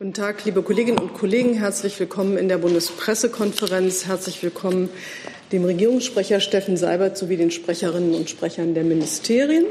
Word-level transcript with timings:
Guten 0.00 0.12
Tag, 0.12 0.44
liebe 0.44 0.60
Kolleginnen 0.62 0.98
und 0.98 1.14
Kollegen. 1.14 1.54
Herzlich 1.54 2.00
willkommen 2.00 2.36
in 2.36 2.48
der 2.48 2.58
Bundespressekonferenz. 2.58 4.06
Herzlich 4.06 4.42
willkommen 4.42 4.88
dem 5.52 5.64
Regierungssprecher 5.64 6.40
Steffen 6.40 6.76
Seibert 6.76 7.16
sowie 7.16 7.36
den 7.36 7.52
Sprecherinnen 7.52 8.12
und 8.16 8.28
Sprechern 8.28 8.74
der 8.74 8.82
Ministerien. 8.82 9.64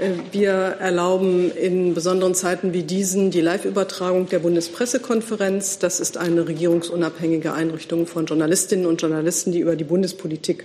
Äh, 0.00 0.10
wir 0.32 0.50
erlauben 0.50 1.52
in 1.52 1.94
besonderen 1.94 2.34
Zeiten 2.34 2.72
wie 2.72 2.82
diesen 2.82 3.30
die 3.30 3.40
Live-Übertragung 3.40 4.28
der 4.28 4.40
Bundespressekonferenz. 4.40 5.78
Das 5.78 6.00
ist 6.00 6.16
eine 6.16 6.48
regierungsunabhängige 6.48 7.52
Einrichtung 7.52 8.08
von 8.08 8.26
Journalistinnen 8.26 8.86
und 8.86 9.00
Journalisten, 9.00 9.52
die 9.52 9.60
über 9.60 9.76
die 9.76 9.84
Bundespolitik 9.84 10.64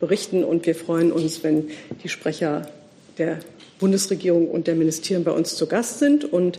berichten. 0.00 0.42
Und 0.42 0.64
wir 0.64 0.74
freuen 0.74 1.12
uns, 1.12 1.44
wenn 1.44 1.68
die 2.02 2.08
Sprecher 2.08 2.66
der 3.18 3.40
Bundesregierung 3.78 4.48
und 4.48 4.68
der 4.68 4.74
Ministerien 4.74 5.22
bei 5.22 5.32
uns 5.32 5.54
zu 5.54 5.66
Gast 5.66 5.98
sind. 5.98 6.24
Und 6.24 6.58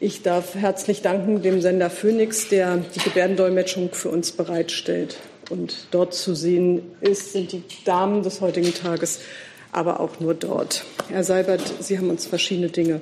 ich 0.00 0.22
darf 0.22 0.54
herzlich 0.54 1.02
danken 1.02 1.42
dem 1.42 1.60
Sender 1.60 1.90
Phoenix, 1.90 2.48
der 2.48 2.76
die 2.76 3.00
Gebärdendolmetschung 3.00 3.90
für 3.92 4.10
uns 4.10 4.32
bereitstellt. 4.32 5.16
Und 5.50 5.88
dort 5.90 6.14
zu 6.14 6.34
sehen 6.34 6.82
ist, 7.00 7.32
sind 7.32 7.52
die 7.52 7.62
Damen 7.84 8.22
des 8.22 8.40
heutigen 8.40 8.74
Tages, 8.74 9.20
aber 9.72 10.00
auch 10.00 10.20
nur 10.20 10.34
dort. 10.34 10.84
Herr 11.08 11.24
Seibert, 11.24 11.62
Sie 11.80 11.98
haben 11.98 12.10
uns 12.10 12.26
verschiedene 12.26 12.68
Dinge 12.68 13.00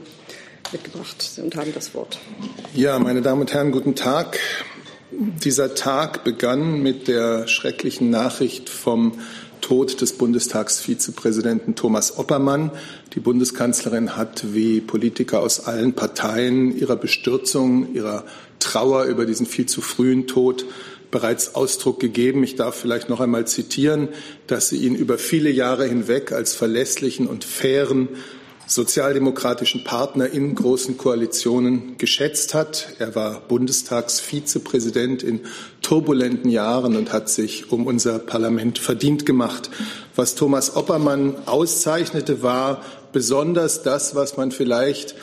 mitgebracht 0.73 1.39
und 1.43 1.57
haben 1.57 1.73
das 1.75 1.95
Wort. 1.95 2.19
Ja, 2.75 2.99
meine 2.99 3.23
Damen 3.23 3.43
und 3.43 3.53
Herren, 3.53 3.73
guten 3.73 3.95
Tag. 3.95 4.39
Dieser 5.11 5.75
Tag 5.75 6.25
begann 6.25 6.83
mit 6.83 7.09
der 7.09 7.47
schrecklichen 7.47 8.11
Nachricht 8.11 8.69
vom 8.69 9.21
Tod 9.65 10.03
des 10.03 10.13
Bundestagsvizepräsidenten 10.13 11.75
Thomas 11.75 12.19
Oppermann. 12.19 12.71
Die 13.15 13.21
Bundeskanzlerin 13.21 14.15
hat 14.15 14.53
wie 14.53 14.83
Politiker 14.83 15.41
aus 15.41 15.61
allen 15.67 15.95
Parteien 15.95 16.77
ihrer 16.77 16.97
Bestürzung, 16.97 17.95
ihrer 17.95 18.27
Trauer 18.59 19.05
über 19.05 19.25
diesen 19.25 19.47
viel 19.47 19.65
zu 19.65 19.81
frühen 19.81 20.27
Tod 20.27 20.67
bereits 21.11 21.55
Ausdruck 21.55 21.99
gegeben. 21.99 22.45
Ich 22.45 22.57
darf 22.57 22.75
vielleicht 22.75 23.09
noch 23.09 23.21
einmal 23.21 23.47
zitieren, 23.47 24.09
dass 24.49 24.69
sie 24.69 24.77
ihn 24.77 24.95
über 24.95 25.17
viele 25.17 25.49
Jahre 25.49 25.87
hinweg 25.87 26.33
als 26.33 26.53
verlässlichen 26.53 27.27
und 27.27 27.45
fairen 27.45 28.11
sozialdemokratischen 28.67 29.85
Partner 29.85 30.29
in 30.29 30.55
großen 30.55 30.97
Koalitionen 30.97 31.97
geschätzt 31.99 32.55
hat. 32.55 32.89
Er 32.99 33.15
war 33.15 33.41
Bundestagsvizepräsident 33.41 35.23
in 35.23 35.41
turbulenten 35.83 36.51
Jahren 36.51 36.97
und 36.97 37.13
hat 37.13 37.29
sich 37.29 37.71
um 37.71 37.87
unser 37.87 38.19
Parlament 38.19 38.79
verdient 38.79 39.27
gemacht. 39.27 39.71
Was 40.17 40.35
Thomas 40.35 40.77
Oppermann 40.77 41.37
auszeichnete, 41.47 42.43
war 42.43 42.83
besonders 43.13 43.83
das, 43.83 44.15
was 44.15 44.37
man 44.37 44.51
vielleicht 44.51 45.15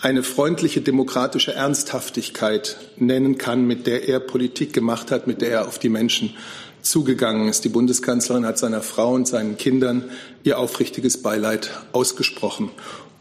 eine 0.00 0.22
freundliche 0.22 0.82
demokratische 0.82 1.54
Ernsthaftigkeit 1.54 2.76
nennen 2.98 3.38
kann, 3.38 3.66
mit 3.66 3.86
der 3.86 4.06
er 4.06 4.20
Politik 4.20 4.74
gemacht 4.74 5.10
hat, 5.10 5.26
mit 5.26 5.40
der 5.40 5.50
er 5.50 5.68
auf 5.68 5.78
die 5.78 5.88
Menschen 5.88 6.34
zugegangen 6.84 7.48
ist. 7.48 7.64
Die 7.64 7.68
Bundeskanzlerin 7.68 8.46
hat 8.46 8.58
seiner 8.58 8.82
Frau 8.82 9.12
und 9.12 9.26
seinen 9.26 9.56
Kindern 9.56 10.04
ihr 10.44 10.58
aufrichtiges 10.58 11.22
Beileid 11.22 11.70
ausgesprochen. 11.92 12.70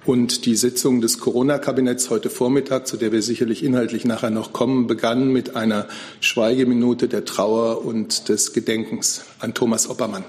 Und 0.06 0.46
die 0.46 0.58
Sitzung 0.58 1.00
des 1.00 1.20
Corona-Kabinetts 1.20 2.10
heute 2.10 2.30
Vormittag, 2.30 2.88
zu 2.88 2.98
der 2.98 3.14
wir 3.14 3.22
sicherlich 3.22 3.64
inhaltlich 3.64 4.04
nachher 4.04 4.32
noch 4.32 4.52
kommen, 4.52 4.86
begann 4.86 5.30
mit 5.32 5.56
einer 5.56 5.88
Schweigeminute 6.20 7.08
der 7.08 7.24
Trauer 7.24 7.86
und 7.86 8.28
des 8.28 8.52
Gedenkens 8.52 9.24
an 9.40 9.54
Thomas 9.54 9.90
Oppermann. 9.90 10.26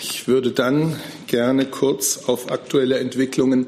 Ich 0.00 0.26
würde 0.26 0.52
dann 0.52 0.98
gerne 1.26 1.66
kurz 1.66 2.24
auf 2.26 2.50
aktuelle 2.50 2.98
Entwicklungen 2.98 3.66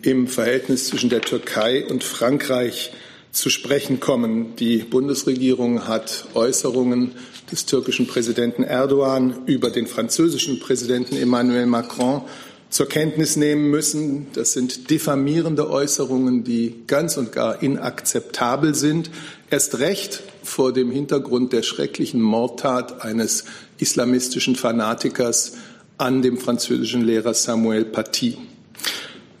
im 0.00 0.26
Verhältnis 0.26 0.86
zwischen 0.86 1.10
der 1.10 1.20
Türkei 1.20 1.84
und 1.86 2.04
Frankreich 2.04 2.92
zu 3.32 3.48
sprechen 3.48 3.98
kommen. 3.98 4.54
Die 4.56 4.78
Bundesregierung 4.78 5.88
hat 5.88 6.26
Äußerungen 6.34 7.12
des 7.50 7.66
türkischen 7.66 8.06
Präsidenten 8.06 8.62
Erdogan 8.62 9.46
über 9.46 9.70
den 9.70 9.86
französischen 9.86 10.60
Präsidenten 10.60 11.16
Emmanuel 11.16 11.66
Macron 11.66 12.22
zur 12.68 12.88
Kenntnis 12.88 13.36
nehmen 13.36 13.70
müssen. 13.70 14.28
Das 14.34 14.52
sind 14.52 14.90
diffamierende 14.90 15.70
Äußerungen, 15.70 16.44
die 16.44 16.84
ganz 16.86 17.16
und 17.16 17.32
gar 17.32 17.62
inakzeptabel 17.62 18.74
sind. 18.74 19.10
Erst 19.50 19.78
recht 19.78 20.22
vor 20.42 20.72
dem 20.72 20.90
Hintergrund 20.90 21.52
der 21.52 21.62
schrecklichen 21.62 22.20
Mordtat 22.20 23.02
eines 23.02 23.44
islamistischen 23.78 24.56
Fanatikers 24.56 25.52
an 25.98 26.22
dem 26.22 26.38
französischen 26.38 27.02
Lehrer 27.02 27.34
Samuel 27.34 27.84
Paty. 27.84 28.38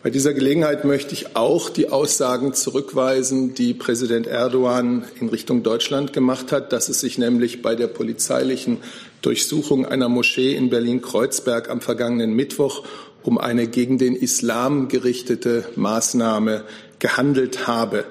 Bei 0.02 0.10
dieser 0.10 0.34
Gelegenheit 0.34 0.84
möchte 0.84 1.14
ich 1.14 1.36
auch 1.36 1.70
die 1.70 1.90
Aussagen 1.90 2.54
zurückweisen, 2.54 3.54
die 3.54 3.72
Präsident 3.72 4.26
Erdogan 4.26 5.04
in 5.20 5.28
Richtung 5.28 5.62
Deutschland 5.62 6.12
gemacht 6.12 6.50
hat, 6.50 6.72
dass 6.72 6.88
es 6.88 6.98
sich 6.98 7.18
nämlich 7.18 7.62
bei 7.62 7.76
der 7.76 7.86
polizeilichen 7.86 8.78
Durchsuchung 9.20 9.86
einer 9.86 10.08
Moschee 10.08 10.56
in 10.56 10.70
Berlin-Kreuzberg 10.70 11.70
am 11.70 11.80
vergangenen 11.80 12.34
Mittwoch 12.34 12.82
um 13.22 13.38
eine 13.38 13.68
gegen 13.68 13.96
den 13.96 14.16
Islam 14.16 14.88
gerichtete 14.88 15.66
Maßnahme 15.76 16.64
gehandelt 16.98 17.68
habe. 17.68 18.04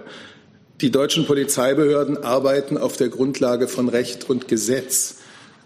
Die 0.79 0.91
deutschen 0.91 1.25
Polizeibehörden 1.25 2.23
arbeiten 2.23 2.77
auf 2.77 2.95
der 2.95 3.09
Grundlage 3.09 3.67
von 3.67 3.89
Recht 3.89 4.29
und 4.29 4.47
Gesetz. 4.47 5.15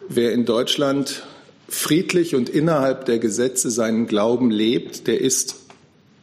Wer 0.10 0.32
in 0.32 0.46
Deutschland 0.46 1.22
friedlich 1.70 2.34
und 2.34 2.50
innerhalb 2.50 3.06
der 3.06 3.20
Gesetze 3.20 3.70
seinen 3.70 4.08
Glauben 4.08 4.50
lebt, 4.50 5.06
der 5.06 5.22
ist 5.22 5.65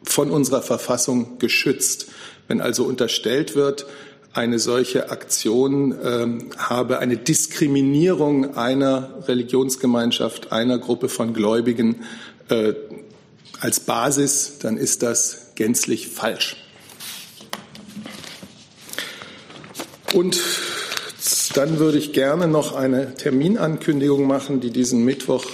von 0.04 0.30
unserer 0.30 0.62
Verfassung 0.62 1.38
geschützt. 1.38 2.06
Wenn 2.48 2.60
also 2.60 2.84
unterstellt 2.84 3.54
wird, 3.54 3.86
eine 4.32 4.58
solche 4.58 5.10
Aktion 5.10 5.92
äh, 5.92 6.26
habe 6.56 6.98
eine 6.98 7.16
Diskriminierung 7.16 8.56
einer 8.56 9.10
Religionsgemeinschaft, 9.28 10.52
einer 10.52 10.78
Gruppe 10.78 11.08
von 11.08 11.34
Gläubigen 11.34 12.02
äh, 12.48 12.72
als 13.60 13.80
Basis, 13.80 14.58
dann 14.60 14.76
ist 14.76 15.02
das 15.02 15.52
gänzlich 15.54 16.08
falsch. 16.08 16.56
Und 20.12 20.38
dann 21.54 21.78
würde 21.78 21.98
ich 21.98 22.12
gerne 22.12 22.48
noch 22.48 22.74
eine 22.74 23.14
Terminankündigung 23.14 24.26
machen, 24.26 24.60
die 24.60 24.70
diesen 24.70 25.04
Mittwoch 25.04 25.44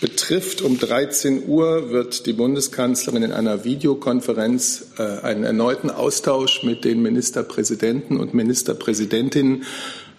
betrifft. 0.00 0.62
Um 0.62 0.78
13 0.78 1.48
Uhr 1.48 1.90
wird 1.90 2.26
die 2.26 2.32
Bundeskanzlerin 2.32 3.22
in 3.22 3.32
einer 3.32 3.64
Videokonferenz 3.64 4.92
äh, 4.98 5.02
einen 5.02 5.44
erneuten 5.44 5.90
Austausch 5.90 6.62
mit 6.62 6.84
den 6.84 7.02
Ministerpräsidenten 7.02 8.18
und 8.18 8.34
Ministerpräsidentinnen 8.34 9.64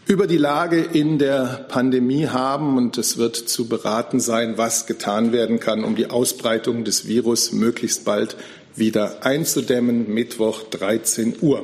über 0.05 0.25
die 0.25 0.37
Lage 0.37 0.81
in 0.81 1.19
der 1.19 1.67
Pandemie 1.69 2.27
haben 2.27 2.77
und 2.77 2.97
es 2.97 3.17
wird 3.17 3.35
zu 3.35 3.67
beraten 3.67 4.19
sein, 4.19 4.57
was 4.57 4.87
getan 4.87 5.31
werden 5.31 5.59
kann, 5.59 5.83
um 5.83 5.95
die 5.95 6.09
Ausbreitung 6.09 6.83
des 6.83 7.07
Virus 7.07 7.51
möglichst 7.51 8.05
bald 8.05 8.35
wieder 8.75 9.23
einzudämmen. 9.23 10.11
Mittwoch 10.11 10.63
13 10.63 11.35
Uhr. 11.41 11.63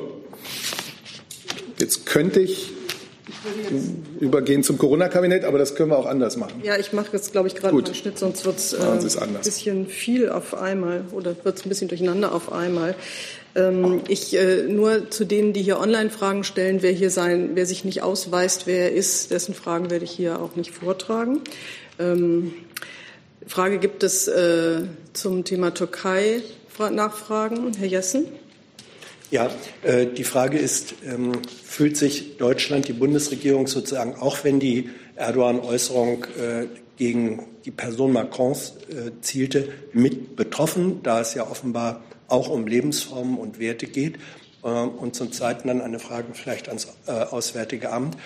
Jetzt 1.78 2.06
könnte 2.06 2.40
ich 2.40 2.75
übergehen 4.20 4.62
zum 4.62 4.78
Corona-Kabinett, 4.78 5.44
aber 5.44 5.58
das 5.58 5.74
können 5.74 5.90
wir 5.90 5.98
auch 5.98 6.06
anders 6.06 6.36
machen. 6.36 6.60
Ja, 6.62 6.76
ich 6.76 6.92
mache 6.92 7.08
jetzt, 7.12 7.32
glaube 7.32 7.48
ich, 7.48 7.54
gerade 7.54 7.76
einen 7.76 7.94
Schnitt, 7.94 8.18
sonst 8.18 8.44
wird 8.44 8.58
es 8.58 8.72
äh, 8.72 8.78
ein 9.20 9.34
bisschen 9.42 9.86
viel 9.86 10.28
auf 10.28 10.54
einmal 10.54 11.04
oder 11.12 11.34
wird 11.42 11.58
es 11.58 11.66
ein 11.66 11.68
bisschen 11.68 11.88
durcheinander 11.88 12.34
auf 12.34 12.52
einmal. 12.52 12.94
Ähm, 13.54 14.02
ich 14.08 14.36
äh, 14.36 14.64
nur 14.68 15.10
zu 15.10 15.24
denen, 15.24 15.52
die 15.52 15.62
hier 15.62 15.80
online 15.80 16.10
Fragen 16.10 16.44
stellen, 16.44 16.82
wer 16.82 16.92
hier 16.92 17.10
sein, 17.10 17.50
wer 17.54 17.66
sich 17.66 17.84
nicht 17.84 18.02
ausweist, 18.02 18.66
wer 18.66 18.90
er 18.90 18.92
ist, 18.92 19.30
dessen 19.30 19.54
Fragen 19.54 19.90
werde 19.90 20.04
ich 20.04 20.10
hier 20.10 20.40
auch 20.40 20.56
nicht 20.56 20.72
vortragen. 20.72 21.40
Ähm, 21.98 22.52
Frage 23.46 23.78
gibt 23.78 24.02
es 24.02 24.28
äh, 24.28 24.82
zum 25.12 25.44
Thema 25.44 25.72
Türkei 25.72 26.42
Nachfragen, 26.78 27.72
Herr 27.78 27.86
Jessen? 27.86 28.26
Ja, 29.30 29.50
äh, 29.82 30.06
die 30.06 30.22
Frage 30.22 30.56
ist, 30.56 30.94
ähm, 31.04 31.42
fühlt 31.64 31.96
sich 31.96 32.36
Deutschland, 32.36 32.86
die 32.86 32.92
Bundesregierung 32.92 33.66
sozusagen, 33.66 34.14
auch 34.14 34.44
wenn 34.44 34.60
die 34.60 34.90
Erdogan-Äußerung 35.16 36.24
äh, 36.38 36.66
gegen 36.96 37.46
die 37.64 37.72
Person 37.72 38.12
Macrons 38.12 38.74
äh, 38.88 39.10
zielte, 39.22 39.68
mit 39.92 40.36
betroffen, 40.36 41.00
da 41.02 41.20
es 41.20 41.34
ja 41.34 41.42
offenbar 41.50 42.04
auch 42.28 42.48
um 42.48 42.66
Lebensformen 42.66 43.36
und 43.36 43.58
Werte 43.58 43.86
geht? 43.86 44.18
Und 44.62 45.14
zum 45.14 45.30
Zweiten 45.30 45.68
dann 45.68 45.80
eine 45.80 46.00
Frage 46.00 46.26
vielleicht 46.32 46.66
ans 46.66 46.88
Auswärtige 47.06 47.92
Amt. 47.92 48.16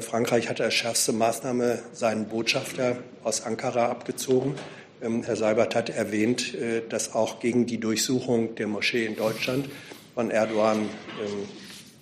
Frankreich 0.00 0.48
hat 0.48 0.60
als 0.60 0.74
schärfste 0.74 1.12
Maßnahme 1.12 1.80
seinen 1.92 2.28
Botschafter 2.28 2.98
aus 3.24 3.44
Ankara 3.44 3.86
abgezogen. 3.86 4.54
Ähm, 5.02 5.24
Herr 5.24 5.34
Seibert 5.34 5.74
hat 5.74 5.90
erwähnt, 5.90 6.56
dass 6.88 7.14
auch 7.14 7.40
gegen 7.40 7.66
die 7.66 7.80
Durchsuchung 7.80 8.54
der 8.54 8.68
Moschee 8.68 9.06
in 9.06 9.16
Deutschland 9.16 9.68
von 10.18 10.32
Erdogan 10.32 10.78
ähm, 10.80 11.46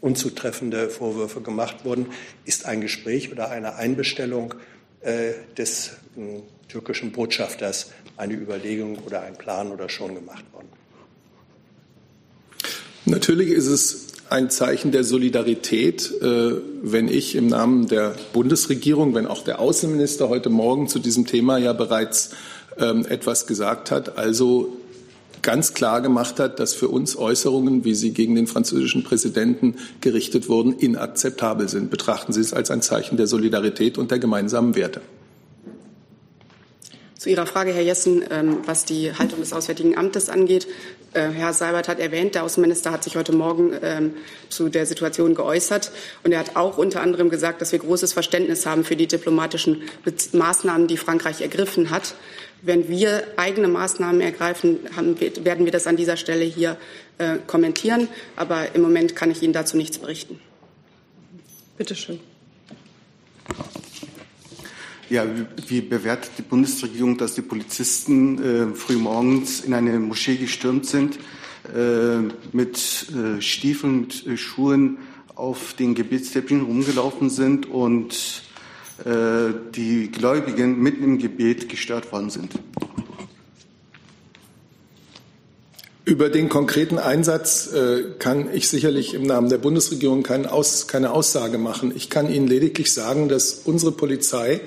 unzutreffende 0.01 0.89
Vorwürfe 0.89 1.43
gemacht 1.43 1.85
wurden, 1.85 2.07
ist 2.47 2.65
ein 2.65 2.81
Gespräch 2.81 3.31
oder 3.31 3.51
eine 3.51 3.75
Einbestellung 3.75 4.55
äh, 5.03 5.33
des 5.59 5.91
äh, 6.17 6.41
türkischen 6.67 7.13
Botschafters 7.13 7.91
eine 8.17 8.33
Überlegung 8.33 9.01
oder 9.05 9.21
ein 9.21 9.37
Plan 9.37 9.71
oder 9.71 9.91
schon 9.91 10.15
gemacht 10.15 10.47
worden? 10.55 10.69
Natürlich 13.05 13.51
ist 13.51 13.67
es 13.67 14.07
ein 14.31 14.49
Zeichen 14.49 14.93
der 14.93 15.05
Solidarität, 15.05 16.11
äh, 16.23 16.53
wenn 16.83 17.09
ich 17.09 17.35
im 17.35 17.49
Namen 17.49 17.87
der 17.87 18.15
Bundesregierung, 18.33 19.15
wenn 19.15 19.27
auch 19.27 19.45
der 19.45 19.59
Außenminister 19.59 20.31
heute 20.31 20.49
Morgen 20.49 20.89
zu 20.89 21.01
diesem 21.01 21.27
Thema 21.27 21.59
ja 21.59 21.75
bereits 21.75 22.31
ähm, 22.79 23.05
etwas 23.05 23.47
gesagt 23.47 23.91
hat, 23.91 24.17
also 24.17 24.75
ganz 25.47 25.75
klar 25.75 26.01
gemacht 26.01 26.41
hat, 26.41 26.59
dass 26.59 26.75
für 26.75 26.89
uns 26.89 27.17
Äußerungen, 27.17 27.85
wie 27.85 27.95
sie 27.95 28.13
gegen 28.13 28.35
den 28.35 28.49
französischen 28.49 29.05
Präsidenten 29.05 29.77
gerichtet 30.01 30.49
wurden, 30.49 30.73
inakzeptabel 30.73 31.69
sind. 31.69 31.89
Betrachten 31.89 32.33
Sie 32.33 32.41
es 32.41 32.53
als 32.53 32.73
ein 32.73 32.83
Zeichen 32.83 33.17
der 33.17 33.29
Solidarität 33.29 33.97
und 33.97 34.11
der 34.11 34.19
gemeinsamen 34.19 34.75
Werte. 34.75 35.03
Zu 37.27 37.31
Ihrer 37.33 37.47
Frage, 37.47 37.73
Herr 37.75 37.83
Jessen, 37.83 38.25
ähm, 38.31 38.59
was 38.67 38.85
die 38.85 39.13
Haltung 39.13 39.41
des 39.41 39.53
Auswärtigen 39.53 39.99
Amtes 39.99 40.29
angeht. 40.29 40.69
Äh, 41.13 41.23
Herr 41.31 41.53
Seibert 41.53 41.89
hat 41.89 41.99
erwähnt, 41.99 42.37
der 42.37 42.45
Außenminister 42.45 42.93
hat 42.93 43.03
sich 43.03 43.17
heute 43.17 43.33
Morgen 43.33 43.73
ähm, 43.83 44.15
zu 44.49 44.69
der 44.69 44.87
Situation 44.87 45.35
geäußert. 45.35 45.91
Und 46.23 46.31
er 46.31 46.39
hat 46.39 46.55
auch 46.55 46.79
unter 46.79 47.01
anderem 47.01 47.29
gesagt, 47.29 47.61
dass 47.61 47.73
wir 47.73 47.81
großes 47.81 48.13
Verständnis 48.13 48.65
haben 48.65 48.85
für 48.85 48.95
die 48.95 49.09
diplomatischen 49.09 49.83
Maßnahmen, 50.35 50.87
die 50.87 50.97
Frankreich 50.97 51.41
ergriffen 51.41 51.91
hat. 51.91 52.15
Wenn 52.63 52.89
wir 52.89 53.25
eigene 53.37 53.67
Maßnahmen 53.67 54.21
ergreifen, 54.21 54.79
werden 55.43 55.65
wir 55.65 55.73
das 55.73 55.89
an 55.89 55.97
dieser 55.97 56.17
Stelle 56.17 56.45
hier 56.45 56.77
äh, 57.19 57.39
kommentieren. 57.49 58.07
Aber 58.37 58.73
im 58.77 58.83
Moment 58.83 59.17
kann 59.17 59.33
ich 59.33 59.43
Ihnen 59.43 59.53
dazu 59.53 59.77
nichts 59.77 59.99
berichten. 59.99 60.39
Bitte 61.77 61.97
schön. 61.97 62.21
Ja, 65.09 65.25
wie 65.69 65.83
bewertet 65.83 66.33
die 66.37 66.43
Bundesregierung, 66.43 67.17
dass 67.17 67.35
die 67.35 67.43
Polizisten 67.43 68.73
äh, 68.73 68.75
frühmorgens 68.75 69.61
in 69.61 69.73
eine 69.73 70.01
Moschee 70.01 70.35
gestürmt 70.35 70.85
sind, 70.87 71.19
äh, 71.73 72.23
mit 72.53 73.07
äh, 73.15 73.41
Stiefeln, 73.41 74.01
mit 74.01 74.27
äh, 74.27 74.37
Schuhen 74.37 74.99
auf 75.37 75.75
den 75.75 75.95
Gebetsteppichen 75.95 76.63
rumgelaufen 76.63 77.31
sind 77.31 77.71
und 77.71 78.43
äh, 79.05 79.53
die 79.77 80.11
Gläubigen 80.11 80.83
mitten 80.83 81.05
im 81.05 81.19
Gebet 81.19 81.69
gestört 81.69 82.11
worden 82.11 82.31
sind? 82.31 82.55
Über 86.05 86.31
den 86.31 86.49
konkreten 86.49 86.99
Einsatz 86.99 87.73
äh, 87.73 88.15
kann 88.19 88.53
ich 88.53 88.69
sicherlich 88.69 89.15
im 89.15 89.23
Namen 89.23 89.51
der 89.51 89.59
Bundesregierung 89.59 90.25
keine, 90.25 90.53
Aus, 90.53 90.89
keine 90.89 91.13
Aussage 91.13 91.59
machen. 91.59 91.93
Ich 91.95 92.11
kann 92.11 92.33
Ihnen 92.33 92.49
lediglich 92.49 92.93
sagen, 92.93 93.29
dass 93.29 93.63
unsere 93.65 93.93
Polizei 93.93 94.61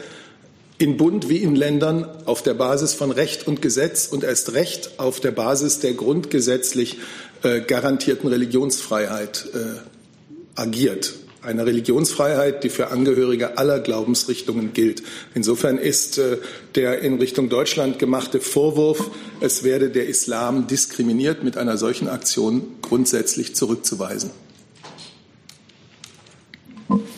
in 0.79 0.95
Bund 0.95 1.29
wie 1.29 1.37
in 1.37 1.55
Ländern 1.55 2.07
auf 2.25 2.41
der 2.41 2.53
Basis 2.53 2.93
von 2.93 3.11
Recht 3.11 3.45
und 3.45 3.61
Gesetz 3.61 4.07
und 4.07 4.23
erst 4.23 4.53
recht 4.53 4.97
auf 4.97 5.19
der 5.19 5.31
Basis 5.31 5.79
der 5.79 5.93
grundgesetzlich 5.93 6.97
äh, 7.43 7.59
garantierten 7.59 8.29
Religionsfreiheit 8.29 9.49
äh, 9.53 10.59
agiert. 10.59 11.15
Eine 11.41 11.65
Religionsfreiheit, 11.65 12.63
die 12.63 12.69
für 12.69 12.91
Angehörige 12.91 13.57
aller 13.57 13.79
Glaubensrichtungen 13.81 14.73
gilt. 14.73 15.03
Insofern 15.33 15.77
ist 15.77 16.17
äh, 16.17 16.37
der 16.75 16.99
in 17.01 17.17
Richtung 17.17 17.49
Deutschland 17.49 17.99
gemachte 17.99 18.39
Vorwurf, 18.39 19.11
es 19.41 19.63
werde 19.63 19.89
der 19.89 20.07
Islam 20.07 20.67
diskriminiert, 20.67 21.43
mit 21.43 21.57
einer 21.57 21.77
solchen 21.77 22.07
Aktion 22.07 22.63
grundsätzlich 22.81 23.53
zurückzuweisen. 23.53 24.31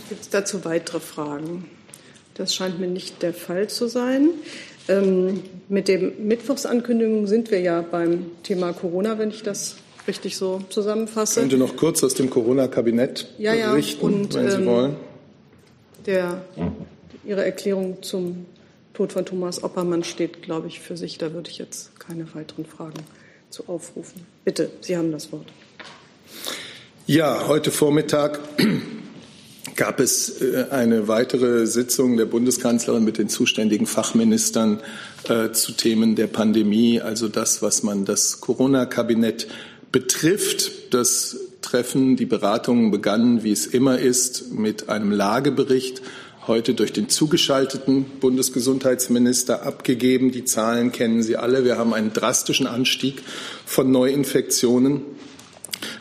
Gibt 0.09 0.21
es 0.21 0.29
dazu 0.29 0.65
weitere 0.65 0.99
Fragen? 0.99 1.65
Das 2.35 2.55
scheint 2.55 2.79
mir 2.79 2.87
nicht 2.87 3.21
der 3.21 3.33
Fall 3.33 3.67
zu 3.67 3.87
sein. 3.87 4.29
Ähm, 4.87 5.43
mit 5.69 5.87
der 5.87 5.99
Mittwochsankündigung 5.99 7.27
sind 7.27 7.51
wir 7.51 7.59
ja 7.59 7.81
beim 7.81 8.25
Thema 8.43 8.73
Corona, 8.73 9.19
wenn 9.19 9.29
ich 9.29 9.43
das 9.43 9.75
richtig 10.07 10.37
so 10.37 10.61
zusammenfasse. 10.69 11.41
Ich 11.41 11.49
könnte 11.49 11.57
noch 11.57 11.75
kurz 11.75 12.03
aus 12.03 12.13
dem 12.13 12.29
Corona-Kabinett 12.29 13.27
ja, 13.37 13.53
ja, 13.53 13.71
berichten, 13.71 14.05
und, 14.05 14.33
wenn 14.33 14.49
Sie 14.49 14.57
ähm, 14.57 14.65
wollen. 14.65 14.95
Der, 16.05 16.41
Ihre 17.23 17.45
Erklärung 17.45 18.01
zum 18.01 18.45
Tod 18.93 19.13
von 19.13 19.25
Thomas 19.25 19.63
Oppermann 19.63 20.03
steht, 20.03 20.41
glaube 20.41 20.67
ich, 20.67 20.79
für 20.79 20.97
sich. 20.97 21.17
Da 21.17 21.33
würde 21.33 21.49
ich 21.49 21.59
jetzt 21.59 21.99
keine 21.99 22.33
weiteren 22.33 22.65
Fragen 22.65 22.99
zu 23.49 23.67
aufrufen. 23.67 24.25
Bitte, 24.43 24.69
Sie 24.81 24.97
haben 24.97 25.11
das 25.11 25.31
Wort. 25.31 25.45
Ja, 27.05 27.47
heute 27.47 27.71
Vormittag 27.71 28.39
gab 29.81 29.99
es 29.99 30.39
äh, 30.43 30.67
eine 30.69 31.07
weitere 31.07 31.65
Sitzung 31.65 32.15
der 32.15 32.27
Bundeskanzlerin 32.27 33.03
mit 33.03 33.17
den 33.17 33.29
zuständigen 33.29 33.87
Fachministern 33.87 34.79
äh, 35.27 35.53
zu 35.53 35.71
Themen 35.71 36.13
der 36.15 36.27
Pandemie, 36.27 37.01
also 37.01 37.27
das, 37.27 37.63
was 37.63 37.81
man 37.81 38.05
das 38.05 38.41
Corona-Kabinett 38.41 39.47
betrifft. 39.91 40.93
Das 40.93 41.35
Treffen, 41.63 42.15
die 42.15 42.27
Beratungen 42.27 42.91
begannen, 42.91 43.43
wie 43.43 43.51
es 43.51 43.65
immer 43.65 43.97
ist, 43.97 44.53
mit 44.53 44.87
einem 44.87 45.11
Lagebericht 45.11 46.03
heute 46.45 46.75
durch 46.75 46.93
den 46.93 47.09
zugeschalteten 47.09 48.05
Bundesgesundheitsminister 48.19 49.63
abgegeben. 49.63 50.31
Die 50.31 50.45
Zahlen 50.45 50.91
kennen 50.91 51.23
Sie 51.23 51.37
alle. 51.37 51.65
Wir 51.65 51.79
haben 51.79 51.95
einen 51.95 52.13
drastischen 52.13 52.67
Anstieg 52.67 53.23
von 53.65 53.89
Neuinfektionen 53.89 55.01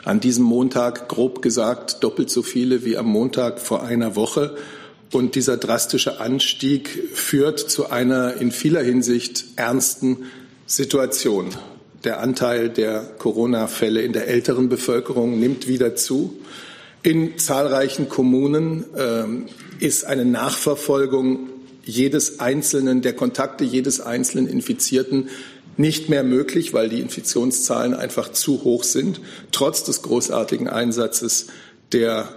an 0.03 0.19
diesem 0.19 0.43
Montag 0.43 1.09
grob 1.09 1.41
gesagt 1.41 2.03
doppelt 2.03 2.29
so 2.29 2.43
viele 2.43 2.85
wie 2.85 2.97
am 2.97 3.07
Montag 3.07 3.59
vor 3.59 3.83
einer 3.83 4.15
Woche. 4.15 4.55
Und 5.11 5.35
dieser 5.35 5.57
drastische 5.57 6.19
Anstieg 6.21 6.89
führt 7.13 7.59
zu 7.59 7.89
einer 7.89 8.35
in 8.37 8.51
vieler 8.51 8.81
Hinsicht 8.81 9.45
ernsten 9.57 10.25
Situation. 10.65 11.49
Der 12.03 12.21
Anteil 12.21 12.69
der 12.69 13.01
Corona-Fälle 13.17 14.01
in 14.01 14.13
der 14.13 14.27
älteren 14.27 14.69
Bevölkerung 14.69 15.39
nimmt 15.39 15.67
wieder 15.67 15.95
zu. 15.95 16.39
In 17.03 17.37
zahlreichen 17.37 18.09
Kommunen 18.09 18.85
äh, 18.95 19.85
ist 19.85 20.05
eine 20.05 20.23
Nachverfolgung 20.23 21.49
jedes 21.83 22.39
einzelnen, 22.39 23.01
der 23.01 23.13
Kontakte 23.13 23.63
jedes 23.63 23.99
einzelnen 23.99 24.47
Infizierten 24.47 25.29
nicht 25.81 26.07
mehr 26.07 26.23
möglich, 26.23 26.73
weil 26.73 26.87
die 26.87 27.01
Infektionszahlen 27.01 27.93
einfach 27.93 28.31
zu 28.31 28.63
hoch 28.63 28.83
sind, 28.83 29.19
trotz 29.51 29.83
des 29.83 30.01
großartigen 30.01 30.67
Einsatzes 30.69 31.47
der 31.91 32.29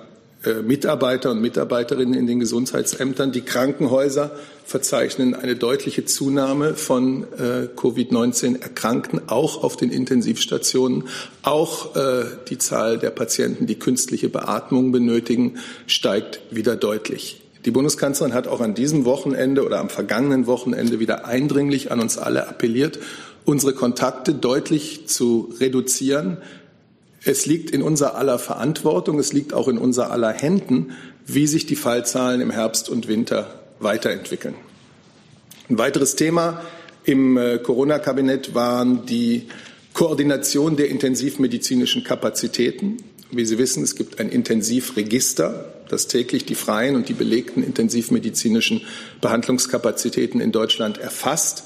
äh, 0.45 0.63
Mitarbeiter 0.63 1.31
und 1.31 1.41
Mitarbeiterinnen 1.41 2.15
in 2.15 2.27
den 2.27 2.41
Gesundheitsämtern. 2.41 3.33
Die 3.33 3.43
Krankenhäuser 3.43 4.33
verzeichnen 4.65 5.35
eine 5.35 5.57
deutliche 5.57 6.05
Zunahme 6.05 6.75
von 6.75 7.25
äh, 7.35 7.69
Covid-19-Erkrankten, 7.75 9.29
auch 9.29 9.63
auf 9.63 9.77
den 9.77 9.91
Intensivstationen. 9.91 11.05
Auch 11.43 11.97
äh, 11.97 12.25
die 12.49 12.59
Zahl 12.59 12.99
der 12.99 13.11
Patienten, 13.11 13.67
die 13.67 13.79
künstliche 13.79 14.29
Beatmung 14.29 14.93
benötigen, 14.93 15.59
steigt 15.87 16.41
wieder 16.51 16.77
deutlich. 16.77 17.41
Die 17.65 17.71
Bundeskanzlerin 17.71 18.35
hat 18.35 18.47
auch 18.47 18.61
an 18.61 18.75
diesem 18.75 19.07
Wochenende 19.07 19.65
oder 19.65 19.81
am 19.81 19.89
vergangenen 19.89 20.47
Wochenende 20.47 21.01
wieder 21.01 21.25
eindringlich 21.25 21.91
an 21.91 22.01
uns 22.01 22.19
alle 22.19 22.47
appelliert, 22.47 22.99
unsere 23.45 23.75
Kontakte 23.75 24.35
deutlich 24.35 25.07
zu 25.07 25.55
reduzieren. 25.61 26.39
Es 27.25 27.47
liegt 27.47 27.71
in 27.71 27.83
unser 27.83 28.17
aller 28.17 28.39
Verantwortung, 28.39 29.19
es 29.19 29.33
liegt 29.33 29.55
auch 29.55 29.69
in 29.69 29.79
unser 29.79 30.11
aller 30.11 30.33
Händen, 30.33 30.93
wie 31.27 31.47
sich 31.47 31.67
die 31.67 31.77
Fallzahlen 31.77 32.41
im 32.41 32.51
Herbst 32.51 32.89
und 32.89 33.09
Winter 33.09 33.61
weiterentwickeln. 33.81 34.55
Ein 35.69 35.79
weiteres 35.79 36.17
Thema 36.17 36.63
im 37.05 37.37
äh, 37.37 37.59
Corona-Kabinett 37.59 38.55
waren 38.55 39.07
die 39.07 39.49
Koordination 39.95 40.77
der 40.77 40.89
intensivmedizinischen 40.89 42.05
Kapazitäten. 42.05 42.99
Wie 43.31 43.45
Sie 43.45 43.59
wissen, 43.59 43.83
es 43.83 43.95
gibt 43.95 44.21
ein 44.21 44.29
Intensivregister, 44.29 45.73
das 45.89 46.07
täglich 46.09 46.45
die 46.45 46.55
freien 46.55 46.97
und 46.97 47.09
die 47.09 47.15
belegten 47.15 47.63
intensivmedizinischen 47.63 48.83
Behandlungskapazitäten 49.21 50.41
in 50.41 50.53
Deutschland 50.53 50.99
erfasst. 50.99 51.65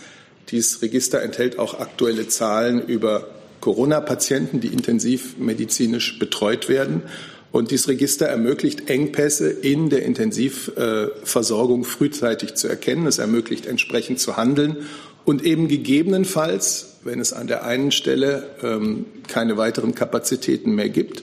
Dieses 0.50 0.82
Register 0.82 1.22
enthält 1.22 1.58
auch 1.58 1.78
aktuelle 1.78 2.28
Zahlen 2.28 2.86
über 2.86 3.28
Corona-Patienten, 3.60 4.60
die 4.60 4.68
intensivmedizinisch 4.68 6.18
betreut 6.18 6.68
werden. 6.68 7.02
Und 7.50 7.70
dieses 7.70 7.88
Register 7.88 8.26
ermöglicht 8.26 8.90
Engpässe 8.90 9.50
in 9.50 9.90
der 9.90 10.04
Intensivversorgung 10.04 11.84
frühzeitig 11.84 12.54
zu 12.54 12.68
erkennen. 12.68 13.06
Es 13.06 13.18
ermöglicht 13.18 13.66
entsprechend 13.66 14.20
zu 14.20 14.36
handeln 14.36 14.76
und 15.24 15.44
eben 15.44 15.68
gegebenenfalls, 15.68 16.98
wenn 17.04 17.20
es 17.20 17.32
an 17.32 17.46
der 17.46 17.64
einen 17.64 17.90
Stelle 17.90 18.48
ähm, 18.62 19.06
keine 19.26 19.56
weiteren 19.56 19.94
Kapazitäten 19.94 20.74
mehr 20.74 20.88
gibt, 20.88 21.22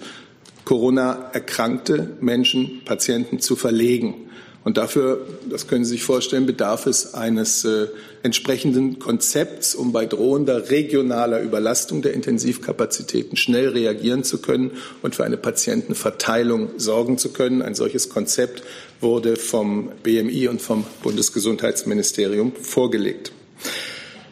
Corona-erkrankte 0.65 2.17
Menschen, 2.22 2.82
Patienten 2.86 3.39
zu 3.39 3.55
verlegen. 3.55 4.25
Und 4.65 4.77
dafür, 4.77 5.19
das 5.48 5.67
können 5.67 5.86
Sie 5.86 5.91
sich 5.91 6.03
vorstellen, 6.03 6.48
bedarf 6.48 6.88
es 6.88 7.13
eines 7.13 7.65
äh, 7.65 7.86
entsprechenden 8.24 8.98
Konzepts, 8.98 9.75
um 9.75 9.91
bei 9.91 10.07
drohender 10.07 10.72
regionaler 10.72 11.39
Überlastung 11.41 12.01
der 12.01 12.15
Intensivkapazitäten 12.15 13.38
schnell 13.38 13.69
reagieren 13.69 14.24
zu 14.24 14.39
können 14.39 14.72
und 15.03 15.13
für 15.13 15.24
eine 15.24 15.38
Patientenverteilung 15.38 16.72
sorgen 16.77 17.19
zu 17.19 17.29
können. 17.29 17.62
Ein 17.62 17.75
solches 17.75 18.10
Konzept 18.10 18.63
wurde 19.01 19.36
vom 19.36 19.91
BMI 20.01 20.48
und 20.48 20.63
vom 20.63 20.84
Bundesgesundheitsministerium 21.03 22.53
vorgelegt. 22.55 23.34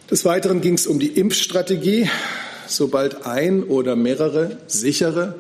Des 0.09 0.25
Weiteren 0.25 0.61
ging 0.61 0.73
es 0.73 0.87
um 0.87 0.97
die 0.97 1.09
Impfstrategie. 1.09 2.09
Sobald 2.65 3.27
ein 3.27 3.61
oder 3.61 3.95
mehrere 3.95 4.57
sichere 4.65 5.35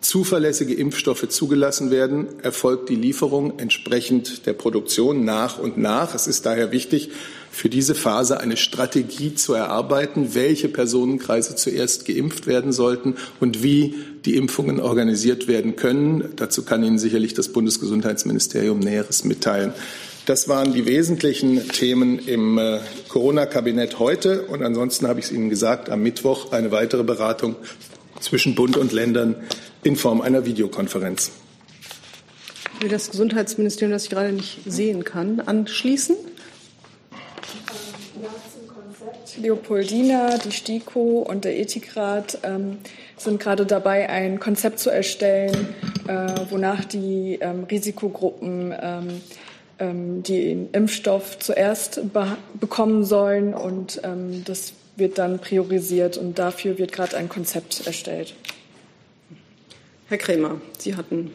zuverlässige 0.00 0.74
Impfstoffe 0.74 1.28
zugelassen 1.28 1.90
werden, 1.90 2.26
erfolgt 2.42 2.88
die 2.88 2.96
Lieferung 2.96 3.58
entsprechend 3.58 4.46
der 4.46 4.52
Produktion 4.52 5.24
nach 5.24 5.58
und 5.58 5.78
nach. 5.78 6.14
Es 6.14 6.26
ist 6.26 6.46
daher 6.46 6.72
wichtig, 6.72 7.10
für 7.50 7.70
diese 7.70 7.94
Phase 7.94 8.38
eine 8.38 8.58
Strategie 8.58 9.34
zu 9.34 9.54
erarbeiten, 9.54 10.34
welche 10.34 10.68
Personenkreise 10.68 11.56
zuerst 11.56 12.04
geimpft 12.04 12.46
werden 12.46 12.72
sollten 12.72 13.16
und 13.40 13.62
wie 13.62 13.94
die 14.26 14.36
Impfungen 14.36 14.78
organisiert 14.78 15.48
werden 15.48 15.74
können. 15.74 16.32
Dazu 16.36 16.64
kann 16.64 16.84
Ihnen 16.84 16.98
sicherlich 16.98 17.32
das 17.32 17.48
Bundesgesundheitsministerium 17.48 18.78
Näheres 18.78 19.24
mitteilen. 19.24 19.72
Das 20.26 20.48
waren 20.48 20.74
die 20.74 20.86
wesentlichen 20.86 21.68
Themen 21.68 22.18
im 22.18 22.58
äh, 22.58 22.80
Corona-Kabinett 23.08 24.00
heute. 24.00 24.42
Und 24.42 24.62
ansonsten 24.62 25.06
habe 25.06 25.20
ich 25.20 25.26
es 25.26 25.32
Ihnen 25.32 25.48
gesagt, 25.48 25.88
am 25.88 26.02
Mittwoch 26.02 26.52
eine 26.52 26.72
weitere 26.72 27.04
Beratung 27.04 27.54
zwischen 28.20 28.54
Bund 28.54 28.76
und 28.76 28.92
Ländern 28.92 29.36
in 29.82 29.96
Form 29.96 30.20
einer 30.20 30.44
Videokonferenz. 30.44 31.32
Will 32.80 32.88
das 32.88 33.10
Gesundheitsministerium, 33.10 33.92
das 33.92 34.04
ich 34.04 34.10
gerade 34.10 34.32
nicht 34.32 34.60
sehen 34.66 35.04
kann, 35.04 35.40
anschließen? 35.40 36.16
Leopoldina, 39.38 40.38
die 40.38 40.52
STIKO 40.52 41.20
und 41.20 41.44
der 41.44 41.58
Ethikrat 41.58 42.38
ähm, 42.42 42.78
sind 43.16 43.40
gerade 43.40 43.66
dabei, 43.66 44.08
ein 44.08 44.40
Konzept 44.40 44.78
zu 44.78 44.90
erstellen, 44.90 45.74
äh, 46.08 46.28
wonach 46.50 46.84
die 46.84 47.38
ähm, 47.40 47.64
Risikogruppen 47.64 48.74
ähm, 48.80 49.20
ähm 49.78 50.22
den 50.22 50.70
Impfstoff 50.72 51.38
zuerst 51.38 52.12
be 52.12 52.36
bekommen 52.58 53.04
sollen. 53.04 53.54
Und 53.54 54.00
ähm, 54.04 54.42
das 54.44 54.72
wird 54.96 55.18
dann 55.18 55.38
priorisiert. 55.38 56.16
Und 56.16 56.38
dafür 56.38 56.78
wird 56.78 56.92
gerade 56.92 57.16
ein 57.16 57.28
Konzept 57.28 57.86
erstellt. 57.86 58.34
Herr 60.08 60.18
Krämer, 60.18 60.60
Sie 60.78 60.94
hatten 60.94 61.32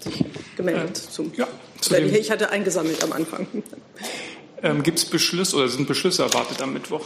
sich 0.00 0.24
gemeldet 0.56 0.98
äh, 0.98 1.10
zum. 1.10 1.32
Ja, 1.36 1.48
zu 1.80 1.96
ich 1.96 2.30
hatte 2.30 2.50
eingesammelt 2.50 3.02
am 3.02 3.12
Anfang. 3.12 3.46
Ähm, 4.62 4.82
Gibt 4.82 4.98
es 4.98 5.04
Beschlüsse 5.04 5.56
oder 5.56 5.68
sind 5.68 5.88
Beschlüsse 5.88 6.22
erwartet 6.22 6.62
am 6.62 6.72
Mittwoch? 6.72 7.04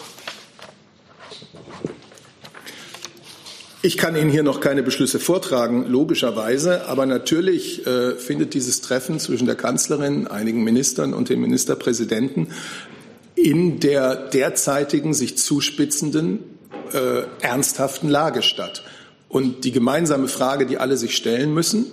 Ich 3.83 3.97
kann 3.97 4.17
Ihnen 4.17 4.31
hier 4.31 4.43
noch 4.43 4.59
keine 4.59 4.83
Beschlüsse 4.83 5.21
vortragen, 5.21 5.87
logischerweise. 5.87 6.87
Aber 6.87 7.07
natürlich 7.07 7.87
äh, 7.87 8.17
findet 8.17 8.53
dieses 8.53 8.81
Treffen 8.81 9.21
zwischen 9.21 9.47
der 9.47 9.55
Kanzlerin, 9.55 10.27
einigen 10.27 10.65
Ministern 10.65 11.15
und 11.15 11.29
dem 11.29 11.41
Ministerpräsidenten 11.41 12.49
in 13.37 13.79
der 13.81 14.17
derzeitigen 14.17 15.15
sich 15.15 15.39
zuspitzenden 15.39 16.41
äh, 16.93 17.23
ernsthaften 17.41 18.09
Lage 18.09 18.43
statt. 18.43 18.83
Und 19.29 19.65
die 19.65 19.73
gemeinsame 19.73 20.29
Frage, 20.29 20.67
die 20.67 20.79
alle 20.79 20.97
sich 20.97 21.17
stellen 21.17 21.53
müssen, 21.53 21.87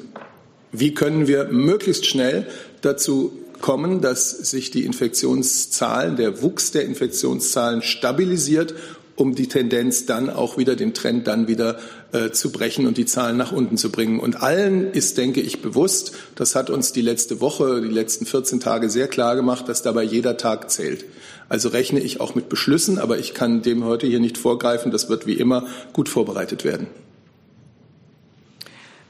wie 0.72 0.94
können 0.94 1.28
wir 1.28 1.46
möglichst 1.46 2.06
schnell 2.06 2.48
dazu 2.82 3.38
kommen, 3.62 4.02
dass 4.02 4.32
sich 4.32 4.72
die 4.72 4.86
Infektionszahlen, 4.86 6.16
der 6.16 6.42
Wuchs 6.42 6.72
der 6.72 6.86
Infektionszahlen 6.86 7.82
stabilisiert, 7.82 8.74
um 9.16 9.36
die 9.36 9.48
Tendenz 9.48 10.06
dann 10.06 10.30
auch 10.30 10.58
wieder, 10.58 10.76
den 10.76 10.94
Trend 10.94 11.28
dann 11.28 11.48
wieder 11.48 11.78
äh, 12.12 12.32
zu 12.32 12.52
brechen 12.52 12.88
und 12.88 12.98
die 12.98 13.06
Zahlen 13.06 13.38
nach 13.38 13.52
unten 13.52 13.78
zu 13.78 13.92
bringen. 13.92 14.20
Und 14.20 14.42
allen 14.42 14.92
ist, 14.92 15.18
denke 15.18 15.42
ich, 15.42 15.62
bewusst, 15.62 16.14
das 16.36 16.56
hat 16.56 16.70
uns 16.70 16.94
die 16.94 17.02
letzte 17.02 17.40
Woche, 17.40 17.82
die 17.82 17.94
letzten 17.94 18.26
14 18.26 18.60
Tage 18.60 18.90
sehr 18.90 19.08
klar 19.08 19.36
gemacht, 19.36 19.70
dass 19.70 19.84
dabei 19.84 20.04
jeder 20.04 20.38
Tag 20.38 20.72
zählt. 20.72 21.06
Also 21.54 21.70
rechne 21.70 22.00
ich 22.00 22.20
auch 22.20 22.34
mit 22.34 22.50
Beschlüssen, 22.50 22.98
aber 22.98 23.20
ich 23.20 23.36
kann 23.36 23.62
dem 23.62 23.86
heute 23.86 24.08
hier 24.08 24.20
nicht 24.20 24.40
vorgreifen. 24.40 24.92
Das 24.92 25.08
wird 25.08 25.28
wie 25.28 25.34
immer 25.34 25.68
gut 25.94 26.10
vorbereitet 26.10 26.64
werden. 26.64 26.88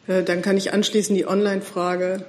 Äh, 0.07 0.23
dann 0.23 0.41
kann 0.41 0.57
ich 0.57 0.73
anschließend 0.73 1.17
die 1.17 1.25
Online-Frage 1.25 2.25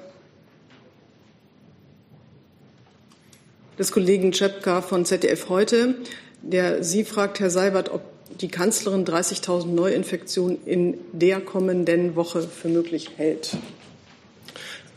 des 3.76 3.90
Kollegen 3.90 4.30
Czepka 4.30 4.82
von 4.82 5.04
ZDF 5.04 5.48
heute, 5.48 5.96
der 6.42 6.84
Sie 6.84 7.02
fragt, 7.02 7.40
Herr 7.40 7.50
Seibert, 7.50 7.90
ob 7.90 8.02
die 8.40 8.46
Kanzlerin 8.46 9.04
30.000 9.04 9.66
Neuinfektionen 9.66 10.64
in 10.64 10.96
der 11.10 11.40
kommenden 11.40 12.14
Woche 12.14 12.42
für 12.42 12.68
möglich 12.68 13.10
hält. 13.16 13.56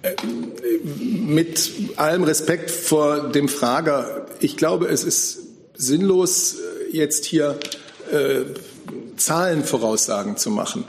Äh, 0.08 0.16
mit 1.28 1.72
allem 1.98 2.24
Respekt 2.24 2.72
vor 2.72 3.30
dem 3.30 3.50
Frager, 3.50 4.26
ich 4.40 4.58
glaube, 4.58 4.88
es 4.88 5.04
ist 5.04 5.40
sinnlos, 5.76 6.58
jetzt 6.92 7.26
hier 7.26 7.60
äh, 8.12 8.44
Zahlenvoraussagen 9.18 10.38
zu 10.38 10.50
machen. 10.50 10.86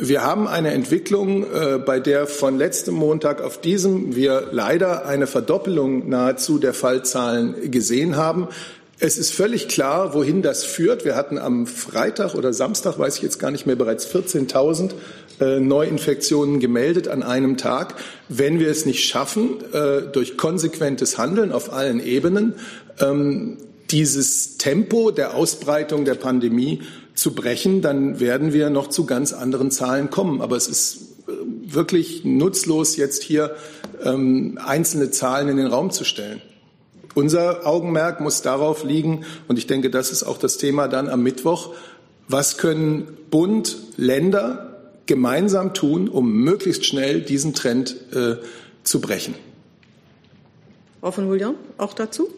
Wir 0.00 0.22
haben 0.22 0.48
eine 0.48 0.70
Entwicklung, 0.70 1.44
äh, 1.52 1.78
bei 1.78 2.00
der 2.00 2.26
von 2.26 2.56
letztem 2.56 2.94
Montag 2.94 3.42
auf 3.42 3.60
diesem 3.60 4.16
wir 4.16 4.48
leider 4.50 5.04
eine 5.04 5.26
Verdoppelung 5.26 6.08
nahezu 6.08 6.58
der 6.58 6.72
Fallzahlen 6.72 7.70
gesehen 7.70 8.16
haben. 8.16 8.48
Es 8.98 9.18
ist 9.18 9.34
völlig 9.34 9.68
klar, 9.68 10.14
wohin 10.14 10.40
das 10.40 10.64
führt. 10.64 11.04
Wir 11.04 11.16
hatten 11.16 11.36
am 11.36 11.66
Freitag 11.66 12.34
oder 12.34 12.54
Samstag, 12.54 12.98
weiß 12.98 13.16
ich 13.16 13.22
jetzt 13.22 13.38
gar 13.38 13.50
nicht 13.50 13.66
mehr, 13.66 13.76
bereits 13.76 14.06
14.000 14.06 14.92
äh, 15.38 15.60
Neuinfektionen 15.60 16.60
gemeldet 16.60 17.06
an 17.06 17.22
einem 17.22 17.58
Tag. 17.58 17.96
Wenn 18.30 18.58
wir 18.58 18.70
es 18.70 18.86
nicht 18.86 19.04
schaffen, 19.04 19.56
äh, 19.74 20.00
durch 20.10 20.38
konsequentes 20.38 21.18
Handeln 21.18 21.52
auf 21.52 21.74
allen 21.74 22.00
Ebenen, 22.00 22.54
ähm, 22.98 23.58
dieses 23.90 24.56
Tempo 24.56 25.10
der 25.10 25.34
Ausbreitung 25.34 26.06
der 26.06 26.14
Pandemie 26.14 26.80
zu 27.12 27.34
brechen, 27.34 27.82
dann 27.82 28.18
werden 28.18 28.54
wir 28.54 28.70
noch 28.70 28.88
zu 28.88 29.04
ganz 29.04 29.34
anderen 29.34 29.70
Zahlen 29.70 30.08
kommen. 30.08 30.40
Aber 30.40 30.56
es 30.56 30.68
ist 30.68 30.96
äh, 31.28 31.32
wirklich 31.66 32.24
nutzlos, 32.24 32.96
jetzt 32.96 33.22
hier 33.22 33.56
ähm, 34.02 34.58
einzelne 34.64 35.10
Zahlen 35.10 35.48
in 35.48 35.58
den 35.58 35.66
Raum 35.66 35.90
zu 35.90 36.04
stellen. 36.04 36.40
Unser 37.16 37.66
Augenmerk 37.66 38.20
muss 38.20 38.42
darauf 38.42 38.84
liegen, 38.84 39.24
und 39.48 39.58
ich 39.58 39.66
denke, 39.66 39.88
das 39.88 40.10
ist 40.10 40.22
auch 40.22 40.36
das 40.36 40.58
Thema 40.58 40.86
dann 40.86 41.08
am 41.08 41.22
Mittwoch, 41.22 41.72
was 42.28 42.58
können 42.58 43.08
Bund, 43.30 43.78
Länder 43.96 44.90
gemeinsam 45.06 45.72
tun, 45.72 46.10
um 46.10 46.30
möglichst 46.30 46.84
schnell 46.84 47.22
diesen 47.22 47.54
Trend 47.54 47.96
äh, 48.14 48.36
zu 48.82 49.00
brechen. 49.00 49.34
Frau 51.00 51.10
von 51.10 51.26
Julian, 51.26 51.54
auch 51.78 51.94
dazu? 51.94 52.28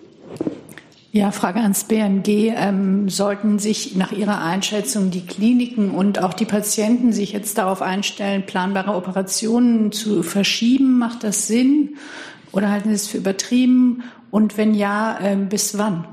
Ja, 1.10 1.32
Frage 1.32 1.58
ans 1.58 1.82
BMG. 1.82 2.52
Ähm, 2.54 3.08
sollten 3.08 3.58
sich 3.58 3.96
nach 3.96 4.12
Ihrer 4.12 4.44
Einschätzung 4.44 5.10
die 5.10 5.26
Kliniken 5.26 5.90
und 5.90 6.22
auch 6.22 6.34
die 6.34 6.44
Patienten 6.44 7.12
sich 7.12 7.32
jetzt 7.32 7.58
darauf 7.58 7.82
einstellen, 7.82 8.46
planbare 8.46 8.94
Operationen 8.94 9.90
zu 9.90 10.22
verschieben? 10.22 11.00
Macht 11.00 11.24
das 11.24 11.48
Sinn? 11.48 11.96
Oder 12.52 12.70
halten 12.70 12.90
Sie 12.90 12.94
es 12.94 13.08
für 13.08 13.18
übertrieben? 13.18 14.04
Und 14.30 14.56
wenn 14.56 14.74
ja, 14.74 15.18
äh, 15.22 15.36
bis 15.36 15.78
wann? 15.78 16.06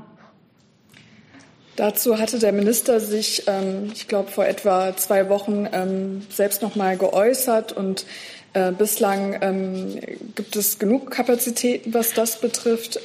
Dazu 1.76 2.18
hatte 2.18 2.38
der 2.38 2.52
Minister 2.52 3.00
sich, 3.00 3.42
ähm, 3.46 3.90
ich 3.92 4.08
glaube, 4.08 4.30
vor 4.30 4.46
etwa 4.46 4.96
zwei 4.96 5.28
Wochen 5.28 5.68
ähm, 5.72 6.26
selbst 6.30 6.62
noch 6.62 6.74
mal 6.74 6.96
geäußert 6.96 7.72
und 7.72 8.06
äh, 8.54 8.72
bislang 8.72 9.36
ähm, 9.42 10.00
gibt 10.34 10.56
es 10.56 10.78
genug 10.78 11.10
Kapazitäten, 11.10 11.92
was 11.92 12.14
das 12.14 12.40
betrifft. 12.40 13.00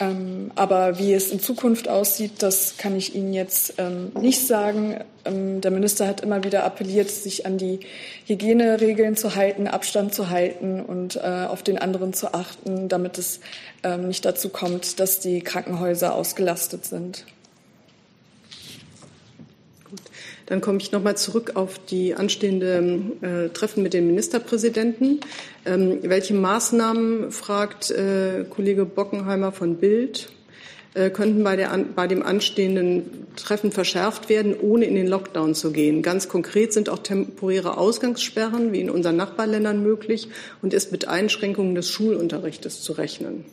Ähm, 0.00 0.50
aber 0.54 0.98
wie 0.98 1.12
es 1.12 1.30
in 1.30 1.40
Zukunft 1.40 1.86
aussieht, 1.86 2.42
das 2.42 2.78
kann 2.78 2.96
ich 2.96 3.14
Ihnen 3.14 3.34
jetzt 3.34 3.74
ähm, 3.76 4.12
nicht 4.18 4.46
sagen. 4.46 4.96
Ähm, 5.26 5.60
der 5.60 5.70
Minister 5.70 6.08
hat 6.08 6.22
immer 6.22 6.42
wieder 6.42 6.64
appelliert, 6.64 7.10
sich 7.10 7.44
an 7.44 7.58
die 7.58 7.80
Hygieneregeln 8.24 9.14
zu 9.16 9.34
halten, 9.34 9.68
Abstand 9.68 10.14
zu 10.14 10.30
halten 10.30 10.80
und 10.80 11.16
äh, 11.16 11.46
auf 11.46 11.62
den 11.62 11.76
anderen 11.76 12.14
zu 12.14 12.32
achten, 12.32 12.88
damit 12.88 13.18
es 13.18 13.40
ähm, 13.82 14.08
nicht 14.08 14.24
dazu 14.24 14.48
kommt, 14.48 15.00
dass 15.00 15.20
die 15.20 15.42
Krankenhäuser 15.42 16.14
ausgelastet 16.14 16.86
sind. 16.86 17.26
Dann 20.50 20.60
komme 20.60 20.78
ich 20.78 20.90
noch 20.90 21.00
mal 21.00 21.16
zurück 21.16 21.52
auf 21.54 21.78
die 21.78 22.16
anstehende 22.16 23.00
äh, 23.20 23.48
Treffen 23.50 23.84
mit 23.84 23.94
den 23.94 24.08
Ministerpräsidenten. 24.08 25.20
Ähm, 25.64 26.00
welche 26.02 26.34
Maßnahmen, 26.34 27.30
fragt 27.30 27.92
äh, 27.92 28.44
Kollege 28.50 28.84
Bockenheimer 28.84 29.52
von 29.52 29.76
Bild, 29.76 30.28
äh, 30.94 31.10
könnten 31.10 31.44
bei, 31.44 31.54
der, 31.54 31.70
bei 31.94 32.08
dem 32.08 32.24
anstehenden 32.24 33.28
Treffen 33.36 33.70
verschärft 33.70 34.28
werden, 34.28 34.56
ohne 34.60 34.86
in 34.86 34.96
den 34.96 35.06
Lockdown 35.06 35.54
zu 35.54 35.70
gehen? 35.70 36.02
Ganz 36.02 36.28
konkret 36.28 36.72
sind 36.72 36.88
auch 36.88 36.98
temporäre 36.98 37.78
Ausgangssperren 37.78 38.72
wie 38.72 38.80
in 38.80 38.90
unseren 38.90 39.14
Nachbarländern 39.14 39.84
möglich 39.84 40.30
und 40.62 40.74
ist 40.74 40.90
mit 40.90 41.06
Einschränkungen 41.06 41.76
des 41.76 41.88
Schulunterrichtes 41.88 42.82
zu 42.82 42.94
rechnen. 42.94 43.44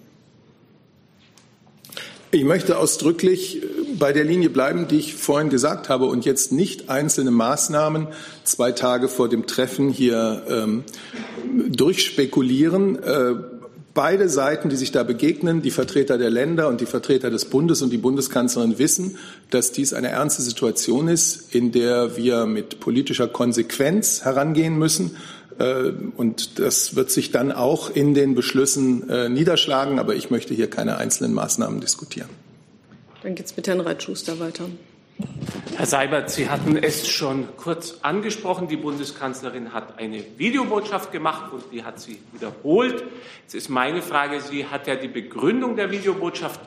Ich 2.32 2.44
möchte 2.44 2.80
ausdrücklich 2.80 3.62
äh, 3.62 3.77
bei 4.00 4.14
der 4.14 4.24
Linie 4.24 4.50
bleiben, 4.50 4.88
die 4.88 4.98
ich 4.98 5.16
vorhin 5.16 5.50
gesagt 5.50 5.90
habe 5.90 6.06
und 6.06 6.26
jetzt 6.26 6.52
nicht 6.52 6.90
einzelne 6.90 7.32
Maßnahmen 7.32 8.08
zwei 8.44 8.72
Tage 8.72 9.08
vor 9.08 9.30
dem 9.30 9.48
Treffen 9.48 9.90
hier 9.90 10.44
ähm, 10.50 10.84
durchspekulieren. 11.70 13.02
Äh, 13.04 13.36
beide 13.94 14.30
Seiten, 14.30 14.70
die 14.70 14.76
sich 14.76 14.92
da 14.92 15.02
begegnen, 15.02 15.64
die 15.64 15.72
Vertreter 15.72 16.20
der 16.20 16.30
Länder 16.30 16.68
und 16.68 16.82
die 16.82 16.86
Vertreter 16.86 17.32
des 17.32 17.46
Bundes 17.46 17.82
und 17.82 17.90
die 17.90 17.98
Bundeskanzlerin 17.98 18.78
wissen, 18.78 19.18
dass 19.50 19.72
dies 19.72 19.94
eine 19.94 20.10
ernste 20.10 20.44
Situation 20.44 21.08
ist, 21.08 21.56
in 21.56 21.72
der 21.72 22.16
wir 22.16 22.46
mit 22.46 22.80
politischer 22.80 23.28
Konsequenz 23.28 24.24
herangehen 24.24 24.78
müssen. 24.78 25.16
Äh, 25.58 25.94
und 26.16 26.60
das 26.60 26.96
wird 26.96 27.10
sich 27.10 27.32
dann 27.32 27.52
auch 27.52 27.90
in 27.90 28.14
den 28.14 28.36
Beschlüssen 28.36 29.10
äh, 29.10 29.30
niederschlagen. 29.30 29.98
Aber 29.98 30.16
ich 30.16 30.30
möchte 30.30 30.54
hier 30.54 30.70
keine 30.70 30.98
einzelnen 30.98 31.34
Maßnahmen 31.34 31.82
diskutieren. 31.82 32.30
Dann 33.24 33.36
geht 33.36 33.46
es 33.46 33.58
mit 33.58 33.68
Herrn 33.68 33.82
Reitschuster 33.82 34.40
weiter. 34.40 34.70
Herr 35.76 35.86
Seibert, 35.86 36.30
Sie 36.30 36.50
hatten 36.50 36.78
es 36.78 37.08
schon 37.08 37.48
kurz 37.58 38.00
angesprochen. 38.02 38.68
Die 38.68 38.78
Bundeskanzlerin 38.78 39.74
hat 39.74 39.98
eine 39.98 40.24
Videobotschaft 40.38 41.12
gemacht 41.12 41.52
und 41.52 41.64
die 41.72 41.84
hat 41.84 42.00
sie 42.00 42.20
wiederholt. 42.34 43.04
Jetzt 43.44 43.56
ist 43.56 43.70
meine 43.70 44.02
Frage, 44.02 44.42
sie 44.42 44.68
hat 44.68 44.88
ja 44.88 44.96
die 44.96 45.08
Begründung 45.08 45.76
der 45.76 45.92
Videobotschaft 45.92 46.60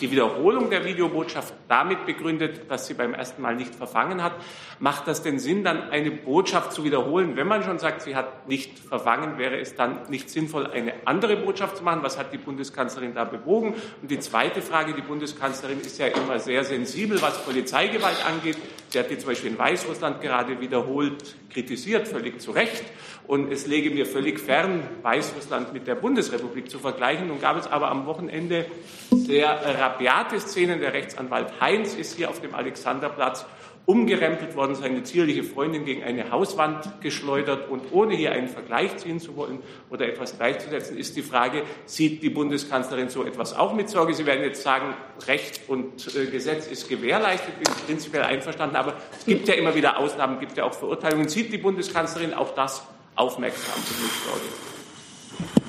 die 0.00 0.10
Wiederholung 0.10 0.68
der 0.68 0.84
Videobotschaft 0.84 1.54
damit 1.68 2.04
begründet, 2.04 2.70
dass 2.70 2.86
sie 2.86 2.94
beim 2.94 3.14
ersten 3.14 3.40
Mal 3.40 3.56
nicht 3.56 3.74
verfangen 3.74 4.22
hat. 4.22 4.32
Macht 4.78 5.08
das 5.08 5.22
denn 5.22 5.38
Sinn, 5.38 5.64
dann 5.64 5.90
eine 5.90 6.10
Botschaft 6.10 6.72
zu 6.72 6.84
wiederholen? 6.84 7.36
Wenn 7.36 7.46
man 7.46 7.62
schon 7.62 7.78
sagt, 7.78 8.02
sie 8.02 8.14
hat 8.14 8.46
nicht 8.46 8.78
verfangen, 8.78 9.38
wäre 9.38 9.58
es 9.58 9.74
dann 9.74 10.00
nicht 10.10 10.28
sinnvoll, 10.28 10.66
eine 10.66 10.92
andere 11.06 11.36
Botschaft 11.36 11.78
zu 11.78 11.84
machen? 11.84 12.02
Was 12.02 12.18
hat 12.18 12.32
die 12.32 12.38
Bundeskanzlerin 12.38 13.14
da 13.14 13.24
bewogen? 13.24 13.74
Und 14.02 14.10
die 14.10 14.20
zweite 14.20 14.60
Frage, 14.60 14.92
die 14.92 15.02
Bundeskanzlerin 15.02 15.80
ist 15.80 15.98
ja 15.98 16.08
immer 16.08 16.38
sehr 16.38 16.64
sensibel, 16.64 17.22
was 17.22 17.42
Polizeigewalt 17.44 18.24
angeht. 18.26 18.58
Sie 18.90 18.98
hat 18.98 19.10
die 19.10 19.16
zum 19.16 19.30
Beispiel 19.30 19.52
in 19.52 19.58
Weißrussland 19.58 20.20
gerade 20.20 20.60
wiederholt 20.60 21.36
kritisiert, 21.54 22.06
völlig 22.06 22.40
zu 22.40 22.50
Recht. 22.50 22.84
Und 23.26 23.50
es 23.50 23.66
lege 23.66 23.90
mir 23.90 24.04
völlig 24.04 24.38
fern, 24.38 24.82
Weißrussland 25.02 25.72
mit 25.72 25.86
der 25.86 25.94
Bundesrepublik 25.94 26.70
zu 26.70 26.78
vergleichen. 26.78 27.28
Nun 27.28 27.40
gab 27.40 27.56
es 27.56 27.66
aber 27.66 27.90
am 27.90 28.04
Wochenende 28.04 28.66
sehr 29.10 29.48
rabiate 29.48 30.38
Szenen. 30.38 30.80
Der 30.80 30.92
Rechtsanwalt 30.92 31.58
Heinz 31.60 31.94
ist 31.94 32.16
hier 32.16 32.28
auf 32.28 32.42
dem 32.42 32.54
Alexanderplatz 32.54 33.46
umgerempelt 33.86 34.56
worden, 34.56 34.74
seine 34.74 35.02
zierliche 35.02 35.44
Freundin 35.44 35.84
gegen 35.84 36.02
eine 36.02 36.30
Hauswand 36.30 37.00
geschleudert. 37.02 37.68
Und 37.68 37.92
ohne 37.92 38.14
hier 38.14 38.32
einen 38.32 38.48
Vergleich 38.48 38.96
ziehen 38.96 39.20
zu 39.20 39.36
wollen 39.36 39.58
oder 39.90 40.08
etwas 40.08 40.36
gleichzusetzen, 40.36 40.96
ist 40.96 41.16
die 41.16 41.22
Frage, 41.22 41.62
sieht 41.84 42.22
die 42.22 42.30
Bundeskanzlerin 42.30 43.10
so 43.10 43.24
etwas 43.24 43.54
auch 43.54 43.74
mit 43.74 43.90
Sorge? 43.90 44.14
Sie 44.14 44.24
werden 44.24 44.42
jetzt 44.42 44.62
sagen, 44.62 44.94
Recht 45.26 45.60
und 45.68 46.14
äh, 46.16 46.26
Gesetz 46.26 46.66
ist 46.66 46.88
gewährleistet, 46.88 47.58
bin 47.58 47.72
ich 47.76 47.86
prinzipiell 47.86 48.22
einverstanden. 48.22 48.76
Aber 48.76 48.94
es 49.18 49.26
gibt 49.26 49.48
ja 49.48 49.54
immer 49.54 49.74
wieder 49.74 49.98
Ausnahmen, 49.98 50.40
gibt 50.40 50.56
ja 50.56 50.64
auch 50.64 50.74
Verurteilungen. 50.74 51.28
Sieht 51.28 51.52
die 51.52 51.58
Bundeskanzlerin 51.58 52.32
auch 52.32 52.54
das 52.54 52.82
aufmerksam 53.16 53.80
mit 53.80 54.12
Sorge? 54.24 54.64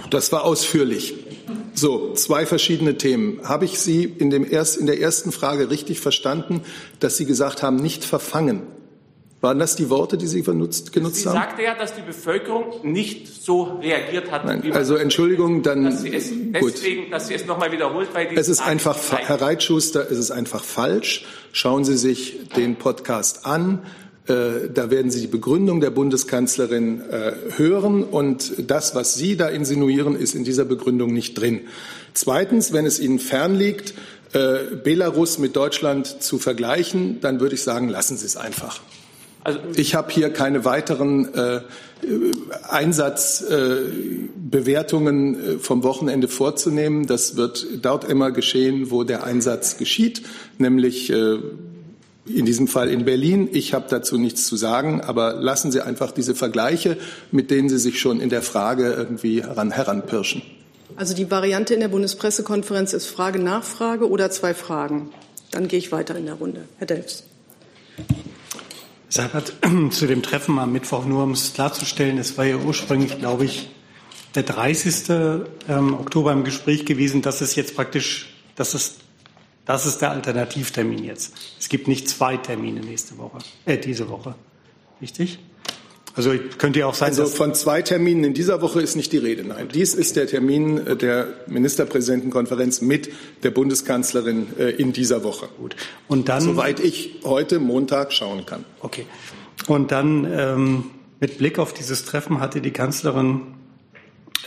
Das 0.09 0.31
war 0.31 0.45
ausführlich. 0.45 1.24
So, 1.75 2.13
zwei 2.13 2.45
verschiedene 2.45 2.97
Themen. 2.97 3.41
Habe 3.43 3.65
ich 3.65 3.79
Sie 3.79 4.03
in, 4.05 4.29
dem 4.29 4.49
erst, 4.49 4.77
in 4.77 4.85
der 4.85 4.99
ersten 4.99 5.31
Frage 5.31 5.69
richtig 5.69 5.99
verstanden, 5.99 6.61
dass 6.99 7.17
Sie 7.17 7.25
gesagt 7.25 7.61
haben, 7.61 7.75
nicht 7.75 8.05
verfangen? 8.05 8.63
Waren 9.41 9.59
das 9.59 9.75
die 9.75 9.89
Worte, 9.89 10.17
die 10.17 10.25
Sie 10.25 10.41
benutzt, 10.41 10.91
genutzt 10.93 11.17
Sie 11.17 11.29
haben? 11.29 11.35
Sie 11.35 11.39
sagte 11.39 11.63
ja, 11.63 11.75
dass 11.75 11.93
die 11.93 12.01
Bevölkerung 12.01 12.65
nicht 12.83 13.27
so 13.27 13.79
reagiert 13.81 14.31
hat. 14.31 14.45
Nein, 14.45 14.71
also 14.71 14.95
Entschuldigung, 14.95 15.61
dann 15.61 15.83
dass 15.83 16.01
Sie 16.01 16.15
es 16.15 16.31
deswegen, 16.51 17.03
gut. 17.03 17.13
dass 17.13 17.27
Sie 17.27 17.35
es 17.35 17.45
nochmal 17.45 17.71
wiederholt, 17.71 18.07
weil 18.13 18.29
die 18.29 18.35
es 18.35 18.47
ist 18.47 18.61
einfach, 18.61 18.97
Herr 19.11 19.41
Reitschuster, 19.41 20.09
es 20.09 20.17
ist 20.17 20.31
einfach 20.31 20.63
falsch. 20.63 21.25
Schauen 21.51 21.83
Sie 21.85 21.97
sich 21.97 22.49
den 22.55 22.77
Podcast 22.77 23.45
an. 23.45 23.83
Äh, 24.27 24.69
da 24.73 24.89
werden 24.89 25.11
Sie 25.11 25.21
die 25.21 25.27
Begründung 25.27 25.81
der 25.81 25.91
Bundeskanzlerin 25.91 27.01
äh, 27.01 27.33
hören. 27.57 28.03
Und 28.03 28.69
das, 28.69 28.95
was 28.95 29.15
Sie 29.15 29.37
da 29.37 29.49
insinuieren, 29.49 30.15
ist 30.15 30.33
in 30.33 30.43
dieser 30.43 30.65
Begründung 30.65 31.13
nicht 31.13 31.39
drin. 31.39 31.61
Zweitens, 32.13 32.73
wenn 32.73 32.85
es 32.85 32.99
Ihnen 32.99 33.19
fernliegt, 33.19 33.93
äh, 34.33 34.57
Belarus 34.83 35.37
mit 35.37 35.55
Deutschland 35.55 36.23
zu 36.23 36.39
vergleichen, 36.39 37.21
dann 37.21 37.39
würde 37.39 37.55
ich 37.55 37.61
sagen, 37.61 37.87
lassen 37.87 38.17
Sie 38.17 38.25
es 38.25 38.35
einfach. 38.35 38.81
Also, 39.43 39.59
ich 39.75 39.93
habe 39.93 40.11
hier 40.11 40.31
keine 40.31 40.65
weiteren 40.65 41.31
äh, 41.35 41.61
Einsatzbewertungen 42.67 45.35
äh, 45.35 45.59
vom 45.59 45.83
Wochenende 45.83 46.27
vorzunehmen. 46.27 47.05
Das 47.05 47.35
wird 47.35 47.67
dort 47.83 48.05
immer 48.05 48.31
geschehen, 48.31 48.89
wo 48.89 49.03
der 49.03 49.23
Einsatz 49.23 49.77
geschieht, 49.77 50.23
nämlich 50.57 51.11
äh, 51.11 51.37
in 52.25 52.45
diesem 52.45 52.67
Fall 52.67 52.89
in 52.89 53.05
Berlin. 53.05 53.49
Ich 53.51 53.73
habe 53.73 53.85
dazu 53.89 54.17
nichts 54.17 54.47
zu 54.47 54.55
sagen, 54.55 55.01
aber 55.01 55.33
lassen 55.33 55.71
Sie 55.71 55.81
einfach 55.81 56.11
diese 56.11 56.35
Vergleiche, 56.35 56.97
mit 57.31 57.51
denen 57.51 57.69
Sie 57.69 57.77
sich 57.77 57.99
schon 57.99 58.19
in 58.19 58.29
der 58.29 58.41
Frage 58.41 58.93
irgendwie 58.93 59.43
heran, 59.43 59.71
heranpirschen. 59.71 60.41
Also 60.95 61.13
die 61.13 61.29
Variante 61.29 61.73
in 61.73 61.81
der 61.81 61.89
Bundespressekonferenz 61.89 62.93
ist 62.93 63.07
Frage 63.07 63.39
Nachfrage 63.39 64.09
oder 64.09 64.31
zwei 64.31 64.53
Fragen. 64.53 65.09
Dann 65.51 65.67
gehe 65.67 65.79
ich 65.79 65.91
weiter 65.91 66.15
in 66.15 66.25
der 66.25 66.35
Runde. 66.35 66.65
Herr 66.77 66.87
Delfs. 66.87 67.23
Seibert, 69.09 69.53
zu 69.91 70.07
dem 70.07 70.23
Treffen 70.23 70.57
am 70.57 70.71
Mittwoch, 70.71 71.05
nur 71.05 71.23
um 71.23 71.31
es 71.31 71.53
klarzustellen, 71.53 72.17
es 72.17 72.37
war 72.37 72.45
ja 72.45 72.57
ursprünglich, 72.57 73.19
glaube 73.19 73.45
ich, 73.45 73.69
der 74.33 74.43
30. 74.43 75.09
Ähm, 75.69 75.93
Oktober 75.93 76.33
im 76.33 76.43
Gespräch 76.43 76.85
gewesen, 76.85 77.21
dass 77.21 77.41
es 77.41 77.55
jetzt 77.55 77.75
praktisch, 77.75 78.33
dass 78.55 78.73
es 78.73 78.95
das 79.65 79.85
ist 79.85 79.99
der 79.99 80.11
Alternativtermin 80.11 81.03
jetzt. 81.03 81.33
Es 81.59 81.69
gibt 81.69 81.87
nicht 81.87 82.07
zwei 82.07 82.37
Termine 82.37 82.81
nächste 82.81 83.17
Woche, 83.17 83.39
äh, 83.65 83.77
diese 83.77 84.09
Woche. 84.09 84.35
Richtig? 85.01 85.39
Also 86.15 86.31
könnte 86.57 86.79
ja 86.79 86.85
auch 86.85 86.93
sein, 86.93 87.09
also 87.09 87.25
von 87.25 87.53
zwei 87.53 87.81
Terminen 87.81 88.23
in 88.23 88.33
dieser 88.33 88.61
Woche 88.61 88.81
ist 88.81 88.95
nicht 88.95 89.11
die 89.11 89.17
Rede. 89.17 89.43
Nein, 89.43 89.67
dies 89.73 89.93
ist 89.93 90.15
der 90.15 90.27
Termin 90.27 90.77
äh, 90.87 90.95
der 90.95 91.27
Ministerpräsidentenkonferenz 91.47 92.81
mit 92.81 93.11
der 93.43 93.51
Bundeskanzlerin 93.51 94.47
äh, 94.57 94.69
in 94.69 94.93
dieser 94.93 95.23
Woche. 95.23 95.49
Gut. 95.57 95.75
Und 96.07 96.29
dann, 96.29 96.41
soweit 96.41 96.79
ich 96.79 97.19
heute 97.25 97.59
Montag 97.59 98.13
schauen 98.13 98.45
kann. 98.45 98.63
Okay. 98.79 99.05
Und 99.67 99.91
dann 99.91 100.25
ähm, 100.31 100.85
mit 101.19 101.37
Blick 101.37 101.59
auf 101.59 101.73
dieses 101.73 102.05
Treffen 102.05 102.39
hatte 102.39 102.61
die 102.61 102.71
Kanzlerin 102.71 103.41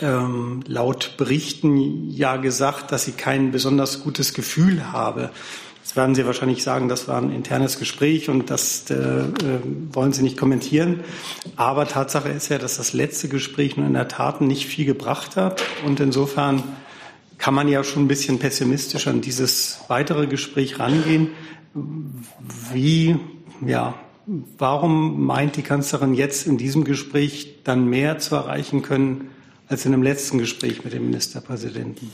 ähm, 0.01 0.61
laut 0.65 1.15
Berichten 1.17 2.09
ja 2.09 2.37
gesagt, 2.37 2.91
dass 2.91 3.05
sie 3.05 3.11
kein 3.11 3.51
besonders 3.51 4.03
gutes 4.03 4.33
Gefühl 4.33 4.91
habe. 4.91 5.31
Jetzt 5.89 5.95
werden 5.95 6.13
Sie 6.13 6.25
wahrscheinlich 6.25 6.61
sagen, 6.61 6.87
das 6.87 7.07
war 7.07 7.19
ein 7.19 7.31
internes 7.31 7.79
Gespräch 7.79 8.29
und 8.29 8.51
das 8.51 8.91
äh, 8.91 8.93
äh, 8.93 9.25
wollen 9.91 10.13
Sie 10.13 10.21
nicht 10.21 10.37
kommentieren. 10.37 10.99
Aber 11.55 11.87
Tatsache 11.87 12.29
ist 12.29 12.49
ja, 12.49 12.59
dass 12.59 12.77
das 12.77 12.93
letzte 12.93 13.27
Gespräch 13.27 13.75
nur 13.75 13.87
in 13.87 13.93
der 13.93 14.07
Tat 14.07 14.39
nicht 14.39 14.67
viel 14.67 14.85
gebracht 14.85 15.35
hat. 15.35 15.63
Und 15.85 15.99
insofern 15.99 16.61
kann 17.39 17.55
man 17.55 17.67
ja 17.67 17.83
schon 17.83 18.03
ein 18.03 18.07
bisschen 18.07 18.37
pessimistisch 18.37 19.07
an 19.07 19.21
dieses 19.21 19.79
weitere 19.87 20.27
Gespräch 20.27 20.77
rangehen. 20.77 21.29
Wie, 22.71 23.17
ja, 23.65 23.95
warum 24.59 25.25
meint 25.25 25.55
die 25.55 25.63
Kanzlerin 25.63 26.13
jetzt 26.13 26.45
in 26.45 26.59
diesem 26.59 26.83
Gespräch 26.83 27.63
dann 27.63 27.87
mehr 27.87 28.19
zu 28.19 28.35
erreichen 28.35 28.83
können 28.83 29.31
als 29.69 29.85
in 29.85 29.91
dem 29.91 30.03
letzten 30.03 30.39
Gespräch 30.39 30.83
mit 30.83 30.93
dem 30.93 31.05
Ministerpräsidenten? 31.05 32.11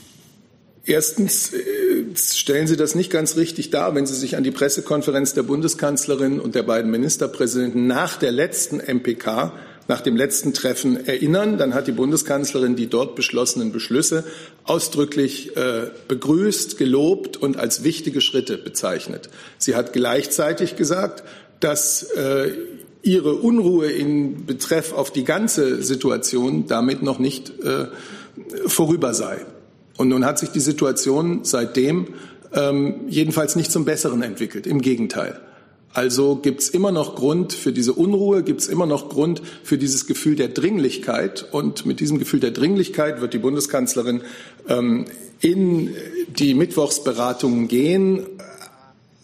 Erstens 0.83 1.51
äh, 1.51 2.05
stellen 2.15 2.67
Sie 2.67 2.77
das 2.77 2.93
nicht 2.93 3.09
ganz 3.09 3.37
richtig 3.37 3.71
dar, 3.71 3.95
wenn 3.95 4.05
Sie 4.05 4.13
sich 4.13 4.37
an 4.37 4.43
die 4.43 4.51
Pressekonferenz 4.51 5.33
der 5.33 5.41
Bundeskanzlerin 5.41 6.39
und 6.39 6.53
der 6.53 6.61
beiden 6.61 6.91
Ministerpräsidenten 6.91 7.87
nach 7.87 8.17
der 8.17 8.31
letzten 8.31 8.77
MPK, 8.77 9.53
nach 9.87 10.01
dem 10.01 10.15
letzten 10.15 10.53
Treffen 10.53 11.07
erinnern. 11.07 11.57
Dann 11.57 11.73
hat 11.73 11.87
die 11.87 11.91
Bundeskanzlerin 11.91 12.75
die 12.75 12.87
dort 12.87 13.15
beschlossenen 13.15 13.71
Beschlüsse 13.71 14.25
ausdrücklich 14.63 15.57
äh, 15.57 15.87
begrüßt, 16.07 16.77
gelobt 16.77 17.37
und 17.37 17.57
als 17.57 17.83
wichtige 17.83 18.21
Schritte 18.21 18.57
bezeichnet. 18.57 19.29
Sie 19.57 19.75
hat 19.75 19.91
gleichzeitig 19.91 20.75
gesagt, 20.75 21.23
dass 21.61 22.03
äh, 22.03 22.51
ihre 23.05 23.35
Unruhe 23.35 23.89
in 23.89 24.45
Betreff 24.45 24.91
auf 24.91 25.11
die 25.11 25.23
ganze 25.23 25.83
Situation 25.83 26.65
damit 26.67 27.03
noch 27.03 27.19
nicht 27.19 27.53
äh, 27.63 27.85
vorüber 28.65 29.13
sei. 29.13 29.45
Und 29.95 30.09
nun 30.09 30.25
hat 30.25 30.39
sich 30.39 30.49
die 30.49 30.59
Situation 30.59 31.41
seitdem 31.43 32.07
ähm, 32.53 33.01
jedenfalls 33.07 33.55
nicht 33.55 33.71
zum 33.71 33.85
Besseren 33.85 34.23
entwickelt. 34.23 34.65
Im 34.65 34.81
Gegenteil. 34.81 35.39
Also 35.93 36.35
gibt 36.35 36.61
es 36.61 36.69
immer 36.69 36.91
noch 36.91 37.15
Grund 37.15 37.53
für 37.53 37.71
diese 37.71 37.93
Unruhe, 37.93 38.43
gibt 38.43 38.59
es 38.59 38.67
immer 38.67 38.87
noch 38.87 39.07
Grund 39.07 39.41
für 39.63 39.77
dieses 39.77 40.07
Gefühl 40.07 40.35
der 40.35 40.49
Dringlichkeit. 40.49 41.47
Und 41.51 41.85
mit 41.85 41.99
diesem 41.99 42.17
Gefühl 42.17 42.39
der 42.39 42.51
Dringlichkeit 42.51 43.21
wird 43.21 43.33
die 43.33 43.37
Bundeskanzlerin 43.37 44.21
ähm, 44.67 45.05
in 45.39 45.91
die 46.27 46.55
Mittwochsberatungen 46.55 47.67
gehen. 47.67 48.25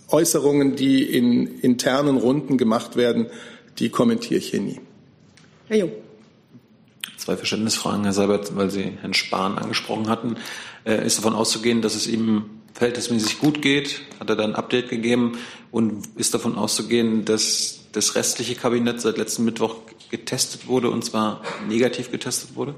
Äußerungen, 0.08 0.76
die 0.76 1.04
in 1.04 1.48
internen 1.62 2.18
Runden 2.18 2.58
gemacht 2.58 2.96
werden, 2.96 3.28
die 3.82 3.90
kommentiere 3.90 4.36
ich 4.36 4.52
hier 4.52 4.62
nie. 4.62 4.80
Herr 5.68 5.78
Jung. 5.78 5.92
Zwei 7.18 7.36
Verständnisfragen, 7.36 8.04
Herr 8.04 8.14
Seibert, 8.14 8.56
weil 8.56 8.70
Sie 8.70 8.98
Herrn 9.02 9.14
Spahn 9.14 9.58
angesprochen 9.58 10.08
hatten. 10.08 10.38
Äh, 10.86 11.06
ist 11.06 11.18
davon 11.18 11.34
auszugehen, 11.34 11.82
dass 11.82 11.96
es 11.96 12.08
ihm 12.08 12.46
verhältnismäßig 12.74 13.40
gut 13.40 13.62
geht? 13.62 14.02
Hat 14.20 14.30
er 14.30 14.36
da 14.36 14.44
ein 14.44 14.56
Update 14.56 14.90
gegeben? 14.90 15.38
Und 15.72 16.08
ist 16.16 16.34
davon 16.34 16.58
auszugehen, 16.58 17.26
dass 17.26 17.80
das 17.92 18.16
restliche 18.16 18.56
Kabinett 18.56 19.02
seit 19.02 19.18
letzten 19.18 19.46
Mittwoch 19.46 19.78
getestet 20.10 20.68
wurde 20.68 20.90
und 20.90 21.04
zwar 21.04 21.42
negativ 21.68 22.12
getestet 22.12 22.56
wurde? 22.56 22.76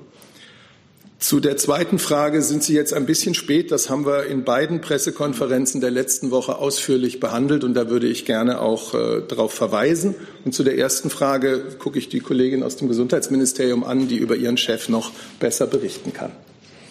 Zu 1.24 1.40
der 1.40 1.56
zweiten 1.56 2.00
Frage 2.00 2.42
sind 2.42 2.64
Sie 2.64 2.74
jetzt 2.74 2.94
ein 2.94 3.06
bisschen 3.06 3.34
spät. 3.34 3.72
Das 3.72 3.90
haben 3.90 4.06
wir 4.06 4.26
in 4.26 4.44
beiden 4.44 4.82
Pressekonferenzen 4.82 5.80
der 5.80 5.90
letzten 5.90 6.32
Woche 6.32 6.58
ausführlich 6.58 7.22
behandelt 7.22 7.64
und 7.64 7.76
da 7.76 7.90
würde 7.90 8.08
ich 8.08 8.26
gerne 8.26 8.60
auch 8.60 8.94
äh, 8.94 9.22
darauf 9.26 9.54
verweisen. 9.54 10.16
Und 10.44 10.54
zu 10.54 10.66
der 10.66 10.78
ersten 10.78 11.10
Frage 11.10 11.64
gucke 11.80 11.98
ich 11.98 12.10
die 12.10 12.20
Kollegin 12.20 12.62
aus 12.62 12.76
dem 12.76 12.90
Gesundheitsministerium 12.90 13.86
an, 13.86 14.10
die 14.10 14.18
über 14.18 14.36
ihren 14.36 14.58
Chef 14.58 14.90
noch 14.90 15.14
besser 15.40 15.66
berichten 15.66 16.12
kann. 16.12 16.34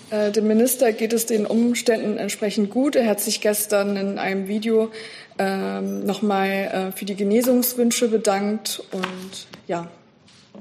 Äh, 0.09 0.33
dem 0.33 0.47
Minister 0.47 0.93
geht 0.93 1.13
es 1.13 1.27
den 1.27 1.45
Umständen 1.45 2.17
entsprechend 2.17 2.71
gut. 2.71 2.97
Er 2.97 3.09
hat 3.09 3.21
sich 3.21 3.43
gestern 3.43 3.99
in 3.99 4.19
einem 4.19 4.49
Video 4.49 4.91
ähm, 5.39 6.07
nochmal 6.07 6.49
äh, 6.49 6.97
für 6.97 7.05
die 7.05 7.17
Genesungswünsche 7.17 8.09
bedankt 8.09 8.83
und 8.93 9.47
ja, 9.69 9.91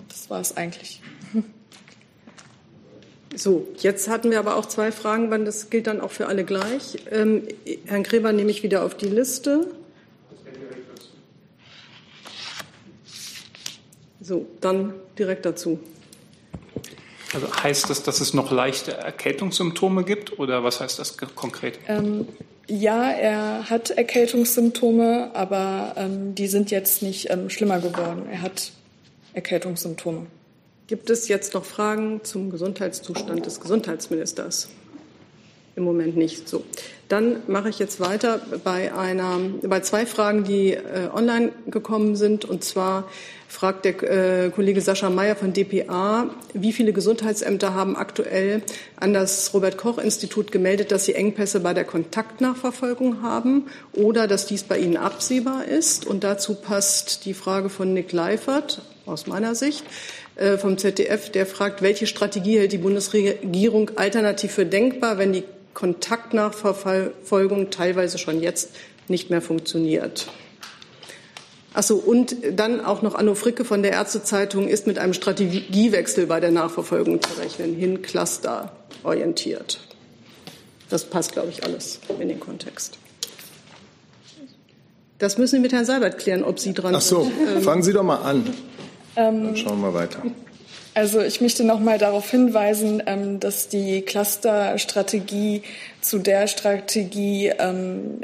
das 0.09 0.29
war 0.29 0.41
es 0.41 0.57
eigentlich. 0.57 1.01
So, 3.35 3.67
jetzt 3.77 4.09
hatten 4.09 4.29
wir 4.29 4.39
aber 4.39 4.55
auch 4.57 4.65
zwei 4.65 4.91
Fragen, 4.91 5.31
das 5.45 5.69
gilt 5.69 5.87
dann 5.87 6.01
auch 6.01 6.11
für 6.11 6.27
alle 6.27 6.43
gleich. 6.43 6.97
Ähm, 7.09 7.47
Herrn 7.85 8.03
Gräber 8.03 8.33
nehme 8.33 8.51
ich 8.51 8.61
wieder 8.63 8.83
auf 8.83 8.95
die 8.95 9.07
Liste. 9.07 9.67
So, 14.19 14.45
dann 14.59 14.93
direkt 15.17 15.45
dazu. 15.45 15.79
Also 17.33 17.47
heißt 17.63 17.89
das, 17.89 18.03
dass 18.03 18.19
es 18.19 18.33
noch 18.33 18.51
leichte 18.51 18.93
Erkältungssymptome 18.93 20.03
gibt 20.03 20.37
oder 20.37 20.63
was 20.63 20.81
heißt 20.81 20.99
das 20.99 21.17
konkret? 21.17 21.79
Ähm, 21.87 22.27
ja, 22.67 23.09
er 23.09 23.69
hat 23.69 23.89
Erkältungssymptome, 23.89 25.31
aber 25.33 25.93
ähm, 25.95 26.35
die 26.35 26.47
sind 26.47 26.71
jetzt 26.71 27.01
nicht 27.01 27.29
ähm, 27.29 27.49
schlimmer 27.49 27.79
geworden. 27.79 28.27
Er 28.29 28.41
hat 28.41 28.71
Erkältungssymptome. 29.33 30.27
Gibt 30.91 31.09
es 31.09 31.29
jetzt 31.29 31.53
noch 31.53 31.63
Fragen 31.63 32.19
zum 32.25 32.51
Gesundheitszustand 32.51 33.45
des 33.45 33.61
Gesundheitsministers? 33.61 34.67
Im 35.77 35.85
Moment 35.85 36.17
nicht. 36.17 36.49
So. 36.49 36.65
Dann 37.07 37.37
mache 37.47 37.69
ich 37.69 37.79
jetzt 37.79 38.01
weiter 38.01 38.41
bei 38.65 38.93
einer, 38.93 39.39
bei 39.63 39.79
zwei 39.79 40.05
Fragen, 40.05 40.43
die 40.43 40.73
äh, 40.73 41.07
online 41.13 41.53
gekommen 41.67 42.17
sind. 42.17 42.43
Und 42.43 42.65
zwar 42.65 43.07
fragt 43.47 43.85
der 43.85 44.03
äh, 44.03 44.49
Kollege 44.49 44.81
Sascha 44.81 45.09
Mayer 45.09 45.37
von 45.37 45.53
dpa, 45.53 46.29
wie 46.53 46.73
viele 46.73 46.91
Gesundheitsämter 46.91 47.73
haben 47.73 47.95
aktuell 47.95 48.61
an 48.97 49.13
das 49.13 49.53
Robert-Koch-Institut 49.53 50.51
gemeldet, 50.51 50.91
dass 50.91 51.05
sie 51.05 51.15
Engpässe 51.15 51.61
bei 51.61 51.73
der 51.73 51.85
Kontaktnachverfolgung 51.85 53.21
haben 53.21 53.67
oder 53.93 54.27
dass 54.27 54.45
dies 54.45 54.63
bei 54.63 54.77
ihnen 54.77 54.97
absehbar 54.97 55.63
ist. 55.63 56.05
Und 56.05 56.25
dazu 56.25 56.53
passt 56.53 57.23
die 57.23 57.33
Frage 57.33 57.69
von 57.69 57.93
Nick 57.93 58.11
Leifert 58.11 58.81
aus 59.05 59.27
meiner 59.27 59.55
Sicht. 59.55 59.83
Äh, 60.41 60.57
vom 60.57 60.77
ZDF, 60.79 61.29
der 61.29 61.45
fragt, 61.45 61.83
welche 61.83 62.07
Strategie 62.07 62.57
hält 62.57 62.71
die 62.71 62.79
Bundesregierung 62.79 63.91
alternativ 63.95 64.51
für 64.53 64.65
denkbar, 64.65 65.19
wenn 65.19 65.33
die 65.33 65.43
Kontaktnachverfolgung 65.75 67.69
teilweise 67.69 68.17
schon 68.17 68.41
jetzt 68.41 68.71
nicht 69.07 69.29
mehr 69.29 69.43
funktioniert. 69.43 70.27
Achso, 71.75 71.95
und 71.95 72.35
dann 72.53 72.83
auch 72.83 73.03
noch 73.03 73.13
Anno 73.13 73.35
Fricke 73.35 73.65
von 73.65 73.83
der 73.83 73.91
Ärztezeitung 73.91 74.67
ist 74.67 74.87
mit 74.87 74.97
einem 74.97 75.13
Strategiewechsel 75.13 76.25
bei 76.25 76.39
der 76.39 76.51
Nachverfolgung 76.51 77.21
zu 77.21 77.39
rechnen, 77.39 77.75
hin 77.75 78.01
clusterorientiert. 78.01 79.79
Das 80.89 81.05
passt, 81.05 81.33
glaube 81.33 81.49
ich, 81.49 81.63
alles 81.63 81.99
in 82.19 82.29
den 82.29 82.39
Kontext. 82.39 82.97
Das 85.19 85.37
müssen 85.37 85.57
Sie 85.57 85.61
mit 85.61 85.71
Herrn 85.71 85.85
Seibert 85.85 86.17
klären, 86.17 86.43
ob 86.43 86.59
Sie 86.59 86.73
dran 86.73 86.95
Ach 86.95 87.01
so, 87.01 87.25
sind. 87.25 87.33
Ähm, 87.57 87.61
fangen 87.61 87.83
Sie 87.83 87.93
doch 87.93 88.01
mal 88.01 88.23
an. 88.23 88.43
Ähm, 89.15 89.43
Dann 89.43 89.57
schauen 89.57 89.81
wir 89.81 89.93
weiter. 89.93 90.21
Also 90.93 91.21
ich 91.21 91.39
möchte 91.39 91.63
noch 91.63 91.79
mal 91.79 91.97
darauf 91.97 92.29
hinweisen, 92.29 93.01
ähm, 93.05 93.39
dass 93.39 93.69
die 93.69 94.01
Cluster-Strategie 94.01 95.63
zu 96.01 96.19
der 96.19 96.47
Strategie, 96.47 97.51
ähm, 97.57 98.21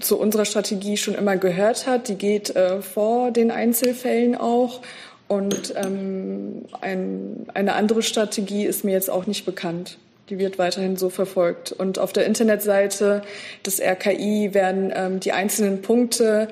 zu 0.00 0.18
unserer 0.18 0.46
Strategie 0.46 0.96
schon 0.96 1.14
immer 1.14 1.36
gehört 1.36 1.86
hat. 1.86 2.08
Die 2.08 2.14
geht 2.14 2.56
äh, 2.56 2.80
vor 2.80 3.30
den 3.30 3.50
Einzelfällen 3.50 4.36
auch. 4.36 4.80
Und 5.28 5.74
ähm, 5.76 6.64
ein, 6.80 7.46
eine 7.54 7.74
andere 7.74 8.02
Strategie 8.02 8.64
ist 8.64 8.84
mir 8.84 8.92
jetzt 8.92 9.10
auch 9.10 9.26
nicht 9.26 9.44
bekannt. 9.44 9.98
Die 10.30 10.38
wird 10.38 10.58
weiterhin 10.58 10.96
so 10.96 11.10
verfolgt. 11.10 11.72
Und 11.72 11.98
auf 11.98 12.12
der 12.12 12.26
Internetseite 12.26 13.22
des 13.66 13.80
RKI 13.80 14.54
werden 14.54 14.92
ähm, 14.94 15.20
die 15.20 15.32
einzelnen 15.32 15.82
Punkte 15.82 16.48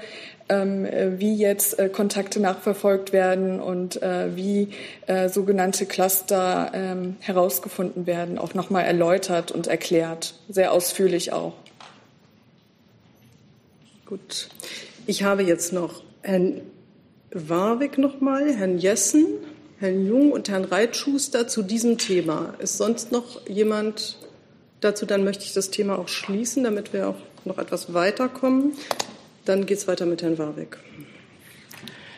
ähm, 0.51 0.87
wie 1.19 1.35
jetzt 1.35 1.79
äh, 1.79 1.89
Kontakte 1.89 2.41
nachverfolgt 2.41 3.13
werden 3.13 3.61
und 3.61 4.03
äh, 4.03 4.37
wie 4.37 4.69
äh, 5.07 5.29
sogenannte 5.29 5.87
Cluster 5.87 6.71
ähm, 6.75 7.17
herausgefunden 7.21 8.07
werden, 8.07 8.39
auch 8.39 8.53
nochmal 8.55 8.85
erläutert 8.85 9.53
und 9.53 9.69
erklärt, 9.69 10.35
sehr 10.49 10.73
ausführlich 10.73 11.33
auch. 11.33 11.55
Gut. 14.05 14.49
Ich 15.07 15.23
habe 15.23 15.43
jetzt 15.43 15.73
noch 15.73 16.03
Herrn 16.23 16.61
Warwick 17.33 17.97
nochmal, 17.97 18.53
Herrn 18.53 18.79
Jessen, 18.79 19.27
Herrn 19.79 20.05
Jung 20.05 20.33
und 20.33 20.49
Herrn 20.49 20.65
Reitschuster 20.65 21.47
zu 21.47 21.63
diesem 21.63 21.97
Thema. 21.97 22.55
Ist 22.59 22.77
sonst 22.77 23.13
noch 23.13 23.47
jemand 23.49 24.19
dazu? 24.81 25.07
Dann 25.07 25.25
möchte 25.25 25.45
ich 25.45 25.55
das 25.55 25.71
Thema 25.71 25.99
auch 25.99 26.09
schließen, 26.09 26.65
damit 26.65 26.93
wir 26.93 27.09
auch 27.09 27.17
noch 27.45 27.59
etwas 27.59 27.95
weiterkommen. 27.95 28.73
Dann 29.51 29.67
geht 29.67 29.79
es 29.79 29.89
weiter 29.89 30.07
mit 30.07 30.23
Herrn 30.23 30.39
Warwick. 30.39 30.79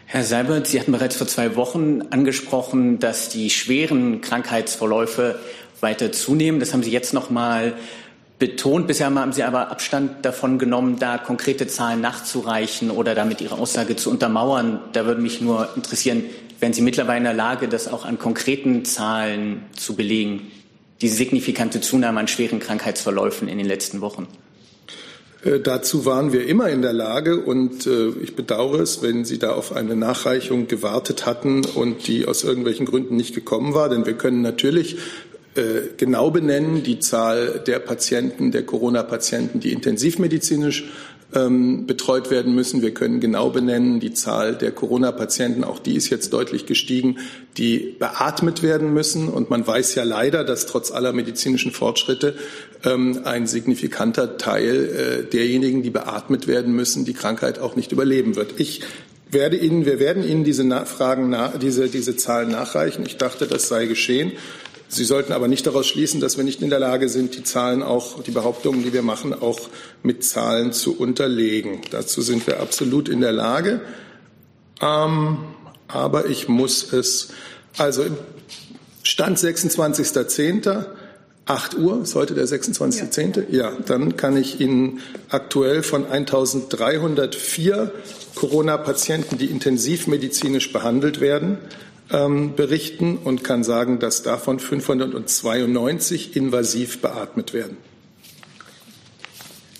Herr 0.04 0.22
Seibert, 0.22 0.66
Sie 0.66 0.78
hatten 0.78 0.92
bereits 0.92 1.16
vor 1.16 1.26
zwei 1.26 1.56
Wochen 1.56 2.02
angesprochen, 2.10 2.98
dass 2.98 3.30
die 3.30 3.48
schweren 3.48 4.20
Krankheitsverläufe 4.20 5.38
weiter 5.80 6.12
zunehmen. 6.12 6.60
Das 6.60 6.74
haben 6.74 6.82
Sie 6.82 6.90
jetzt 6.90 7.14
noch 7.14 7.30
mal 7.30 7.72
betont. 8.38 8.86
Bisher 8.86 9.06
haben 9.06 9.32
Sie 9.32 9.44
aber 9.44 9.70
Abstand 9.70 10.26
davon 10.26 10.58
genommen, 10.58 10.98
da 10.98 11.16
konkrete 11.16 11.66
Zahlen 11.66 12.02
nachzureichen 12.02 12.90
oder 12.90 13.14
damit 13.14 13.40
Ihre 13.40 13.54
Aussage 13.54 13.96
zu 13.96 14.10
untermauern. 14.10 14.80
Da 14.92 15.06
würde 15.06 15.22
mich 15.22 15.40
nur 15.40 15.70
interessieren, 15.74 16.24
wären 16.60 16.74
Sie 16.74 16.82
mittlerweile 16.82 17.16
in 17.16 17.24
der 17.24 17.32
Lage, 17.32 17.66
das 17.66 17.88
auch 17.88 18.04
an 18.04 18.18
konkreten 18.18 18.84
Zahlen 18.84 19.62
zu 19.74 19.96
belegen, 19.96 20.52
diese 21.00 21.16
signifikante 21.16 21.80
Zunahme 21.80 22.20
an 22.20 22.28
schweren 22.28 22.60
Krankheitsverläufen 22.60 23.48
in 23.48 23.56
den 23.56 23.66
letzten 23.66 24.02
Wochen? 24.02 24.28
Äh, 25.44 25.60
dazu 25.60 26.04
waren 26.04 26.32
wir 26.32 26.46
immer 26.46 26.68
in 26.68 26.82
der 26.82 26.92
Lage 26.92 27.40
und 27.40 27.86
äh, 27.86 28.08
ich 28.22 28.36
bedauere 28.36 28.80
es, 28.80 29.02
wenn 29.02 29.24
Sie 29.24 29.38
da 29.38 29.52
auf 29.52 29.74
eine 29.74 29.96
Nachreichung 29.96 30.68
gewartet 30.68 31.26
hatten 31.26 31.64
und 31.64 32.06
die 32.06 32.26
aus 32.26 32.44
irgendwelchen 32.44 32.86
Gründen 32.86 33.16
nicht 33.16 33.34
gekommen 33.34 33.74
war, 33.74 33.88
denn 33.88 34.06
wir 34.06 34.14
können 34.14 34.42
natürlich 34.42 34.98
äh, 35.54 35.88
genau 35.96 36.30
benennen 36.30 36.82
die 36.82 36.98
Zahl 36.98 37.62
der 37.66 37.78
Patienten, 37.78 38.52
der 38.52 38.64
Corona-Patienten, 38.64 39.60
die 39.60 39.72
intensivmedizinisch 39.72 40.84
ähm, 41.34 41.86
betreut 41.86 42.30
werden 42.30 42.54
müssen. 42.54 42.82
Wir 42.82 42.92
können 42.92 43.20
genau 43.20 43.50
benennen 43.50 44.00
die 44.00 44.12
Zahl 44.12 44.56
der 44.56 44.72
Corona-Patienten, 44.72 45.64
auch 45.64 45.78
die 45.78 45.96
ist 45.96 46.10
jetzt 46.10 46.32
deutlich 46.32 46.66
gestiegen, 46.66 47.18
die 47.56 47.96
beatmet 47.98 48.62
werden 48.62 48.92
müssen. 48.92 49.28
Und 49.28 49.50
man 49.50 49.66
weiß 49.66 49.94
ja 49.94 50.04
leider, 50.04 50.44
dass 50.44 50.66
trotz 50.66 50.90
aller 50.90 51.12
medizinischen 51.12 51.72
Fortschritte 51.72 52.34
ähm, 52.84 53.20
ein 53.24 53.46
signifikanter 53.46 54.36
Teil 54.36 55.24
äh, 55.24 55.30
derjenigen, 55.30 55.82
die 55.82 55.90
beatmet 55.90 56.46
werden 56.46 56.74
müssen, 56.74 57.04
die 57.04 57.14
Krankheit 57.14 57.58
auch 57.58 57.76
nicht 57.76 57.92
überleben 57.92 58.36
wird. 58.36 58.60
Ich 58.60 58.82
werde 59.30 59.56
Ihnen, 59.56 59.86
wir 59.86 59.98
werden 59.98 60.22
Ihnen 60.22 60.44
diese 60.44 60.68
Fragen, 60.84 61.34
diese, 61.60 61.88
diese 61.88 62.16
Zahlen 62.16 62.50
nachreichen. 62.50 63.04
Ich 63.06 63.16
dachte, 63.16 63.46
das 63.46 63.68
sei 63.68 63.86
geschehen. 63.86 64.32
Sie 64.94 65.04
sollten 65.06 65.32
aber 65.32 65.48
nicht 65.48 65.66
daraus 65.66 65.86
schließen, 65.86 66.20
dass 66.20 66.36
wir 66.36 66.44
nicht 66.44 66.60
in 66.60 66.68
der 66.68 66.78
Lage 66.78 67.08
sind, 67.08 67.34
die 67.34 67.42
Zahlen 67.42 67.82
auch, 67.82 68.22
die 68.22 68.30
Behauptungen, 68.30 68.82
die 68.82 68.92
wir 68.92 69.00
machen, 69.00 69.32
auch 69.32 69.58
mit 70.02 70.22
Zahlen 70.22 70.74
zu 70.74 70.98
unterlegen. 70.98 71.80
Dazu 71.90 72.20
sind 72.20 72.46
wir 72.46 72.60
absolut 72.60 73.08
in 73.08 73.22
der 73.22 73.32
Lage. 73.32 73.80
Ähm, 74.82 75.38
aber 75.88 76.26
ich 76.26 76.46
muss 76.48 76.92
es, 76.92 77.28
also 77.78 78.04
Stand 79.02 79.38
26.10. 79.38 80.84
8 81.46 81.78
Uhr 81.78 82.02
ist 82.02 82.14
heute 82.14 82.34
der 82.34 82.44
26.10. 82.44 83.50
Ja. 83.50 83.70
ja, 83.70 83.76
dann 83.86 84.18
kann 84.18 84.36
ich 84.36 84.60
Ihnen 84.60 85.00
aktuell 85.30 85.82
von 85.82 86.06
1304 86.06 87.90
Corona-Patienten, 88.34 89.38
die 89.38 89.46
intensivmedizinisch 89.46 90.70
behandelt 90.70 91.22
werden, 91.22 91.56
ähm, 92.10 92.54
berichten 92.56 93.16
und 93.16 93.44
kann 93.44 93.64
sagen, 93.64 93.98
dass 93.98 94.22
davon 94.22 94.58
592 94.58 96.36
invasiv 96.36 97.00
beatmet 97.00 97.52
werden. 97.52 97.76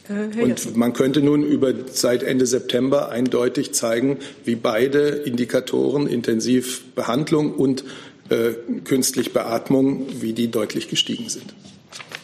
Äh, 0.08 0.42
und 0.42 0.76
man 0.76 0.92
könnte 0.92 1.22
nun 1.22 1.42
über 1.42 1.72
seit 1.90 2.22
Ende 2.22 2.46
September 2.46 3.10
eindeutig 3.10 3.72
zeigen, 3.72 4.18
wie 4.44 4.56
beide 4.56 5.08
Indikatoren 5.08 6.06
Intensivbehandlung 6.06 7.54
und 7.54 7.84
äh, 8.28 8.52
künstlich 8.84 9.32
Beatmung, 9.32 10.06
wie 10.20 10.32
die 10.32 10.50
deutlich 10.50 10.88
gestiegen 10.88 11.28
sind. 11.28 11.54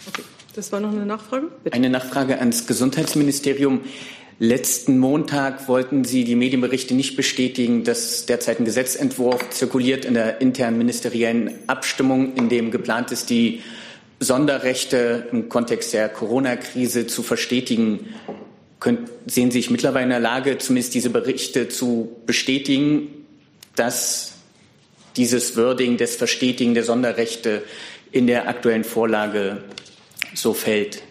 Okay. 0.08 0.22
Das 0.54 0.72
war 0.72 0.80
noch 0.80 0.90
eine 0.90 1.06
Nachfrage? 1.06 1.48
Bitte. 1.62 1.76
Eine 1.76 1.90
Nachfrage 1.90 2.38
ans 2.38 2.66
Gesundheitsministerium. 2.66 3.82
Letzten 4.40 4.98
Montag 4.98 5.66
wollten 5.66 6.05
Sie 6.05 6.22
die 6.22 6.37
Medienberichte 6.37 6.94
nicht 6.94 7.16
bestätigen, 7.16 7.83
dass 7.83 8.24
derzeit 8.24 8.61
ein 8.61 8.64
Gesetzentwurf 8.64 9.51
zirkuliert 9.51 10.05
in 10.05 10.14
der 10.14 10.40
internen 10.40 10.79
ministeriellen 10.79 11.55
Abstimmung, 11.66 12.37
in 12.37 12.48
dem 12.48 12.70
geplant 12.70 13.11
ist, 13.11 13.31
die 13.31 13.62
Sonderrechte 14.20 15.27
im 15.33 15.48
Kontext 15.48 15.92
der 15.92 16.09
Corona-Krise 16.09 17.09
zu 17.09 17.24
verstetigen. 17.24 18.14
Könnt, 18.79 19.11
sehen 19.27 19.51
Sie 19.51 19.59
sich 19.59 19.70
mittlerweile 19.70 20.05
in 20.05 20.11
der 20.11 20.20
Lage, 20.20 20.59
zumindest 20.59 20.94
diese 20.94 21.11
Berichte 21.11 21.68
zu 21.68 22.16
bestätigen, 22.24 23.09
dass 23.74 24.35
dieses 25.16 25.57
Wording 25.57 25.96
des 25.96 26.14
Verstetigen 26.14 26.74
der 26.74 26.85
Sonderrechte 26.85 27.64
in 28.12 28.29
der 28.29 28.48
aktuellen 28.48 28.85
Vorlage 28.85 29.64
so 30.33 30.55
fällt? 30.55 31.03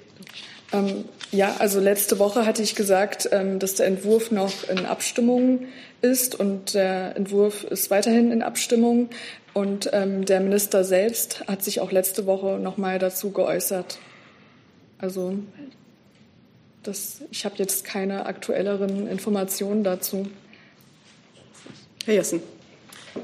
Ähm, 0.71 1.03
ja, 1.31 1.55
also 1.59 1.79
letzte 1.79 2.19
Woche 2.19 2.45
hatte 2.45 2.61
ich 2.61 2.75
gesagt, 2.75 3.29
ähm, 3.31 3.59
dass 3.59 3.75
der 3.75 3.87
Entwurf 3.87 4.31
noch 4.31 4.67
in 4.69 4.85
Abstimmung 4.85 5.65
ist 6.01 6.39
und 6.39 6.73
der 6.73 7.15
Entwurf 7.15 7.63
ist 7.63 7.89
weiterhin 7.89 8.31
in 8.31 8.41
Abstimmung. 8.41 9.09
Und 9.53 9.89
ähm, 9.91 10.25
der 10.25 10.39
Minister 10.39 10.83
selbst 10.83 11.47
hat 11.47 11.63
sich 11.63 11.81
auch 11.81 11.91
letzte 11.91 12.25
Woche 12.27 12.59
noch 12.59 12.77
mal 12.77 12.99
dazu 12.99 13.31
geäußert. 13.31 13.97
Also 14.99 15.39
das, 16.83 17.21
ich 17.31 17.43
habe 17.43 17.55
jetzt 17.57 17.83
keine 17.83 18.25
aktuelleren 18.25 19.07
Informationen 19.07 19.83
dazu. 19.83 20.27
Herr 22.05 22.13
Jessen. 22.13 22.41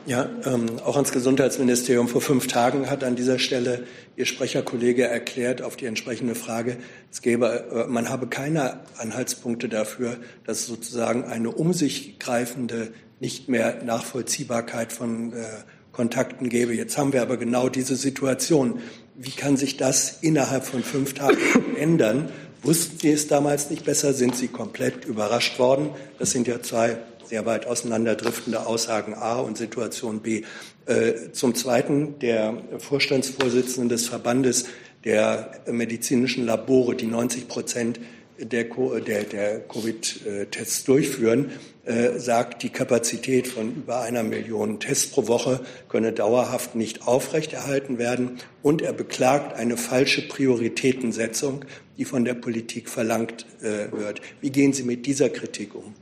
Ja, 0.06 0.30
ähm, 0.46 0.80
auch 0.84 0.96
ans 0.96 1.12
Gesundheitsministerium 1.12 2.08
vor 2.08 2.22
fünf 2.22 2.48
Tagen 2.48 2.90
hat 2.90 3.04
an 3.04 3.16
dieser 3.16 3.40
Stelle 3.40 3.84
Ihr 4.16 4.26
Sprecherkollege 4.26 5.06
erklärt 5.08 5.62
auf 5.62 5.76
die 5.76 5.86
entsprechende 5.86 6.36
Frage, 6.36 6.78
es 7.12 7.22
gäbe, 7.22 7.86
äh, 7.88 7.90
man 7.90 8.10
habe 8.10 8.28
keine 8.28 8.82
Anhaltspunkte 8.98 9.70
dafür, 9.70 10.18
dass 10.46 10.66
sozusagen 10.66 11.24
eine 11.24 11.52
um 11.52 11.74
sich 11.74 12.20
greifende, 12.20 12.94
nicht 13.20 13.50
mehr 13.50 13.84
Nachvollziehbarkeit 13.84 14.94
von 14.94 15.34
äh, 15.34 15.46
Kontakten 15.92 16.50
gäbe. 16.50 16.74
Jetzt 16.76 16.98
haben 16.98 17.14
wir 17.14 17.22
aber 17.22 17.38
genau 17.38 17.70
diese 17.70 17.96
Situation. 17.96 18.80
Wie 19.16 19.32
kann 19.32 19.58
sich 19.58 19.78
das 19.78 20.20
innerhalb 20.22 20.66
von 20.66 20.84
fünf 20.84 21.14
Tagen 21.14 21.38
ändern? 21.78 22.30
Wussten 22.64 22.98
Sie 23.00 23.12
es 23.12 23.28
damals 23.28 23.70
nicht 23.70 23.86
besser? 23.86 24.14
Sind 24.14 24.36
Sie 24.36 24.48
komplett 24.48 25.06
überrascht 25.06 25.60
worden? 25.60 25.90
Das 26.20 26.32
sind 26.32 26.48
ja 26.48 26.62
zwei 26.62 26.98
sehr 27.26 27.46
weit 27.46 27.66
auseinanderdriftende 27.66 28.66
Aussagen 28.66 29.14
A 29.14 29.40
und 29.40 29.58
Situation 29.58 30.22
B. 30.22 30.44
Äh, 30.86 31.32
zum 31.32 31.56
Zweiten, 31.56 32.20
der 32.20 32.58
Vorstandsvorsitzende 32.80 33.96
des 33.96 34.08
Verbandes 34.08 34.66
der 35.04 35.62
medizinischen 35.70 36.46
Labore, 36.46 36.96
die 36.96 37.08
90 37.08 37.48
Prozent 37.48 38.00
der, 38.40 38.66
der, 38.66 39.24
der 39.24 39.60
Covid-Tests 39.62 40.84
durchführen, 40.86 41.52
äh, 41.86 42.18
sagt, 42.20 42.64
die 42.64 42.70
Kapazität 42.70 43.48
von 43.48 43.76
über 43.76 44.02
einer 44.02 44.24
Million 44.24 44.80
Tests 44.80 45.08
pro 45.08 45.28
Woche 45.28 45.60
könne 45.90 46.14
dauerhaft 46.14 46.76
nicht 46.76 47.08
aufrechterhalten 47.08 47.98
werden. 47.98 48.40
Und 48.62 48.82
er 48.82 48.94
beklagt 48.94 49.56
eine 49.58 49.78
falsche 49.78 50.28
Prioritätensetzung, 50.28 51.66
die 51.98 52.06
von 52.06 52.26
der 52.26 52.36
Politik 52.36 52.90
verlangt 52.90 53.46
äh, 53.62 53.92
wird. 53.92 54.22
Wie 54.42 54.50
gehen 54.50 54.74
Sie 54.74 54.84
mit 54.84 55.06
dieser 55.06 55.30
Kritik 55.30 55.76
um? 55.76 55.94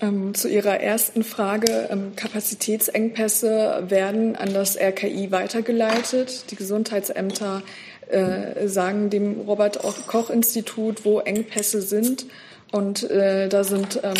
Ähm, 0.00 0.34
zu 0.34 0.48
Ihrer 0.48 0.80
ersten 0.80 1.24
Frage. 1.24 1.88
Ähm, 1.90 2.14
Kapazitätsengpässe 2.14 3.84
werden 3.88 4.36
an 4.36 4.54
das 4.54 4.76
RKI 4.76 5.32
weitergeleitet. 5.32 6.50
Die 6.50 6.56
Gesundheitsämter 6.56 7.62
äh, 8.08 8.68
sagen 8.68 9.10
dem 9.10 9.40
Robert 9.40 9.80
Koch 10.06 10.30
Institut, 10.30 11.04
wo 11.04 11.18
Engpässe 11.18 11.82
sind. 11.82 12.26
Und 12.70 13.10
äh, 13.10 13.48
da 13.48 13.64
sind 13.64 14.00
ähm, 14.04 14.14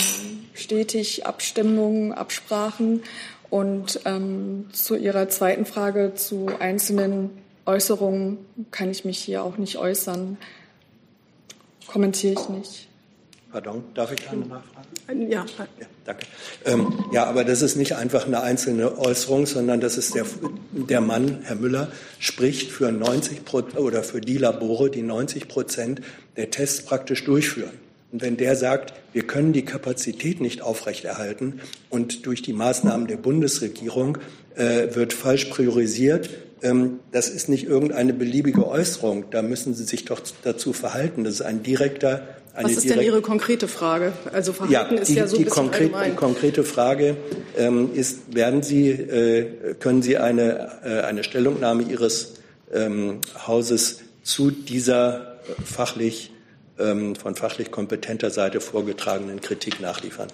stetig 0.55 1.27
Abstimmungen, 1.27 2.13
Absprachen. 2.13 3.03
Und 3.51 4.01
ähm, 4.05 4.67
zu 4.73 4.97
Ihrer 4.97 5.29
zweiten 5.29 5.65
Frage 5.65 6.15
zu 6.15 6.49
einzelnen 6.59 7.31
Äußerungen 7.67 8.39
kann 8.71 8.91
ich 8.91 9.05
mich 9.05 9.19
hier 9.19 9.45
auch 9.45 9.59
nicht 9.59 9.77
äußern. 9.77 10.39
Kommentiere 11.87 12.33
ich 12.35 12.49
nicht. 12.49 12.88
Pardon, 13.51 13.83
darf 13.95 14.13
ich 14.13 14.29
eine 14.29 14.45
Nachfrage? 14.45 14.89
Ja. 15.31 15.47
ja 15.81 15.87
danke. 16.05 16.27
Ähm, 16.67 16.93
ja, 17.13 17.25
aber 17.25 17.45
das 17.45 17.63
ist 17.63 17.77
nicht 17.77 17.97
einfach 17.97 18.27
eine 18.27 18.43
einzelne 18.43 18.99
Äußerung, 18.99 19.47
sondern 19.47 19.81
das 19.81 19.97
ist 19.97 20.15
der, 20.15 20.27
der 20.73 21.01
Mann, 21.01 21.39
Herr 21.45 21.57
Müller, 21.57 21.91
spricht 22.19 22.71
für 22.71 22.93
90 22.93 23.41
oder 23.77 24.03
für 24.03 24.21
die 24.21 24.37
Labore, 24.37 24.91
die 24.91 25.01
90 25.01 25.49
Prozent 25.49 26.03
der 26.37 26.51
Tests 26.51 26.83
praktisch 26.83 27.25
durchführen. 27.25 27.73
Und 28.13 28.21
wenn 28.21 28.37
der 28.37 28.55
sagt, 28.55 28.93
wir 29.15 29.27
können 29.27 29.55
die 29.55 29.65
Kapazität 29.65 30.41
nicht 30.41 30.61
aufrechterhalten 30.61 31.61
und 31.89 32.27
durch 32.27 32.43
die 32.43 32.53
Maßnahmen 32.53 33.07
der 33.07 33.17
Bundesregierung 33.17 34.19
äh, 34.57 34.95
wird 34.95 35.15
falsch 35.15 35.47
priorisiert, 35.47 36.31
ähm, 36.63 37.01
das 37.13 37.29
ist 37.29 37.49
nicht 37.49 37.65
irgendeine 37.65 38.13
beliebige 38.13 38.67
Äußerung. 38.67 39.27
Da 39.31 39.43
müssen 39.43 39.75
Sie 39.75 39.85
sich 39.85 40.05
doch 40.05 40.21
dazu 40.43 40.73
verhalten. 40.73 41.25
Das 41.25 41.35
ist 41.35 41.43
ein 41.43 41.63
direkter 41.63 42.23
was 42.63 42.73
ist 42.73 42.91
denn 42.91 43.01
Ihre 43.01 43.23
konkrete 43.23 43.69
Frage? 43.69 44.13
Also 44.33 44.53
Verhalten 44.53 44.73
ja, 44.73 44.85
die, 44.89 44.97
ist 44.97 45.11
ja 45.11 45.27
so 45.27 45.37
die 45.37 45.43
ein 45.43 45.45
bisschen 45.47 45.63
konkret, 45.63 45.83
allgemein. 45.95 46.11
Die 46.11 46.17
konkrete 46.17 46.65
Frage 46.65 47.17
ähm, 47.57 47.91
ist, 47.95 48.35
werden 48.35 48.63
Sie, 48.63 48.91
äh, 48.91 49.75
können 49.79 50.03
Sie 50.03 50.17
eine, 50.17 50.81
äh, 50.85 51.01
eine 51.03 51.25
Stellungnahme 51.25 51.83
Ihres 51.85 52.35
ähm, 52.73 53.21
Hauses 53.47 54.01
zu 54.23 54.51
dieser 54.51 55.39
fachlich, 55.65 56.33
ähm, 56.79 57.15
von 57.15 57.35
fachlich 57.35 57.71
kompetenter 57.71 58.31
Seite 58.31 58.61
vorgetragenen 58.61 59.41
Kritik 59.41 59.81
nachliefern? 59.81 60.29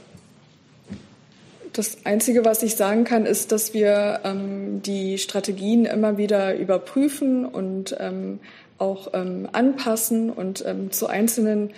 Das 1.72 1.98
Einzige, 2.04 2.44
was 2.44 2.62
ich 2.62 2.76
sagen 2.76 3.04
kann, 3.04 3.26
ist, 3.26 3.50
dass 3.50 3.74
wir 3.74 4.20
ähm, 4.24 4.80
die 4.82 5.18
Strategien 5.18 5.86
immer 5.86 6.16
wieder 6.16 6.56
überprüfen 6.56 7.44
und 7.44 7.96
ähm, 7.98 8.38
auch 8.78 9.08
ähm, 9.12 9.48
anpassen 9.52 10.30
und 10.30 10.64
zu 10.90 11.06
einzelnen 11.06 11.70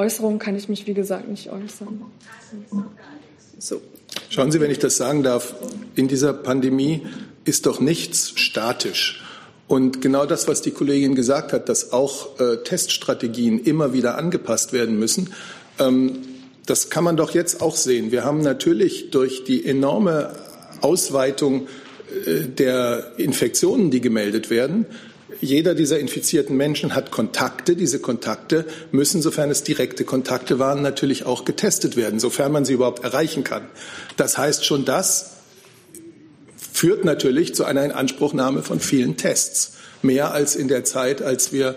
Äußerungen 0.00 0.38
kann 0.38 0.56
ich 0.56 0.68
mich, 0.68 0.86
wie 0.86 0.94
gesagt, 0.94 1.28
nicht 1.28 1.50
äußern. 1.50 2.02
So. 3.58 3.82
Schauen 4.30 4.50
Sie, 4.50 4.60
wenn 4.60 4.70
ich 4.70 4.78
das 4.78 4.96
sagen 4.96 5.22
darf, 5.22 5.54
in 5.94 6.08
dieser 6.08 6.32
Pandemie 6.32 7.06
ist 7.44 7.66
doch 7.66 7.80
nichts 7.80 8.32
statisch. 8.36 9.22
Und 9.68 10.00
genau 10.00 10.26
das, 10.26 10.48
was 10.48 10.62
die 10.62 10.70
Kollegin 10.70 11.14
gesagt 11.14 11.52
hat, 11.52 11.68
dass 11.68 11.92
auch 11.92 12.40
äh, 12.40 12.56
Teststrategien 12.64 13.60
immer 13.60 13.92
wieder 13.92 14.16
angepasst 14.16 14.72
werden 14.72 14.98
müssen, 14.98 15.30
ähm, 15.78 16.18
das 16.66 16.90
kann 16.90 17.04
man 17.04 17.16
doch 17.16 17.32
jetzt 17.32 17.60
auch 17.60 17.76
sehen. 17.76 18.10
Wir 18.10 18.24
haben 18.24 18.40
natürlich 18.40 19.10
durch 19.10 19.44
die 19.44 19.64
enorme 19.64 20.32
Ausweitung 20.80 21.68
äh, 22.26 22.46
der 22.46 23.12
Infektionen, 23.18 23.90
die 23.90 24.00
gemeldet 24.00 24.50
werden, 24.50 24.86
jeder 25.40 25.74
dieser 25.74 25.98
infizierten 25.98 26.56
Menschen 26.56 26.94
hat 26.94 27.10
Kontakte. 27.10 27.76
Diese 27.76 27.98
Kontakte 27.98 28.66
müssen, 28.92 29.22
sofern 29.22 29.50
es 29.50 29.62
direkte 29.62 30.04
Kontakte 30.04 30.58
waren, 30.58 30.82
natürlich 30.82 31.24
auch 31.26 31.44
getestet 31.44 31.96
werden, 31.96 32.20
sofern 32.20 32.52
man 32.52 32.64
sie 32.64 32.74
überhaupt 32.74 33.04
erreichen 33.04 33.44
kann. 33.44 33.62
Das 34.16 34.38
heißt, 34.38 34.64
schon 34.64 34.84
das 34.84 35.36
führt 36.72 37.04
natürlich 37.04 37.54
zu 37.54 37.64
einer 37.64 37.84
Inanspruchnahme 37.84 38.62
von 38.62 38.80
vielen 38.80 39.16
Tests. 39.16 39.72
Mehr 40.02 40.32
als 40.32 40.56
in 40.56 40.68
der 40.68 40.84
Zeit, 40.84 41.20
als 41.20 41.52
wir 41.52 41.76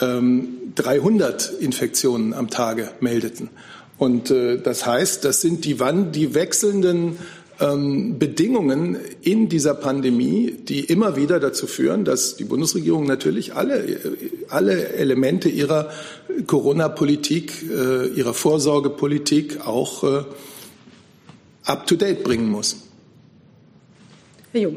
ähm, 0.00 0.58
300 0.74 1.52
Infektionen 1.60 2.34
am 2.34 2.50
Tage 2.50 2.90
meldeten. 3.00 3.50
Und 3.98 4.30
äh, 4.30 4.58
das 4.58 4.86
heißt, 4.86 5.24
das 5.24 5.40
sind 5.40 5.64
die, 5.64 5.80
wann 5.80 6.12
die 6.12 6.34
wechselnden 6.34 7.18
ähm, 7.60 8.18
Bedingungen 8.18 8.98
in 9.22 9.48
dieser 9.48 9.74
Pandemie, 9.74 10.52
die 10.52 10.80
immer 10.80 11.16
wieder 11.16 11.40
dazu 11.40 11.66
führen, 11.66 12.04
dass 12.04 12.36
die 12.36 12.44
Bundesregierung 12.44 13.06
natürlich 13.06 13.54
alle, 13.54 14.00
alle 14.48 14.88
Elemente 14.94 15.48
ihrer 15.48 15.90
Corona-Politik, 16.46 17.64
äh, 17.70 18.08
ihrer 18.08 18.34
Vorsorgepolitik 18.34 19.66
auch 19.66 20.04
äh, 20.04 20.24
up-to-date 21.64 22.24
bringen 22.24 22.50
muss. 22.50 22.76
Herr 24.52 24.62
Jung. 24.62 24.76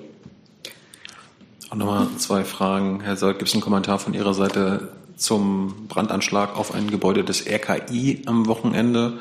Auch 1.70 1.76
nochmal 1.76 2.08
zwei 2.18 2.44
Fragen. 2.46 3.02
Herr 3.02 3.18
Saal, 3.18 3.34
gibt 3.34 3.50
es 3.50 3.54
einen 3.54 3.62
Kommentar 3.62 4.00
von 4.00 4.14
Ihrer 4.14 4.34
Seite 4.34 4.90
zum 5.18 5.88
Brandanschlag 5.90 6.56
auf 6.56 6.74
ein 6.74 6.90
Gebäude 6.90 7.24
des 7.24 7.46
RKI 7.46 8.22
am 8.26 8.48
Wochenende? 8.48 9.20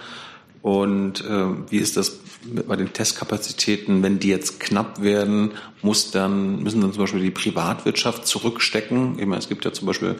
Und 0.63 1.25
äh, 1.25 1.47
wie 1.71 1.79
ist 1.79 1.97
das 1.97 2.21
bei 2.67 2.77
den 2.77 2.93
Testkapazitäten, 2.93 4.03
wenn 4.03 4.19
die 4.19 4.29
jetzt 4.29 4.61
knapp 4.61 5.03
werden, 5.03 5.53
muss 5.83 6.11
dann, 6.11 6.63
müssen 6.63 6.81
dann 6.81 6.93
zum 6.93 7.03
Beispiel 7.03 7.21
die 7.21 7.31
Privatwirtschaft 7.31 8.27
zurückstecken? 8.27 9.19
Ich 9.19 9.27
meine, 9.27 9.39
es 9.39 9.49
gibt 9.49 9.65
ja 9.65 9.73
zum 9.73 9.87
Beispiel 9.87 10.17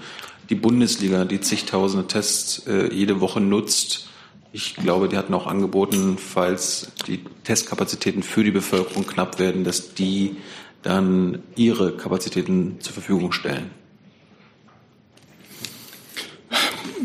die 0.49 0.55
Bundesliga, 0.55 1.25
die 1.25 1.41
zigtausende 1.41 2.07
Tests 2.07 2.67
äh, 2.67 2.93
jede 2.93 3.21
Woche 3.21 3.41
nutzt. 3.41 4.09
Ich 4.53 4.77
glaube, 4.77 5.09
die 5.09 5.17
hatten 5.17 5.35
auch 5.35 5.47
angeboten, 5.47 6.19
falls 6.19 6.93
die 7.07 7.23
Testkapazitäten 7.45 8.23
für 8.23 8.45
die 8.45 8.51
Bevölkerung 8.51 9.07
knapp 9.07 9.39
werden, 9.39 9.65
dass 9.65 9.95
die 9.95 10.37
dann 10.83 11.43
ihre 11.57 11.97
Kapazitäten 11.97 12.81
zur 12.81 12.95
Verfügung 12.95 13.33
stellen. 13.33 13.71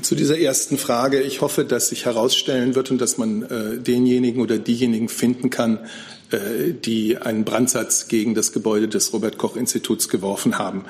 Zu 0.01 0.15
dieser 0.15 0.39
ersten 0.39 0.77
Frage. 0.77 1.21
Ich 1.21 1.41
hoffe, 1.41 1.65
dass 1.65 1.89
sich 1.89 2.06
herausstellen 2.06 2.75
wird 2.75 2.91
und 2.91 3.01
dass 3.01 3.17
man 3.17 3.43
äh, 3.43 3.77
denjenigen 3.77 4.41
oder 4.41 4.58
diejenigen 4.58 5.10
finden 5.10 5.49
kann, 5.49 5.80
äh, 6.32 6.73
die 6.73 7.17
einen 7.17 7.43
Brandsatz 7.43 8.08
gegen 8.08 8.34
das 8.34 8.54
Gebäude 8.54 8.88
des 8.88 9.12
Robert 9.12 9.38
Koch 9.38 9.58
Instituts 9.58 10.08
geworfen 10.08 10.58
haben. 10.58 10.86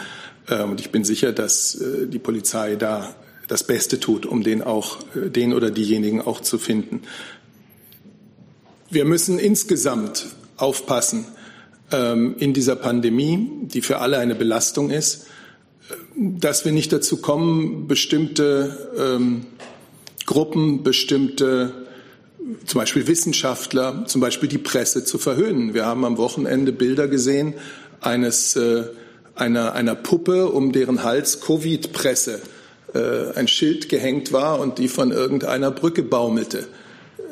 Äh, 0.48 0.64
und 0.64 0.80
ich 0.80 0.92
bin 0.92 1.04
sicher, 1.04 1.32
dass 1.32 1.76
äh, 1.76 2.06
die 2.08 2.20
Polizei 2.20 2.76
da 2.76 3.16
das 3.48 3.64
Beste 3.64 4.00
tut, 4.00 4.28
um 4.28 4.44
den 4.44 4.62
auch, 4.62 5.00
den 5.16 5.54
oder 5.54 5.72
diejenigen 5.72 6.22
auch 6.22 6.40
zu 6.40 6.60
finden. 6.60 7.02
Wir 8.92 9.04
müssen 9.04 9.40
insgesamt 9.40 10.28
aufpassen 10.58 11.26
ähm, 11.92 12.36
in 12.38 12.54
dieser 12.54 12.76
Pandemie, 12.76 13.50
die 13.64 13.82
für 13.82 13.98
alle 13.98 14.20
eine 14.20 14.36
Belastung 14.36 14.90
ist, 14.92 15.26
dass 16.15 16.65
wir 16.65 16.71
nicht 16.71 16.91
dazu 16.91 17.17
kommen, 17.17 17.88
bestimmte 17.88 18.89
ähm, 18.97 19.45
Gruppen, 20.26 20.84
bestimmte 20.84 21.74
zum 22.65 22.80
Beispiel 22.80 23.08
Wissenschaftler, 23.08 24.06
zum 24.08 24.21
Beispiel 24.21 24.50
die 24.50 24.58
Presse 24.58 25.04
zu 25.04 25.17
verhöhnen. 25.17 25.74
Wir 25.74 25.86
haben 25.86 26.06
am 26.06 26.17
Wochenende 26.17 26.71
Bilder 26.71 27.08
gesehen 27.08 27.54
eines, 28.00 28.56
äh, 28.56 28.86
einer, 29.36 29.74
einer 29.74 29.95
Puppe, 29.95 30.50
um 30.50 30.71
deren 30.71 31.04
Hals 31.04 31.41
Covid-Presse 31.41 32.41
äh, 32.93 33.34
ein 33.36 33.47
Schild 33.47 33.89
gehängt 33.89 34.34
war 34.34 34.60
und 34.60 34.80
die 34.80 34.88
von 34.88 35.12
irgendeiner 35.12 35.71
Brücke 35.71 36.04
baumelte. 36.04 36.67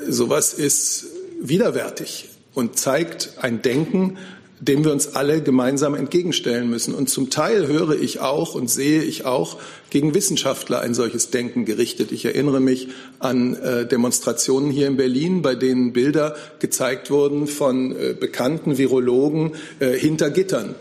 Sowas 0.08 0.54
ist 0.54 1.08
widerwärtig 1.42 2.30
und 2.54 2.78
zeigt 2.78 3.34
ein 3.42 3.62
Denken, 3.62 4.18
dem 4.60 4.84
wir 4.84 4.92
uns 4.92 5.16
alle 5.16 5.42
gemeinsam 5.42 5.96
entgegenstellen 5.96 6.70
müssen. 6.70 6.94
Und 6.94 7.10
zum 7.10 7.30
Teil 7.30 7.68
höre 7.68 8.00
ich 8.00 8.20
auch 8.20 8.56
und 8.56 8.70
sehe 8.70 9.02
ich 9.02 9.26
auch 9.26 9.58
gegen 9.90 10.14
Wissenschaftler 10.14 10.82
ein 10.82 10.94
solches 10.94 11.30
Denken 11.30 11.66
gerichtet. 11.66 12.12
Ich 12.12 12.26
erinnere 12.26 12.60
mich 12.60 12.90
an 13.20 13.56
äh, 13.56 13.86
Demonstrationen 13.86 14.72
hier 14.72 14.88
in 14.88 14.98
Berlin, 14.98 15.42
bei 15.42 15.56
denen 15.56 15.94
Bilder 15.94 16.36
gezeigt 16.60 17.10
wurden 17.10 17.48
von 17.48 17.96
äh, 17.96 18.14
bekannten 18.20 18.78
Virologen 18.78 19.54
äh, 19.80 19.94
hinter 19.94 20.30
Gittern. 20.30 20.76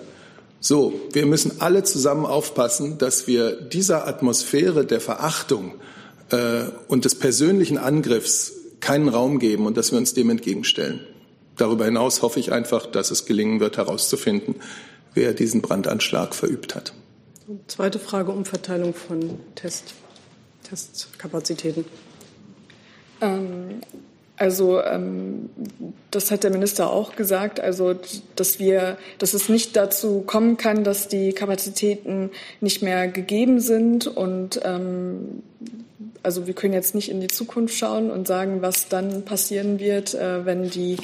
So, 0.61 1.01
wir 1.13 1.25
müssen 1.27 1.61
alle 1.61 1.85
zusammen 1.85 2.27
aufpassen, 2.27 2.99
dass 2.99 3.29
wir 3.29 3.53
dieser 3.53 4.09
Atmosphäre 4.09 4.85
der 4.85 5.01
Verachtung 5.01 5.75
äh, 6.31 6.65
und 6.89 7.05
des 7.05 7.15
persönlichen 7.15 7.79
Angriffs 7.79 8.55
keinen 8.81 9.09
Raum 9.09 9.39
geben 9.39 9.67
und 9.67 9.77
dass 9.77 9.93
wir 9.93 9.99
uns 9.99 10.15
dem 10.15 10.31
entgegenstellen. 10.31 11.01
Darüber 11.59 11.85
hinaus 11.85 12.23
hoffe 12.23 12.41
ich 12.41 12.53
einfach, 12.53 12.87
dass 12.87 13.11
es 13.11 13.27
gelingen 13.27 13.61
wird, 13.61 13.77
herauszufinden, 13.77 14.57
wer 15.15 15.35
diesen 15.35 15.61
Brandanschlag 15.61 16.35
verübt 16.35 16.75
hat. 16.75 16.95
Zweite 17.67 17.99
Frage, 17.99 18.31
Umverteilung 18.31 18.95
von 18.95 19.41
Test, 19.55 19.95
Testkapazitäten. 20.63 21.85
Ähm, 23.21 23.81
also 24.37 24.81
ähm, 24.83 25.51
das 26.13 26.31
hat 26.31 26.45
der 26.45 26.51
Minister 26.51 26.93
auch 26.93 27.17
gesagt, 27.17 27.59
also 27.59 27.97
dass 28.37 28.61
wir, 28.61 28.97
dass 29.19 29.35
es 29.35 29.49
nicht 29.49 29.75
dazu 29.77 30.21
kommen 30.21 30.57
kann, 30.57 30.85
dass 30.85 31.09
die 31.09 31.33
Kapazitäten 31.33 32.31
nicht 32.61 32.81
mehr 32.83 33.09
gegeben 33.09 33.59
sind 33.59 34.07
und 34.07 34.61
ähm, 34.63 35.43
also 36.29 36.47
wir 36.47 36.53
können 36.53 36.75
jetzt 36.75 36.95
nicht 36.95 37.09
in 37.09 37.23
die 37.23 37.29
Zukunft 37.29 37.75
schauen 37.75 38.11
und 38.11 38.29
sagen, 38.29 38.61
was 38.61 38.89
dann 38.89 39.25
passieren 39.25 39.81
wird, 39.81 40.13
äh, 40.13 40.45
wenn 40.45 40.69
die 40.69 40.99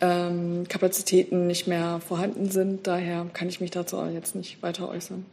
ähm, 0.00 0.64
Kapazitäten 0.68 1.46
nicht 1.46 1.68
mehr 1.68 2.00
vorhanden 2.04 2.50
sind. 2.50 2.84
Daher 2.88 3.24
kann 3.32 3.48
ich 3.48 3.60
mich 3.60 3.70
dazu 3.70 3.98
auch 3.98 4.10
jetzt 4.10 4.34
nicht 4.34 4.60
weiter 4.64 4.88
äußern. 4.88 5.24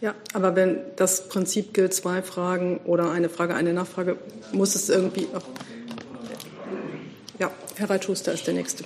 Ja, 0.00 0.14
aber 0.32 0.56
wenn 0.56 0.78
das 0.96 1.28
Prinzip 1.28 1.74
gilt, 1.74 1.92
zwei 1.92 2.22
Fragen 2.22 2.78
oder 2.86 3.10
eine 3.10 3.28
Frage, 3.28 3.54
eine 3.54 3.74
Nachfrage, 3.74 4.16
muss 4.52 4.74
es 4.74 4.88
irgendwie. 4.88 5.26
Ja, 7.38 7.50
Herr 7.76 7.90
Reitschuster 7.90 8.32
ist 8.32 8.46
der 8.46 8.54
Nächste. 8.54 8.84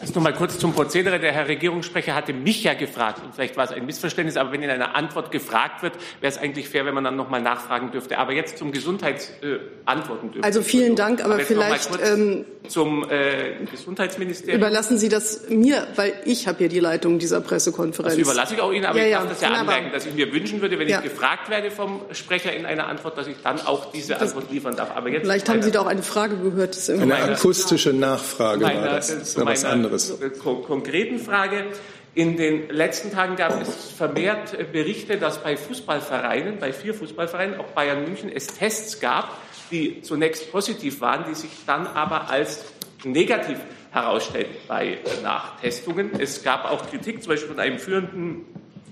Erst 0.00 0.14
noch 0.14 0.22
mal 0.22 0.32
kurz 0.32 0.58
zum 0.58 0.72
Prozedere. 0.72 1.20
Der 1.20 1.32
Herr 1.32 1.48
Regierungssprecher 1.48 2.14
hatte 2.14 2.32
mich 2.32 2.64
ja 2.64 2.74
gefragt, 2.74 3.20
und 3.24 3.34
vielleicht 3.34 3.56
war 3.56 3.64
es 3.64 3.72
ein 3.72 3.86
Missverständnis, 3.86 4.36
aber 4.36 4.52
wenn 4.52 4.62
in 4.62 4.70
einer 4.70 4.94
Antwort 4.94 5.30
gefragt 5.30 5.82
wird, 5.82 5.94
wäre 6.20 6.32
es 6.32 6.38
eigentlich 6.38 6.68
fair, 6.68 6.86
wenn 6.86 6.94
man 6.94 7.04
dann 7.04 7.16
noch 7.16 7.28
mal 7.28 7.40
nachfragen 7.40 7.90
dürfte. 7.90 8.18
Aber 8.18 8.32
jetzt 8.32 8.58
zum 8.58 8.72
Gesundheitsantworten 8.72 10.28
äh, 10.28 10.32
dürfte. 10.32 10.44
Also 10.44 10.62
vielen 10.62 10.96
Dank, 10.96 11.22
aber, 11.24 11.34
aber 11.34 11.44
vielleicht 11.44 11.90
ähm, 12.02 12.44
zum 12.68 13.08
äh, 13.10 13.64
Gesundheitsministerium. 13.70 14.58
Überlassen 14.58 14.98
Sie 14.98 15.08
das 15.08 15.48
mir, 15.48 15.86
weil 15.96 16.14
ich 16.24 16.46
habe 16.48 16.58
hier 16.58 16.68
die 16.68 16.80
Leitung 16.80 17.18
dieser 17.18 17.40
Pressekonferenz. 17.40 18.16
Das 18.16 18.22
überlasse 18.22 18.54
ich 18.54 18.60
auch 18.60 18.72
Ihnen, 18.72 18.86
aber 18.86 18.98
ja, 18.98 19.04
ich 19.04 19.12
darf 19.12 19.24
ja, 19.24 19.28
das 19.28 19.40
ja 19.40 19.48
wunderbar. 19.48 19.74
anmerken, 19.74 19.94
dass 19.94 20.06
ich 20.06 20.14
mir 20.14 20.32
wünschen 20.32 20.60
würde, 20.60 20.78
wenn 20.78 20.88
ja. 20.88 20.98
ich 20.98 21.04
gefragt 21.04 21.50
werde 21.50 21.70
vom 21.70 22.00
Sprecher 22.12 22.52
in 22.52 22.66
einer 22.66 22.86
Antwort, 22.86 23.18
dass 23.18 23.26
ich 23.26 23.36
dann 23.42 23.60
auch 23.60 23.92
diese 23.92 24.14
das, 24.14 24.22
Antwort 24.22 24.50
liefern 24.50 24.76
darf. 24.76 24.96
Aber 24.96 25.08
jetzt 25.08 25.22
vielleicht 25.22 25.48
haben 25.48 25.62
Sie 25.62 25.70
da 25.70 25.80
auch 25.80 25.86
eine 25.86 26.02
Frage 26.02 26.36
gehört. 26.36 26.78
eine 26.88 27.16
akustische 27.16 27.92
Nachfrage 27.92 28.62
war 28.62 28.72
das. 28.72 29.08
das 29.08 29.36
was 29.62 29.70
anderes 29.70 30.18
konkreten 30.42 31.18
Frage. 31.18 31.66
In 32.14 32.36
den 32.36 32.68
letzten 32.70 33.12
Tagen 33.12 33.36
gab 33.36 33.60
es 33.62 33.92
vermehrt 33.92 34.72
Berichte, 34.72 35.16
dass 35.16 35.42
bei 35.42 35.56
Fußballvereinen, 35.56 36.58
bei 36.58 36.72
vier 36.72 36.92
Fußballvereinen, 36.92 37.60
auch 37.60 37.68
Bayern 37.68 38.04
München, 38.04 38.30
es 38.34 38.48
Tests 38.48 38.98
gab, 38.98 39.36
die 39.70 40.02
zunächst 40.02 40.50
positiv 40.50 41.00
waren, 41.00 41.24
die 41.28 41.34
sich 41.34 41.50
dann 41.66 41.86
aber 41.86 42.28
als 42.28 42.64
negativ 43.04 43.58
herausstellten 43.92 44.56
bei 44.66 44.98
Nachtestungen. 45.22 46.10
Es 46.18 46.42
gab 46.42 46.64
auch 46.64 46.88
Kritik, 46.90 47.22
zum 47.22 47.32
Beispiel 47.32 47.50
von 47.50 47.60
einem 47.60 47.78
führenden 47.78 48.44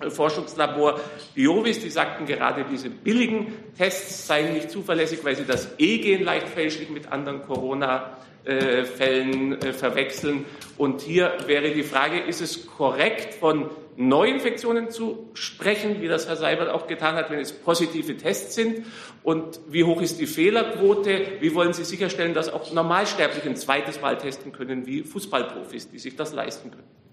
Forschungslabor 0.08 1.00
Biovis, 1.34 1.80
die 1.80 1.90
sagten 1.90 2.26
gerade, 2.26 2.64
diese 2.70 2.90
billigen 2.90 3.52
Tests 3.76 4.26
seien 4.26 4.54
nicht 4.54 4.70
zuverlässig, 4.70 5.24
weil 5.24 5.36
sie 5.36 5.44
das 5.44 5.68
E-Gen 5.78 6.24
leicht 6.24 6.48
fälschlich 6.48 6.90
mit 6.90 7.10
anderen 7.10 7.42
Corona 7.42 8.16
äh, 8.44 8.84
Fällen 8.84 9.60
äh, 9.60 9.72
verwechseln. 9.72 10.46
Und 10.76 11.02
hier 11.02 11.36
wäre 11.46 11.70
die 11.70 11.82
Frage, 11.82 12.18
ist 12.20 12.40
es 12.40 12.66
korrekt, 12.66 13.34
von 13.34 13.70
Neuinfektionen 13.96 14.90
zu 14.90 15.28
sprechen, 15.34 16.00
wie 16.00 16.08
das 16.08 16.28
Herr 16.28 16.36
Seibert 16.36 16.70
auch 16.70 16.86
getan 16.86 17.16
hat, 17.16 17.30
wenn 17.30 17.40
es 17.40 17.52
positive 17.52 18.16
Tests 18.16 18.54
sind? 18.54 18.86
Und 19.24 19.60
wie 19.68 19.82
hoch 19.84 20.00
ist 20.00 20.20
die 20.20 20.26
Fehlerquote? 20.26 21.40
Wie 21.40 21.54
wollen 21.54 21.72
Sie 21.72 21.84
sicherstellen, 21.84 22.32
dass 22.32 22.48
auch 22.48 22.72
Normalsterbliche 22.72 23.48
ein 23.48 23.56
zweites 23.56 24.00
Mal 24.00 24.16
testen 24.16 24.52
können, 24.52 24.86
wie 24.86 25.02
Fußballprofis, 25.02 25.90
die 25.90 25.98
sich 25.98 26.14
das 26.14 26.32
leisten 26.32 26.70
können? 26.70 27.07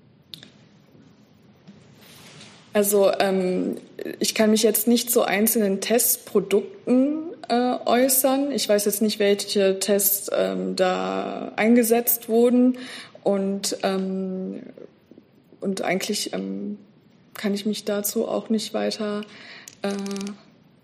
Also 2.75 3.09
ähm, 3.21 3.77
ich 4.19 4.35
kann 4.35 4.51
mich 4.51 4.61
jetzt 4.61 4.85
nicht 4.85 5.09
zu 5.09 5.23
einzelnen 5.23 5.79
Testprodukten 5.79 7.19
äh, 7.47 7.77
äußern. 7.85 8.51
Ich 8.51 8.67
weiß 8.67 8.83
jetzt 8.83 9.01
nicht, 9.01 9.17
welche 9.17 9.79
Tests 9.79 10.29
ähm, 10.35 10.75
da 10.75 11.53
eingesetzt 11.55 12.27
wurden 12.27 12.77
und 13.23 13.77
ähm, 13.83 14.63
und 15.61 15.83
eigentlich 15.83 16.33
ähm, 16.33 16.77
kann 17.33 17.53
ich 17.53 17.65
mich 17.65 17.85
dazu 17.85 18.27
auch 18.27 18.49
nicht 18.49 18.73
weiter 18.73 19.21
äh, 19.81 19.93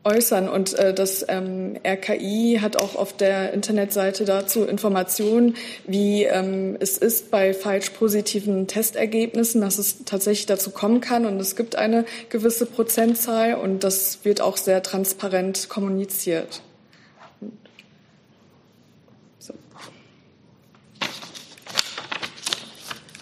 äußern. 0.03 0.49
Und 0.49 0.73
äh, 0.73 0.93
das 0.93 1.25
ähm, 1.27 1.77
RKI 1.85 2.59
hat 2.61 2.77
auch 2.77 2.95
auf 2.95 3.13
der 3.15 3.53
Internetseite 3.53 4.25
dazu 4.25 4.63
Informationen, 4.63 5.55
wie 5.85 6.23
ähm, 6.23 6.77
es 6.79 6.97
ist 6.97 7.31
bei 7.31 7.53
falsch 7.53 7.91
positiven 7.91 8.67
Testergebnissen, 8.67 9.61
dass 9.61 9.77
es 9.77 10.05
tatsächlich 10.05 10.45
dazu 10.47 10.71
kommen 10.71 11.01
kann. 11.01 11.25
Und 11.25 11.39
es 11.39 11.55
gibt 11.55 11.75
eine 11.75 12.05
gewisse 12.29 12.65
Prozentzahl 12.65 13.55
und 13.55 13.83
das 13.83 14.19
wird 14.23 14.41
auch 14.41 14.57
sehr 14.57 14.81
transparent 14.81 15.69
kommuniziert. 15.69 16.61
So. 19.37 19.53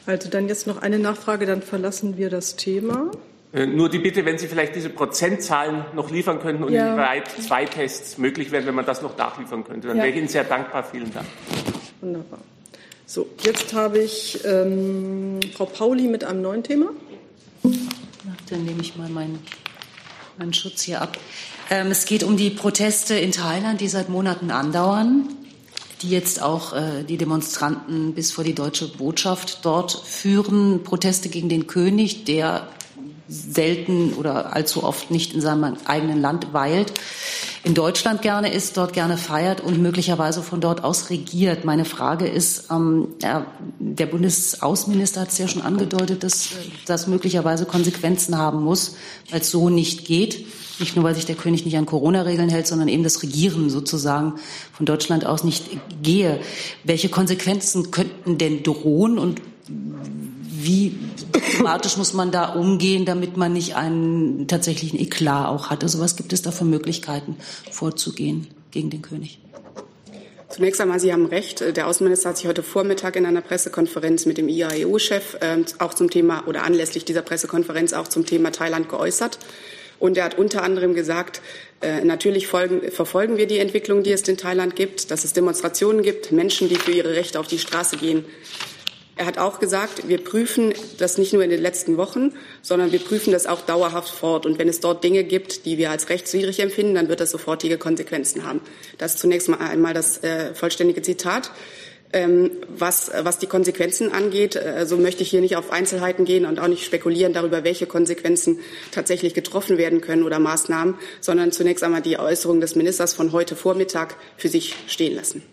Also 0.06 0.30
dann 0.30 0.48
jetzt 0.48 0.66
noch 0.66 0.82
eine 0.82 0.98
Nachfrage, 0.98 1.46
dann 1.46 1.62
verlassen 1.62 2.18
wir 2.18 2.30
das 2.30 2.56
Thema. 2.56 3.12
Äh, 3.52 3.66
nur 3.66 3.90
die 3.90 4.00
Bitte, 4.00 4.26
wenn 4.26 4.38
Sie 4.38 4.48
vielleicht 4.48 4.76
diese 4.76 4.90
Prozentzahlen 4.90 5.86
noch 5.96 6.12
liefern 6.12 6.40
könnten 6.40 6.64
und 6.64 6.74
ja. 6.74 6.90
inwieweit 6.90 7.30
zwei 7.30 7.66
Tests 7.66 8.18
möglich 8.18 8.52
wären, 8.52 8.66
wenn 8.68 8.76
man 8.76 8.86
das 8.86 9.02
noch 9.02 9.18
nachliefern 9.18 9.64
könnte. 9.64 9.88
Dann 9.88 9.98
ja. 9.98 10.04
wäre 10.04 10.14
ich 10.14 10.20
Ihnen 10.20 10.28
sehr 10.28 10.44
dankbar. 10.44 10.84
Vielen 10.84 11.12
Dank. 11.12 11.26
Wunderbar. 12.02 12.40
So, 13.08 13.28
jetzt 13.42 13.74
habe 13.74 13.98
ich 13.98 14.40
ähm, 14.46 15.40
Frau 15.56 15.66
Pauli 15.66 16.08
mit 16.08 16.24
einem 16.24 16.44
neuen 16.44 16.62
Thema. 16.62 16.92
Dann 17.64 18.66
nehme 18.66 18.82
ich 18.82 18.96
mal 18.96 19.10
meinen, 19.10 19.40
meinen 20.38 20.54
Schutz 20.54 20.84
hier 20.84 21.02
ab. 21.02 21.18
Ähm, 21.72 21.88
es 21.88 22.06
geht 22.06 22.22
um 22.24 22.38
die 22.38 22.52
Proteste 22.52 23.16
in 23.16 23.32
Thailand, 23.32 23.82
die 23.82 23.88
seit 23.88 24.10
Monaten 24.10 24.52
andauern, 24.52 25.28
die 26.04 26.12
jetzt 26.12 26.40
auch 26.40 26.74
äh, 26.74 27.04
die 27.04 27.18
Demonstranten 27.18 28.14
bis 28.14 28.32
vor 28.32 28.44
die 28.44 28.54
deutsche 28.54 28.88
Botschaft 28.88 29.66
dort 29.66 29.92
führen. 29.92 30.84
Proteste 30.84 31.30
gegen 31.30 31.50
den 31.50 31.66
König, 31.66 32.26
der 32.26 32.68
selten 33.30 34.14
oder 34.14 34.56
allzu 34.56 34.84
oft 34.84 35.12
nicht 35.12 35.34
in 35.34 35.42
seinem 35.42 35.78
eigenen 35.86 36.20
Land 36.20 36.52
weilt, 36.52 36.94
in 37.64 37.74
Deutschland 37.74 38.22
gerne 38.22 38.54
ist, 38.54 38.78
dort 38.78 38.94
gerne 38.94 39.18
feiert 39.18 39.60
und 39.60 39.82
möglicherweise 39.82 40.42
von 40.42 40.62
dort 40.62 40.84
aus 40.84 41.10
regiert. 41.10 41.66
Meine 41.66 41.84
Frage 41.84 42.26
ist, 42.26 42.72
ähm, 42.72 43.10
der 43.80 44.06
Bundesaußenminister 44.06 45.22
hat 45.22 45.30
es 45.30 45.38
ja 45.38 45.48
schon 45.48 45.62
angedeutet, 45.62 46.24
dass 46.24 46.50
das 46.86 47.08
möglicherweise 47.08 47.66
Konsequenzen 47.66 48.38
haben 48.38 48.64
muss, 48.64 48.96
weil 49.30 49.42
es 49.42 49.52
so 49.52 49.70
nicht 49.70 50.06
geht. 50.06 50.46
Nicht 50.80 50.96
nur, 50.96 51.04
weil 51.04 51.16
sich 51.16 51.26
der 51.26 51.36
König 51.36 51.66
nicht 51.66 51.76
an 51.76 51.86
Corona-Regeln 51.86 52.48
hält, 52.48 52.66
sondern 52.66 52.88
eben 52.88 53.04
das 53.04 53.22
Regieren 53.22 53.70
sozusagen 53.70 54.36
von 54.72 54.86
Deutschland 54.86 55.26
aus 55.26 55.44
nicht 55.44 55.66
gehe. 56.02 56.40
Welche 56.86 57.10
Konsequenzen 57.10 57.92
könnten 57.92 58.38
denn 58.38 58.64
drohen 58.64 59.20
und 59.20 59.42
wie 59.68 60.98
diplomatisch 61.36 61.98
muss 61.98 62.14
man 62.14 62.32
da 62.32 62.54
umgehen, 62.54 63.06
damit 63.06 63.38
man 63.38 63.54
nicht 63.54 63.76
einen 63.76 64.48
tatsächlichen 64.48 65.00
Eklat 65.00 65.48
auch 65.48 65.70
hat? 65.70 65.84
Also 65.84 66.00
was 66.00 66.16
gibt 66.16 66.34
es 66.34 66.42
da 66.42 66.52
für 66.52 66.66
Möglichkeiten 66.66 67.38
vorzugehen 67.72 68.48
gegen 68.72 68.90
den 68.90 69.02
König? 69.02 69.40
Zunächst 70.50 70.82
einmal, 70.82 71.00
Sie 71.00 71.14
haben 71.14 71.28
recht. 71.28 71.64
Der 71.76 71.88
Außenminister 71.88 72.30
hat 72.30 72.38
sich 72.38 72.48
heute 72.48 72.64
Vormittag 72.64 73.16
in 73.16 73.26
einer 73.28 73.42
Pressekonferenz 73.42 74.26
mit 74.26 74.40
dem 74.40 74.50
IAEO-Chef 74.50 75.36
äh, 75.42 75.58
auch 75.78 75.94
zum 75.94 76.10
Thema 76.10 76.48
oder 76.48 76.64
anlässlich 76.64 77.06
dieser 77.06 77.22
Pressekonferenz 77.22 77.94
auch 77.94 78.08
zum 78.08 78.26
Thema 78.26 78.52
Thailand 78.52 78.90
geäußert. 78.90 79.38
Und 80.00 80.18
er 80.18 80.24
hat 80.24 80.40
unter 80.40 80.64
anderem 80.64 80.96
gesagt, 80.96 81.42
äh, 81.82 82.04
natürlich 82.04 82.48
folgen, 82.48 82.90
verfolgen 82.92 83.38
wir 83.38 83.46
die 83.46 83.60
Entwicklung, 83.60 84.02
die 84.02 84.12
es 84.12 84.28
in 84.28 84.38
Thailand 84.38 84.76
gibt, 84.76 85.12
dass 85.12 85.24
es 85.24 85.34
Demonstrationen 85.34 86.02
gibt, 86.02 86.32
Menschen, 86.32 86.68
die 86.68 86.76
für 86.76 86.92
ihre 86.92 87.14
Rechte 87.14 87.40
auf 87.40 87.48
die 87.48 87.60
Straße 87.60 87.98
gehen. 87.98 88.26
Er 89.20 89.26
hat 89.26 89.38
auch 89.38 89.60
gesagt, 89.60 90.08
wir 90.08 90.24
prüfen 90.24 90.74
das 90.98 91.18
nicht 91.18 91.34
nur 91.34 91.44
in 91.44 91.50
den 91.50 91.62
letzten 91.62 91.98
Wochen, 91.98 92.32
sondern 92.62 92.94
wir 92.94 93.00
prüfen 93.00 93.34
das 93.34 93.48
auch 93.48 93.60
dauerhaft 93.60 94.08
fort. 94.08 94.46
Und 94.46 94.58
wenn 94.60 94.70
es 94.70 94.80
dort 94.80 95.04
Dinge 95.04 95.26
gibt, 95.26 95.66
die 95.66 95.78
wir 95.78 95.92
als 95.92 96.08
rechtswidrig 96.08 96.62
empfinden, 96.62 96.96
dann 96.96 97.10
wird 97.10 97.20
das 97.20 97.32
sofortige 97.32 97.78
Konsequenzen 97.78 98.46
haben. 98.46 98.62
Das 98.98 99.16
ist 99.16 99.20
zunächst 99.20 99.50
mal 99.50 99.58
einmal 99.58 99.94
das 99.94 100.24
äh, 100.24 100.54
vollständige 100.54 101.02
Zitat. 101.02 101.52
Ähm, 102.14 102.52
was, 102.70 103.12
was 103.14 103.40
die 103.40 103.48
Konsequenzen 103.48 104.14
angeht, 104.14 104.56
äh, 104.56 104.86
so 104.86 104.96
möchte 104.96 105.22
ich 105.22 105.30
hier 105.32 105.42
nicht 105.42 105.58
auf 105.58 105.70
Einzelheiten 105.70 106.24
gehen 106.24 106.46
und 106.46 106.58
auch 106.58 106.70
nicht 106.70 106.86
spekulieren 106.86 107.34
darüber, 107.34 107.66
welche 107.66 107.88
Konsequenzen 107.88 108.60
tatsächlich 108.92 109.34
getroffen 109.34 109.78
werden 109.78 110.00
können 110.00 110.24
oder 110.24 110.40
Maßnahmen, 110.40 110.96
sondern 111.20 111.52
zunächst 111.52 111.84
einmal 111.84 112.02
die 112.02 112.18
Äußerung 112.18 112.62
des 112.62 112.76
Ministers 112.76 113.14
von 113.16 113.34
heute 113.34 113.58
Vormittag 113.58 114.16
für 114.38 114.48
sich 114.48 114.78
stehen 114.88 115.14
lassen. 115.14 115.44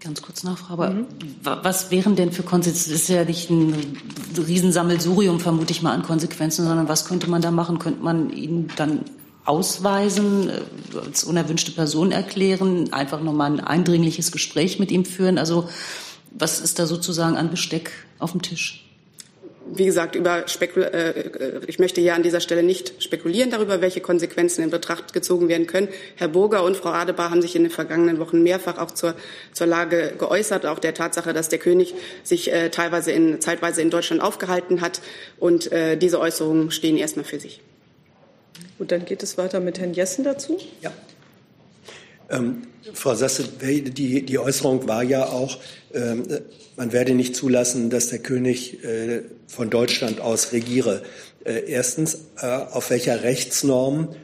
Ganz 0.00 0.22
kurz 0.22 0.44
Nachfrage. 0.44 0.94
Mhm. 0.94 1.06
Was 1.42 1.90
wären 1.90 2.16
denn 2.16 2.32
für 2.32 2.42
Konsequenzen? 2.42 2.92
Das 2.92 3.02
ist 3.02 3.08
ja 3.08 3.24
nicht 3.24 3.50
ein 3.50 3.74
Riesensammelsurium, 4.36 5.40
vermute 5.40 5.72
ich 5.72 5.82
mal, 5.82 5.92
an 5.92 6.02
Konsequenzen, 6.02 6.64
sondern 6.66 6.88
was 6.88 7.04
könnte 7.04 7.28
man 7.28 7.42
da 7.42 7.50
machen? 7.50 7.78
Könnte 7.78 8.02
man 8.02 8.30
ihn 8.30 8.68
dann 8.76 9.04
ausweisen, 9.44 10.48
äh, 10.48 10.60
als 11.04 11.24
unerwünschte 11.24 11.72
Person 11.72 12.12
erklären, 12.12 12.92
einfach 12.92 13.20
nochmal 13.20 13.52
ein 13.52 13.60
eindringliches 13.60 14.32
Gespräch 14.32 14.78
mit 14.78 14.90
ihm 14.90 15.04
führen? 15.04 15.36
Also 15.36 15.68
was 16.30 16.60
ist 16.60 16.78
da 16.78 16.86
sozusagen 16.86 17.36
an 17.36 17.50
Besteck 17.50 17.90
auf 18.18 18.32
dem 18.32 18.42
Tisch? 18.42 18.89
Wie 19.72 19.84
gesagt, 19.84 20.16
über 20.16 20.48
Spekul 20.48 20.82
äh, 20.82 21.60
ich 21.66 21.78
möchte 21.78 22.00
hier 22.00 22.14
an 22.14 22.22
dieser 22.22 22.40
Stelle 22.40 22.62
nicht 22.62 23.02
spekulieren 23.02 23.50
darüber, 23.50 23.80
welche 23.80 24.00
Konsequenzen 24.00 24.62
in 24.62 24.70
Betracht 24.70 25.12
gezogen 25.12 25.48
werden 25.48 25.66
können. 25.66 25.88
Herr 26.16 26.28
Burger 26.28 26.64
und 26.64 26.76
Frau 26.76 26.90
Adebar 26.90 27.30
haben 27.30 27.40
sich 27.40 27.54
in 27.54 27.62
den 27.62 27.70
vergangenen 27.70 28.18
Wochen 28.18 28.42
mehrfach 28.42 28.78
auch 28.78 28.90
zur, 28.90 29.14
zur 29.52 29.66
Lage 29.66 30.14
geäußert, 30.18 30.66
auch 30.66 30.78
der 30.80 30.94
Tatsache, 30.94 31.32
dass 31.32 31.48
der 31.48 31.58
König 31.60 31.94
sich 32.24 32.52
äh, 32.52 32.70
teilweise 32.70 33.12
in, 33.12 33.40
zeitweise 33.40 33.80
in 33.82 33.90
Deutschland 33.90 34.22
aufgehalten 34.22 34.80
hat. 34.80 35.00
Und 35.38 35.70
äh, 35.70 35.96
diese 35.96 36.18
Äußerungen 36.18 36.70
stehen 36.70 36.96
erstmal 36.96 37.24
für 37.24 37.38
sich. 37.38 37.60
Gut, 38.78 38.90
dann 38.90 39.04
geht 39.04 39.22
es 39.22 39.38
weiter 39.38 39.60
mit 39.60 39.78
Herrn 39.78 39.94
Jessen 39.94 40.24
dazu. 40.24 40.58
Ja. 40.80 40.92
Ähm, 42.30 42.62
Frau 42.94 43.14
Sasse, 43.14 43.44
die, 43.44 44.24
die 44.24 44.38
Äußerung 44.38 44.88
war 44.88 45.02
ja 45.02 45.26
auch, 45.26 45.58
ähm, 45.92 46.26
man 46.80 46.94
werde 46.94 47.12
nicht 47.12 47.36
zulassen, 47.36 47.90
dass 47.90 48.08
der 48.08 48.20
König 48.20 48.82
äh, 48.84 49.24
von 49.46 49.68
Deutschland 49.68 50.18
aus 50.18 50.52
regiere. 50.52 51.02
Äh, 51.44 51.64
erstens, 51.66 52.20
äh, 52.40 52.46
auf 52.46 52.88
welcher 52.88 53.22
Rechtsnorm 53.22 54.16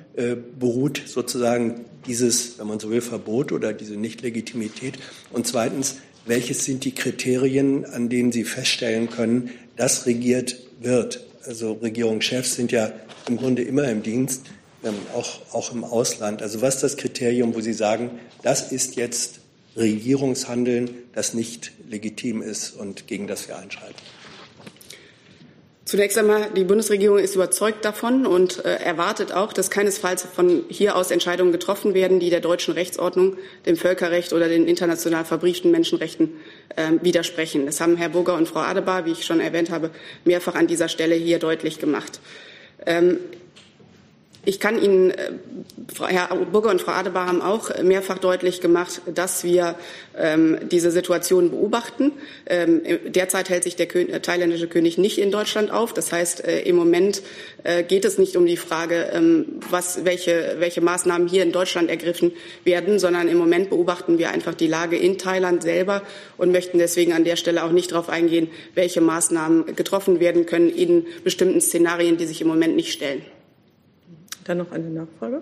beruht 0.58 1.02
sozusagen 1.04 1.84
dieses, 2.06 2.58
wenn 2.58 2.66
man 2.66 2.80
so 2.80 2.88
will, 2.88 3.02
Verbot 3.02 3.52
oder 3.52 3.74
diese 3.74 3.96
Nichtlegitimität? 3.96 4.94
Und 5.30 5.46
zweitens, 5.46 5.96
welches 6.24 6.64
sind 6.64 6.86
die 6.86 6.94
Kriterien, 6.94 7.84
an 7.84 8.08
denen 8.08 8.32
Sie 8.32 8.44
feststellen 8.44 9.10
können, 9.10 9.50
dass 9.76 10.06
regiert 10.06 10.56
wird? 10.80 11.26
Also 11.44 11.74
Regierungschefs 11.74 12.54
sind 12.54 12.72
ja 12.72 12.94
im 13.28 13.36
Grunde 13.36 13.60
immer 13.60 13.84
im 13.90 14.02
Dienst, 14.02 14.46
ähm, 14.82 14.94
auch, 15.14 15.40
auch 15.52 15.70
im 15.74 15.84
Ausland. 15.84 16.40
Also 16.40 16.62
was 16.62 16.76
ist 16.76 16.82
das 16.82 16.96
Kriterium, 16.96 17.54
wo 17.54 17.60
Sie 17.60 17.74
sagen, 17.74 18.12
das 18.42 18.72
ist 18.72 18.96
jetzt 18.96 19.40
Regierungshandeln, 19.76 20.90
das 21.12 21.34
nicht 21.34 21.72
legitim 21.88 22.42
ist 22.42 22.70
und 22.70 23.06
gegen 23.06 23.26
das 23.26 23.48
wir 23.48 23.58
einschreiten? 23.58 23.96
Zunächst 25.86 26.18
einmal, 26.18 26.50
die 26.50 26.64
Bundesregierung 26.64 27.20
ist 27.20 27.36
überzeugt 27.36 27.84
davon 27.84 28.26
und 28.26 28.64
äh, 28.64 28.74
erwartet 28.74 29.30
auch, 29.30 29.52
dass 29.52 29.70
keinesfalls 29.70 30.24
von 30.24 30.64
hier 30.68 30.96
aus 30.96 31.12
Entscheidungen 31.12 31.52
getroffen 31.52 31.94
werden, 31.94 32.18
die 32.18 32.28
der 32.28 32.40
deutschen 32.40 32.74
Rechtsordnung, 32.74 33.36
dem 33.66 33.76
Völkerrecht 33.76 34.32
oder 34.32 34.48
den 34.48 34.66
international 34.66 35.24
verbrieften 35.24 35.70
Menschenrechten 35.70 36.32
äh, 36.74 36.90
widersprechen. 37.02 37.66
Das 37.66 37.80
haben 37.80 37.96
Herr 37.96 38.08
Burger 38.08 38.34
und 38.34 38.48
Frau 38.48 38.58
Adebar, 38.58 39.06
wie 39.06 39.12
ich 39.12 39.24
schon 39.24 39.38
erwähnt 39.38 39.70
habe, 39.70 39.92
mehrfach 40.24 40.56
an 40.56 40.66
dieser 40.66 40.88
Stelle 40.88 41.14
hier 41.14 41.38
deutlich 41.38 41.78
gemacht. 41.78 42.18
Ähm, 42.84 43.18
ich 44.46 44.60
kann 44.60 44.80
Ihnen, 44.80 45.10
äh, 45.10 45.32
Herr 46.06 46.28
Burger 46.36 46.70
und 46.70 46.80
Frau 46.80 46.92
Adebar 46.92 47.26
haben 47.26 47.42
auch 47.42 47.82
mehrfach 47.82 48.18
deutlich 48.18 48.60
gemacht, 48.60 49.02
dass 49.12 49.42
wir 49.42 49.74
ähm, 50.16 50.58
diese 50.70 50.92
Situation 50.92 51.50
beobachten. 51.50 52.12
Ähm, 52.46 52.80
derzeit 53.06 53.50
hält 53.50 53.64
sich 53.64 53.74
der 53.74 53.86
Kön 53.86 54.08
äh, 54.08 54.20
thailändische 54.20 54.68
König 54.68 54.98
nicht 54.98 55.18
in 55.18 55.32
Deutschland 55.32 55.72
auf. 55.72 55.92
Das 55.92 56.12
heißt, 56.12 56.44
äh, 56.44 56.60
im 56.60 56.76
Moment 56.76 57.22
äh, 57.64 57.82
geht 57.82 58.04
es 58.04 58.18
nicht 58.18 58.36
um 58.36 58.46
die 58.46 58.56
Frage, 58.56 59.10
ähm, 59.12 59.60
was, 59.68 60.04
welche, 60.04 60.56
welche 60.60 60.80
Maßnahmen 60.80 61.26
hier 61.26 61.42
in 61.42 61.50
Deutschland 61.50 61.90
ergriffen 61.90 62.30
werden, 62.62 63.00
sondern 63.00 63.26
im 63.26 63.38
Moment 63.38 63.70
beobachten 63.70 64.18
wir 64.18 64.30
einfach 64.30 64.54
die 64.54 64.68
Lage 64.68 64.96
in 64.96 65.18
Thailand 65.18 65.64
selber 65.64 66.02
und 66.36 66.52
möchten 66.52 66.78
deswegen 66.78 67.12
an 67.12 67.24
der 67.24 67.34
Stelle 67.34 67.64
auch 67.64 67.72
nicht 67.72 67.90
darauf 67.90 68.08
eingehen, 68.08 68.48
welche 68.74 69.00
Maßnahmen 69.00 69.74
getroffen 69.74 70.20
werden 70.20 70.46
können 70.46 70.70
in 70.70 71.04
bestimmten 71.24 71.60
Szenarien, 71.60 72.16
die 72.16 72.26
sich 72.26 72.40
im 72.40 72.46
Moment 72.46 72.76
nicht 72.76 72.92
stellen. 72.92 73.22
Dann 74.46 74.58
noch 74.58 74.72
eine 74.72 74.88
Nachfrage. 74.88 75.40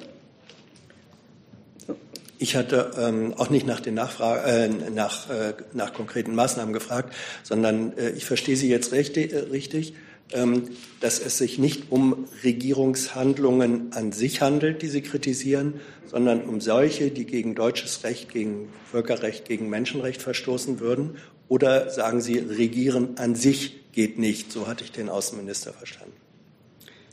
Ich 2.39 2.57
hatte 2.57 2.91
ähm, 2.99 3.35
auch 3.37 3.49
nicht 3.49 3.67
nach, 3.67 3.81
den 3.81 3.95
Nachfrage, 3.95 4.43
äh, 4.51 4.69
nach, 4.91 5.31
äh, 5.31 5.55
nach 5.73 5.95
konkreten 5.95 6.35
Maßnahmen 6.35 6.73
gefragt, 6.73 7.15
sondern 7.43 7.97
äh, 7.97 8.11
ich 8.11 8.25
verstehe 8.25 8.57
Sie 8.57 8.69
jetzt 8.69 8.93
richtig, 8.93 9.33
äh, 9.33 9.39
richtig 9.39 9.95
ähm, 10.33 10.71
dass 11.01 11.21
es 11.21 11.39
sich 11.39 11.59
nicht 11.59 11.91
um 11.93 12.27
Regierungshandlungen 12.43 13.93
an 13.93 14.13
sich 14.13 14.41
handelt, 14.41 14.83
die 14.83 14.89
Sie 14.89 15.03
kritisieren, 15.03 15.75
sondern 16.07 16.43
um 16.45 16.61
solche, 16.61 17.11
die 17.11 17.27
gegen 17.27 17.55
deutsches 17.55 18.05
Recht, 18.05 18.31
gegen 18.31 18.69
Völkerrecht, 18.91 19.47
gegen 19.47 19.69
Menschenrecht 19.69 20.23
verstoßen 20.23 20.81
würden? 20.81 21.17
Oder 21.49 21.91
sagen 21.91 22.21
Sie, 22.21 22.39
Regieren 22.39 23.19
an 23.19 23.35
sich 23.35 23.93
geht 23.93 24.19
nicht? 24.19 24.51
So 24.51 24.67
hatte 24.67 24.83
ich 24.83 24.93
den 24.93 25.09
Außenminister 25.11 25.73
verstanden. 25.73 26.24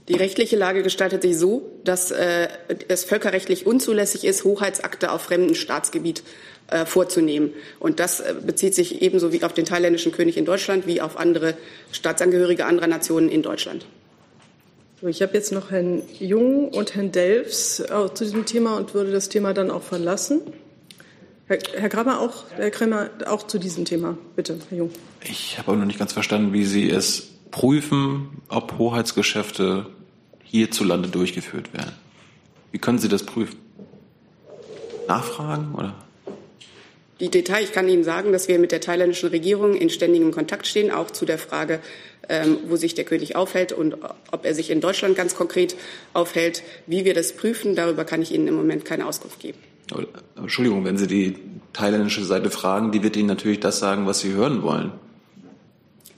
Die 0.07 0.15
rechtliche 0.15 0.55
Lage 0.55 0.83
gestaltet 0.83 1.21
sich 1.21 1.37
so, 1.37 1.71
dass 1.83 2.11
äh, 2.11 2.47
es 2.87 3.03
völkerrechtlich 3.03 3.65
unzulässig 3.65 4.25
ist, 4.25 4.43
Hoheitsakte 4.43 5.11
auf 5.11 5.21
fremdem 5.21 5.55
Staatsgebiet 5.55 6.23
äh, 6.67 6.85
vorzunehmen. 6.85 7.53
Und 7.79 7.99
das 7.99 8.19
äh, 8.19 8.33
bezieht 8.45 8.73
sich 8.73 9.01
ebenso 9.01 9.31
wie 9.31 9.43
auf 9.43 9.53
den 9.53 9.65
thailändischen 9.65 10.11
König 10.11 10.37
in 10.37 10.45
Deutschland 10.45 10.87
wie 10.87 11.01
auf 11.01 11.17
andere 11.17 11.55
Staatsangehörige 11.91 12.65
anderer 12.65 12.87
Nationen 12.87 13.29
in 13.29 13.43
Deutschland. 13.43 13.85
Ich 15.03 15.21
habe 15.21 15.33
jetzt 15.33 15.51
noch 15.51 15.71
Herrn 15.71 16.03
Jung 16.19 16.69
und 16.69 16.93
Herrn 16.95 17.11
Delfs 17.11 17.79
äh, 17.79 18.13
zu 18.13 18.23
diesem 18.23 18.45
Thema 18.45 18.77
und 18.77 18.93
würde 18.93 19.11
das 19.11 19.29
Thema 19.29 19.53
dann 19.53 19.71
auch 19.71 19.83
verlassen. 19.83 20.41
Herr, 21.47 21.57
Herr 21.75 21.89
Kramer 21.89 22.21
auch, 22.21 22.45
Herr 22.55 22.71
Kramer 22.71 23.09
auch 23.25 23.47
zu 23.47 23.59
diesem 23.59 23.85
Thema. 23.85 24.17
Bitte, 24.35 24.57
Herr 24.69 24.77
Jung. 24.77 24.91
Ich 25.23 25.57
habe 25.57 25.71
aber 25.71 25.77
noch 25.77 25.85
nicht 25.85 25.99
ganz 25.99 26.13
verstanden, 26.13 26.53
wie 26.53 26.65
Sie 26.65 26.89
es 26.89 27.30
prüfen, 27.51 28.41
ob 28.47 28.77
Hoheitsgeschäfte 28.77 29.87
hierzulande 30.43 31.09
durchgeführt 31.09 31.73
werden. 31.73 31.93
Wie 32.71 32.79
können 32.79 32.99
Sie 32.99 33.09
das 33.09 33.23
prüfen? 33.23 33.59
Nachfragen 35.07 35.75
oder? 35.75 35.95
Die 37.19 37.29
Details, 37.29 37.65
ich 37.65 37.71
kann 37.71 37.87
Ihnen 37.87 38.03
sagen, 38.03 38.31
dass 38.31 38.47
wir 38.47 38.57
mit 38.57 38.71
der 38.71 38.81
thailändischen 38.81 39.29
Regierung 39.29 39.75
in 39.75 39.91
ständigem 39.91 40.31
Kontakt 40.31 40.65
stehen, 40.65 40.89
auch 40.89 41.11
zu 41.11 41.25
der 41.25 41.37
Frage, 41.37 41.79
ähm, 42.29 42.57
wo 42.67 42.77
sich 42.77 42.95
der 42.95 43.05
König 43.05 43.35
aufhält 43.35 43.73
und 43.73 43.97
ob 44.31 44.43
er 44.43 44.55
sich 44.55 44.71
in 44.71 44.81
Deutschland 44.81 45.15
ganz 45.15 45.35
konkret 45.35 45.75
aufhält. 46.13 46.63
Wie 46.87 47.05
wir 47.05 47.13
das 47.13 47.33
prüfen, 47.33 47.75
darüber 47.75 48.05
kann 48.05 48.23
ich 48.23 48.33
Ihnen 48.33 48.47
im 48.47 48.55
Moment 48.55 48.85
keine 48.85 49.05
Auskunft 49.05 49.39
geben. 49.39 49.59
Entschuldigung, 50.35 50.83
wenn 50.83 50.97
Sie 50.97 51.07
die 51.07 51.35
thailändische 51.73 52.23
Seite 52.23 52.49
fragen, 52.49 52.91
die 52.91 53.03
wird 53.03 53.15
Ihnen 53.15 53.27
natürlich 53.27 53.59
das 53.59 53.79
sagen, 53.79 54.07
was 54.07 54.21
Sie 54.21 54.33
hören 54.33 54.63
wollen. 54.63 54.91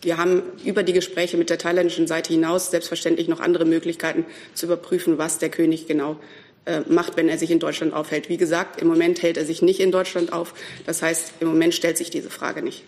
Wir 0.03 0.17
haben 0.17 0.43
über 0.63 0.83
die 0.83 0.93
Gespräche 0.93 1.37
mit 1.37 1.49
der 1.49 1.57
thailändischen 1.57 2.07
Seite 2.07 2.33
hinaus 2.33 2.71
selbstverständlich 2.71 3.27
noch 3.27 3.39
andere 3.39 3.65
Möglichkeiten 3.65 4.25
zu 4.53 4.65
überprüfen, 4.65 5.17
was 5.17 5.37
der 5.37 5.49
König 5.49 5.87
genau 5.87 6.17
äh, 6.65 6.81
macht, 6.87 7.17
wenn 7.17 7.29
er 7.29 7.37
sich 7.37 7.51
in 7.51 7.59
Deutschland 7.59 7.93
aufhält. 7.93 8.29
Wie 8.29 8.37
gesagt, 8.37 8.81
im 8.81 8.87
Moment 8.87 9.21
hält 9.21 9.37
er 9.37 9.45
sich 9.45 9.61
nicht 9.61 9.79
in 9.79 9.91
Deutschland 9.91 10.33
auf. 10.33 10.53
Das 10.85 11.01
heißt, 11.01 11.33
im 11.39 11.47
Moment 11.47 11.73
stellt 11.73 11.97
sich 11.97 12.09
diese 12.09 12.29
Frage 12.29 12.61
nicht. 12.61 12.83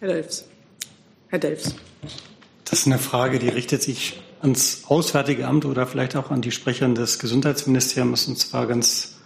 Herr 0.00 0.08
Delfs. 0.08 0.44
Herr 1.28 1.38
Delfs. 1.38 1.74
Das 2.64 2.80
ist 2.80 2.86
eine 2.86 2.98
Frage, 2.98 3.38
die 3.38 3.48
richtet 3.48 3.82
sich 3.82 4.20
ans 4.40 4.82
Auswärtige 4.86 5.46
Amt 5.46 5.64
oder 5.64 5.86
vielleicht 5.86 6.16
auch 6.16 6.30
an 6.30 6.42
die 6.42 6.50
Sprecherin 6.50 6.94
des 6.94 7.18
Gesundheitsministeriums 7.18 8.28
und 8.28 8.38
zwar 8.38 8.66
ganz 8.66 9.17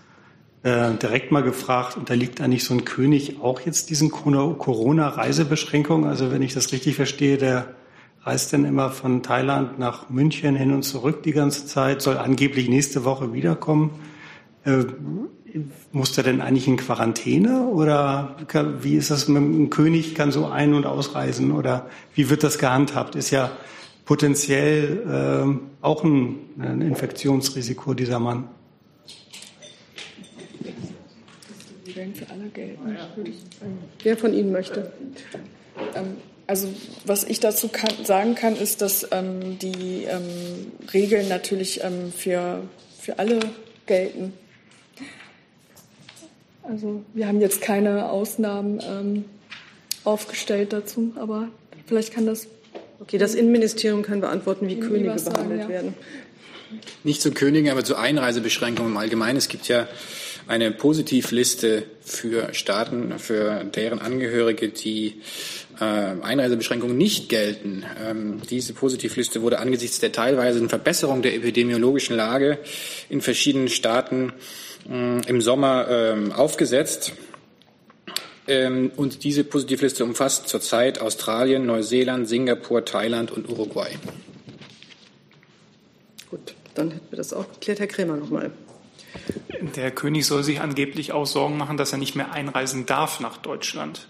äh, 0.63 0.93
direkt 0.95 1.33
mal 1.33 1.43
gefragt, 1.43 1.97
unterliegt 1.97 2.41
eigentlich 2.41 2.65
so 2.65 2.75
ein 2.75 2.85
König 2.85 3.41
auch 3.41 3.61
jetzt 3.61 3.91
diesen 3.91 4.11
Corona-Reisebeschränkungen? 4.11 6.09
Also 6.09 6.31
wenn 6.31 6.43
ich 6.43 6.55
das 6.55 6.73
richtig 6.73 6.97
verstehe, 6.97 7.37
der 7.37 7.75
reist 8.23 8.53
denn 8.53 8.65
immer 8.65 8.91
von 8.91 9.23
Thailand 9.23 9.79
nach 9.79 10.09
München 10.09 10.55
hin 10.55 10.73
und 10.73 10.83
zurück 10.85 11.23
die 11.25 11.33
ganze 11.33 11.67
Zeit, 11.67 12.03
soll 12.03 12.17
angeblich 12.17 12.69
nächste 12.69 13.05
Woche 13.05 13.33
wiederkommen. 13.33 13.91
Äh, 14.65 14.85
muss 15.91 16.13
der 16.13 16.25
denn 16.25 16.41
eigentlich 16.41 16.69
in 16.69 16.77
Quarantäne 16.77 17.67
oder 17.67 18.37
wie 18.81 18.95
ist 18.95 19.11
das 19.11 19.29
mit 19.29 19.43
dem 19.43 19.69
König, 19.69 20.15
kann 20.15 20.33
so 20.33 20.47
ein- 20.47 20.73
und 20.73 20.87
ausreisen 20.87 21.53
oder 21.53 21.91
wie 22.15 22.31
wird 22.31 22.43
das 22.43 22.59
gehandhabt? 22.59 23.17
Ist 23.17 23.31
ja 23.31 23.51
potenziell 24.05 25.59
äh, 25.83 25.85
auch 25.85 26.05
ein, 26.05 26.37
ein 26.59 26.81
Infektionsrisiko, 26.81 27.93
dieser 27.95 28.19
Mann. 28.19 28.49
Wer 34.03 34.17
von 34.17 34.35
Ihnen 34.35 34.53
möchte? 34.53 34.93
Ähm, 35.95 36.17
also 36.47 36.69
was 37.05 37.25
ich 37.25 37.41
dazu 37.41 37.69
kann, 37.69 38.05
sagen 38.05 38.35
kann, 38.35 38.57
ist, 38.57 38.83
dass 38.83 39.07
ähm, 39.11 39.59
die 39.59 40.05
ähm, 40.05 40.73
Regeln 40.93 41.29
natürlich 41.29 41.83
ähm, 41.83 42.13
für, 42.13 42.63
für 43.01 43.19
alle 43.19 43.41
gelten. 43.87 44.33
Also 46.63 47.03
wir 47.13 47.27
haben 47.27 47.41
jetzt 47.41 47.61
keine 47.61 48.11
Ausnahmen 48.11 48.81
ähm, 48.87 49.25
aufgestellt 50.05 50.73
dazu, 50.73 51.13
aber 51.17 51.49
vielleicht 51.87 52.13
kann 52.13 52.27
das. 52.27 52.47
Okay, 53.01 53.19
das 53.19 53.35
Innenministerium 53.35 54.03
kann 54.03 54.21
beantworten, 54.21 54.69
wie 54.69 54.79
Könige 54.79 55.19
sagen, 55.19 55.35
behandelt 55.35 55.63
ja. 55.63 55.69
werden. 55.69 55.95
Nicht 57.03 57.21
zu 57.21 57.33
Königen, 57.33 57.71
aber 57.71 57.83
zu 57.83 57.97
Einreisebeschränkungen 57.97 58.93
im 58.93 58.97
Allgemeinen. 58.97 59.37
Es 59.37 59.49
gibt 59.49 59.67
ja 59.67 59.89
eine 60.49 60.71
Positivliste 60.71 61.85
für 62.01 62.53
Staaten, 62.55 63.19
für 63.19 63.65
deren 63.65 64.01
Angehörige, 64.01 64.69
die 64.69 65.21
äh, 65.81 65.85
Einreisebeschränkungen 65.85 66.97
nicht 66.97 67.29
gelten. 67.29 67.85
Ähm, 68.05 68.43
diese 68.51 68.73
Positivliste 68.73 69.43
wurde 69.43 69.59
angesichts 69.59 70.01
der 70.01 70.13
teilweisen 70.13 70.69
Verbesserung 70.69 71.23
der 71.23 71.35
epidemiologischen 71.35 72.17
Lage 72.17 72.59
in 73.09 73.21
verschiedenen 73.21 73.69
Staaten 73.69 74.33
äh, 74.91 75.29
im 75.29 75.41
Sommer 75.41 75.87
ähm, 75.89 76.33
aufgesetzt. 76.33 77.13
Ähm, 78.49 78.91
und 78.97 79.23
diese 79.25 79.45
Positivliste 79.45 80.05
umfasst 80.05 80.49
zurzeit 80.49 81.01
Australien, 81.01 81.65
Neuseeland, 81.65 82.29
Singapur, 82.29 82.85
Thailand 82.85 83.31
und 83.31 83.49
Uruguay. 83.49 83.91
Gut, 86.29 86.55
dann 86.75 86.91
hätten 86.91 87.07
wir 87.11 87.17
das 87.19 87.33
auch 87.33 87.51
geklärt. 87.53 87.79
Herr 87.79 87.87
Krämer 87.87 88.17
nochmal. 88.17 88.51
Der 89.77 89.91
König 89.91 90.27
soll 90.27 90.43
sich 90.43 90.61
angeblich 90.61 91.13
auch 91.13 91.27
Sorgen 91.27 91.57
machen, 91.57 91.77
dass 91.77 91.93
er 91.93 91.99
nicht 91.99 92.15
mehr 92.15 92.33
einreisen 92.33 92.87
darf 92.87 93.21
nach 93.21 93.39
Deutschland. 93.39 94.09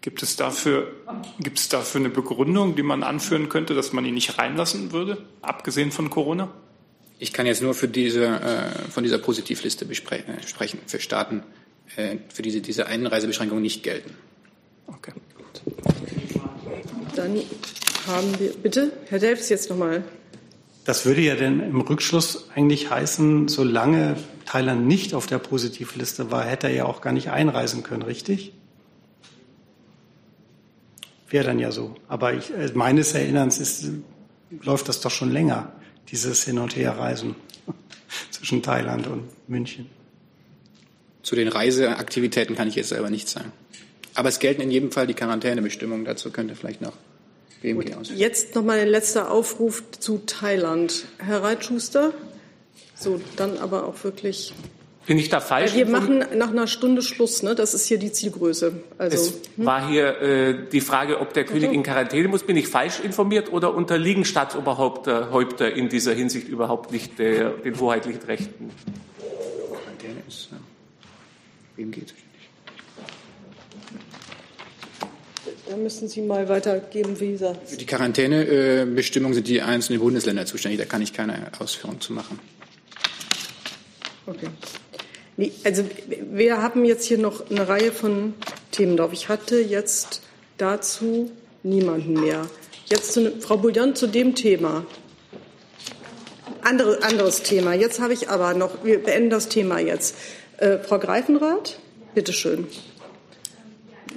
Gibt 0.00 0.22
es 0.22 0.34
dafür, 0.36 0.92
gibt 1.38 1.58
es 1.58 1.68
dafür 1.68 2.00
eine 2.00 2.10
Begründung, 2.10 2.74
die 2.74 2.82
man 2.82 3.04
anführen 3.04 3.48
könnte, 3.48 3.74
dass 3.74 3.92
man 3.92 4.04
ihn 4.04 4.14
nicht 4.14 4.38
reinlassen 4.38 4.90
würde, 4.90 5.24
abgesehen 5.42 5.92
von 5.92 6.10
Corona? 6.10 6.52
Ich 7.20 7.32
kann 7.32 7.46
jetzt 7.46 7.62
nur 7.62 7.72
für 7.74 7.86
diese, 7.86 8.24
äh, 8.24 8.90
von 8.90 9.04
dieser 9.04 9.18
Positivliste 9.18 9.84
äh, 9.84 9.94
sprechen, 9.94 10.80
für 10.86 10.98
Staaten, 10.98 11.44
äh, 11.94 12.16
für 12.34 12.42
diese 12.42 12.60
diese 12.60 12.86
Einreisebeschränkungen 12.86 13.62
nicht 13.62 13.84
gelten. 13.84 14.16
Okay. 14.88 15.12
Dann 17.14 17.40
haben 18.08 18.40
wir, 18.40 18.54
bitte, 18.54 18.92
Herr 19.08 19.20
Delfs 19.20 19.50
jetzt 19.50 19.70
nochmal. 19.70 20.02
Das 20.84 21.06
würde 21.06 21.20
ja 21.20 21.36
denn 21.36 21.60
im 21.60 21.80
Rückschluss 21.80 22.48
eigentlich 22.54 22.90
heißen, 22.90 23.46
solange 23.48 24.16
Thailand 24.46 24.86
nicht 24.86 25.14
auf 25.14 25.26
der 25.26 25.38
Positivliste 25.38 26.30
war, 26.30 26.44
hätte 26.44 26.66
er 26.66 26.74
ja 26.74 26.84
auch 26.86 27.00
gar 27.00 27.12
nicht 27.12 27.30
einreisen 27.30 27.84
können, 27.84 28.02
richtig? 28.02 28.52
Wäre 31.30 31.44
dann 31.44 31.60
ja 31.60 31.70
so. 31.70 31.94
Aber 32.08 32.34
ich, 32.34 32.50
äh, 32.52 32.70
meines 32.74 33.14
Erinnerns 33.14 33.58
ist, 33.58 33.90
läuft 34.62 34.88
das 34.88 35.00
doch 35.00 35.10
schon 35.10 35.30
länger, 35.30 35.72
dieses 36.08 36.44
Hin- 36.44 36.58
und 36.58 36.74
Herreisen 36.76 37.36
zwischen 38.30 38.62
Thailand 38.62 39.06
und 39.06 39.28
München. 39.48 39.86
Zu 41.22 41.36
den 41.36 41.48
Reiseaktivitäten 41.48 42.56
kann 42.56 42.66
ich 42.66 42.74
jetzt 42.74 42.88
selber 42.88 43.08
nichts 43.08 43.30
sagen. 43.30 43.52
Aber 44.14 44.28
es 44.28 44.40
gelten 44.40 44.60
in 44.60 44.70
jedem 44.70 44.90
Fall 44.90 45.06
die 45.06 45.14
Quarantänebestimmungen. 45.14 46.04
Dazu 46.04 46.30
könnte 46.30 46.56
vielleicht 46.56 46.82
noch 46.82 46.92
BMG 47.62 47.94
aus. 47.94 48.10
Jetzt 48.14 48.54
nochmal 48.54 48.80
ein 48.80 48.88
letzter 48.88 49.30
Aufruf 49.30 49.82
zu 49.98 50.18
Thailand. 50.26 51.06
Herr 51.18 51.42
Reitschuster, 51.42 52.12
so, 52.94 53.20
dann 53.36 53.56
aber 53.58 53.86
auch 53.86 54.04
wirklich. 54.04 54.52
Bin 55.06 55.18
ich 55.18 55.28
da 55.28 55.40
falsch? 55.40 55.74
Wir 55.74 55.86
machen 55.86 56.24
nach 56.36 56.50
einer 56.50 56.68
Stunde 56.68 57.02
Schluss, 57.02 57.42
ne? 57.42 57.56
Das 57.56 57.74
ist 57.74 57.86
hier 57.86 57.98
die 57.98 58.12
Zielgröße. 58.12 58.84
Also, 58.98 59.16
Es 59.16 59.40
war 59.56 59.88
hier 59.88 60.20
äh, 60.20 60.54
die 60.70 60.80
Frage, 60.80 61.20
ob 61.20 61.32
der 61.34 61.44
König 61.44 61.72
in 61.72 61.82
Quarantäne 61.82 62.28
muss. 62.28 62.44
Bin 62.44 62.56
ich 62.56 62.68
falsch 62.68 63.00
informiert 63.00 63.52
oder 63.52 63.74
unterliegen 63.74 64.24
Staatsoberhäupter 64.24 65.32
Häupter 65.32 65.72
in 65.72 65.88
dieser 65.88 66.14
Hinsicht 66.14 66.46
überhaupt 66.46 66.92
nicht 66.92 67.18
der, 67.18 67.50
den 67.50 67.78
hoheitlichen 67.80 68.22
Rechten? 68.22 68.70
Quarantäne 69.80 70.22
ist 70.28 70.50
äh, 70.52 70.56
BMG 71.76 72.06
zuständig. 72.06 72.32
da 75.44 75.51
müssen 75.76 76.08
Sie 76.08 76.22
mal 76.22 76.48
weitergeben, 76.48 77.18
wie 77.20 77.32
gesagt. 77.32 77.68
Für 77.68 77.76
die 77.76 77.86
Quarantänebestimmungen 77.86 79.34
sind 79.34 79.48
die 79.48 79.62
einzelnen 79.62 80.00
Bundesländer 80.00 80.46
zuständig. 80.46 80.80
Da 80.80 80.86
kann 80.86 81.02
ich 81.02 81.12
keine 81.12 81.50
Ausführung 81.58 82.00
zu 82.00 82.12
machen. 82.12 82.38
Okay. 84.26 84.48
Nee, 85.36 85.52
also 85.64 85.84
wir 86.30 86.60
haben 86.60 86.84
jetzt 86.84 87.04
hier 87.04 87.18
noch 87.18 87.50
eine 87.50 87.66
Reihe 87.66 87.92
von 87.92 88.34
Themen 88.70 88.96
drauf. 88.96 89.12
Ich 89.12 89.28
hatte 89.28 89.60
jetzt 89.60 90.22
dazu 90.58 91.30
niemanden 91.62 92.14
mehr. 92.14 92.46
Jetzt 92.86 93.12
zu, 93.12 93.40
Frau 93.40 93.56
Bouillon 93.56 93.94
zu 93.94 94.06
dem 94.06 94.34
Thema. 94.34 94.86
Andere, 96.62 97.02
anderes 97.02 97.42
Thema. 97.42 97.72
Jetzt 97.74 98.00
habe 98.00 98.12
ich 98.12 98.28
aber 98.28 98.54
noch, 98.54 98.84
wir 98.84 99.02
beenden 99.02 99.30
das 99.30 99.48
Thema 99.48 99.78
jetzt. 99.78 100.14
Äh, 100.58 100.78
Frau 100.78 100.98
Greifenrath, 100.98 101.78
bitteschön. 102.14 102.66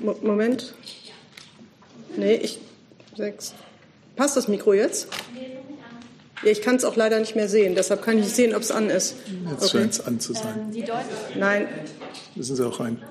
Mo 0.03 0.15
Moment. 0.21 0.75
Nee, 2.17 2.35
ich. 2.35 2.59
Sechs. 3.15 3.53
Passt 4.15 4.37
das 4.37 4.47
Mikro 4.47 4.73
jetzt? 4.73 5.07
Ja, 6.43 6.51
ich 6.51 6.61
kann 6.61 6.75
es 6.75 6.85
auch 6.85 6.95
leider 6.95 7.19
nicht 7.19 7.35
mehr 7.35 7.47
sehen, 7.49 7.75
deshalb 7.75 8.03
kann 8.03 8.17
ich 8.17 8.25
nicht 8.25 8.35
sehen, 8.35 8.55
ob 8.55 8.61
es 8.61 8.71
an 8.71 8.89
ist. 8.89 9.15
Jetzt 9.49 9.71
scheint 9.71 9.93
es 9.93 10.01
an 10.01 10.19
zu 10.19 10.33
sein. 10.33 10.73
Nein. 11.35 11.67
Müssen 12.35 12.55
Sie 12.55 12.65
auch 12.65 12.79
rein. 12.79 13.01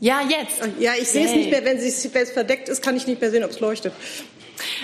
Ja, 0.00 0.20
jetzt. 0.22 0.60
Ja, 0.78 0.92
ich 1.00 1.08
sehe 1.08 1.26
es 1.26 1.32
nicht 1.32 1.50
mehr. 1.50 1.64
Wenn 1.64 1.78
es 1.78 2.30
verdeckt 2.30 2.68
ist, 2.68 2.82
kann 2.82 2.96
ich 2.96 3.06
nicht 3.06 3.20
mehr 3.20 3.30
sehen, 3.30 3.44
ob 3.44 3.50
es 3.50 3.60
leuchtet. 3.60 3.92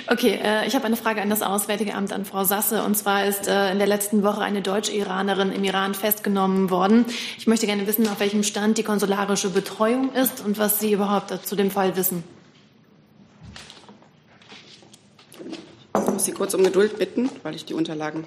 Okay, 0.07 0.39
äh, 0.43 0.66
ich 0.66 0.74
habe 0.74 0.85
eine 0.85 0.97
Frage 0.97 1.22
an 1.22 1.31
das 1.31 1.43
Auswärtige 1.43 1.95
Amt, 1.95 2.12
an 2.12 2.24
Frau 2.24 2.45
Sasse. 2.45 2.83
Und 2.83 2.97
zwar 2.97 3.27
ist 3.27 3.49
äh, 3.49 3.72
in 3.72 3.79
der 3.79 3.87
letzten 3.87 4.22
Woche 4.22 4.41
eine 4.41 4.62
Deutsch-Iranerin 4.62 5.53
im 5.53 5.64
Iran 5.64 5.95
festgenommen 5.95 6.70
worden. 6.70 7.07
Ich 7.39 7.47
möchte 7.47 7.66
gerne 7.66 7.87
wissen, 7.87 8.09
auf 8.09 8.20
welchem 8.20 8.43
Stand 8.43 8.79
die 8.79 8.83
konsularische 8.83 9.51
Betreuung 9.51 10.12
ist 10.14 10.45
und 10.45 10.59
was 10.59 10.81
Sie 10.81 10.93
überhaupt 10.93 11.47
zu 11.47 11.57
dem 11.57 11.70
Fall 11.70 11.97
wissen. 11.97 12.24
Ich 15.95 16.12
muss 16.12 16.24
Sie 16.24 16.33
kurz 16.33 16.55
um 16.55 16.62
Geduld 16.62 16.99
bitten, 16.99 17.31
weil 17.43 17.55
ich 17.55 17.64
die 17.64 17.74
Unterlagen 17.74 18.24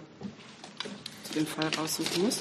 zu 1.24 1.34
dem 1.34 1.48
Fall 1.48 1.70
raussuchen 1.78 2.24
muss. 2.24 2.40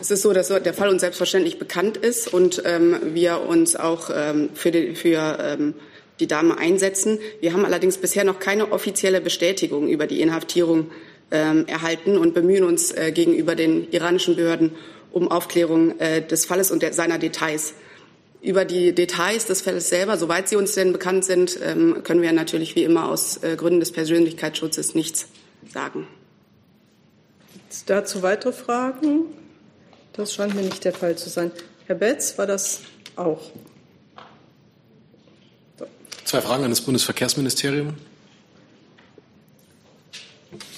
Es 0.00 0.12
ist 0.12 0.22
so, 0.22 0.32
dass 0.32 0.48
der 0.48 0.74
Fall 0.74 0.90
uns 0.90 1.00
selbstverständlich 1.00 1.58
bekannt 1.58 1.96
ist 1.96 2.32
und 2.32 2.62
ähm, 2.64 2.98
wir 3.14 3.40
uns 3.40 3.74
auch 3.74 4.10
ähm, 4.14 4.50
für, 4.54 4.70
die, 4.70 4.94
für 4.94 5.38
ähm, 5.40 5.74
die 6.20 6.26
Dame 6.26 6.58
einsetzen. 6.58 7.18
Wir 7.40 7.52
haben 7.52 7.64
allerdings 7.64 7.98
bisher 7.98 8.24
noch 8.24 8.38
keine 8.38 8.72
offizielle 8.72 9.20
Bestätigung 9.20 9.88
über 9.88 10.06
die 10.06 10.20
Inhaftierung 10.20 10.90
ähm, 11.30 11.66
erhalten 11.66 12.16
und 12.16 12.34
bemühen 12.34 12.64
uns 12.64 12.90
äh, 12.92 13.12
gegenüber 13.12 13.54
den 13.54 13.90
iranischen 13.90 14.36
Behörden 14.36 14.72
um 15.12 15.30
Aufklärung 15.30 15.98
äh, 15.98 16.26
des 16.26 16.46
Falles 16.46 16.70
und 16.70 16.82
der, 16.82 16.92
seiner 16.92 17.18
Details. 17.18 17.74
Über 18.40 18.64
die 18.64 18.94
Details 18.94 19.46
des 19.46 19.62
Falles 19.62 19.88
selber, 19.88 20.16
soweit 20.16 20.48
sie 20.48 20.56
uns 20.56 20.74
denn 20.74 20.92
bekannt 20.92 21.24
sind, 21.24 21.58
ähm, 21.62 22.02
können 22.04 22.22
wir 22.22 22.32
natürlich 22.32 22.76
wie 22.76 22.84
immer 22.84 23.08
aus 23.08 23.42
äh, 23.42 23.56
Gründen 23.56 23.80
des 23.80 23.92
Persönlichkeitsschutzes 23.92 24.94
nichts 24.94 25.26
sagen. 25.72 26.06
Gibt's 27.52 27.84
dazu 27.84 28.22
weitere 28.22 28.52
Fragen? 28.52 29.24
Das 30.12 30.34
scheint 30.34 30.54
mir 30.54 30.62
nicht 30.62 30.84
der 30.84 30.92
Fall 30.92 31.16
zu 31.16 31.28
sein. 31.30 31.50
Herr 31.86 31.96
Betz, 31.96 32.38
war 32.38 32.46
das 32.46 32.80
auch? 33.16 33.50
Zwei 36.28 36.42
Fragen 36.42 36.62
an 36.62 36.68
das 36.68 36.82
Bundesverkehrsministerium. 36.82 37.94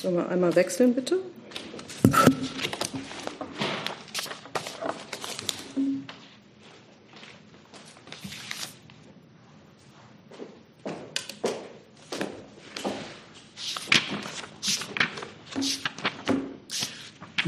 Sollen 0.00 0.14
wir 0.14 0.28
einmal 0.28 0.54
wechseln, 0.54 0.94
bitte? 0.94 1.18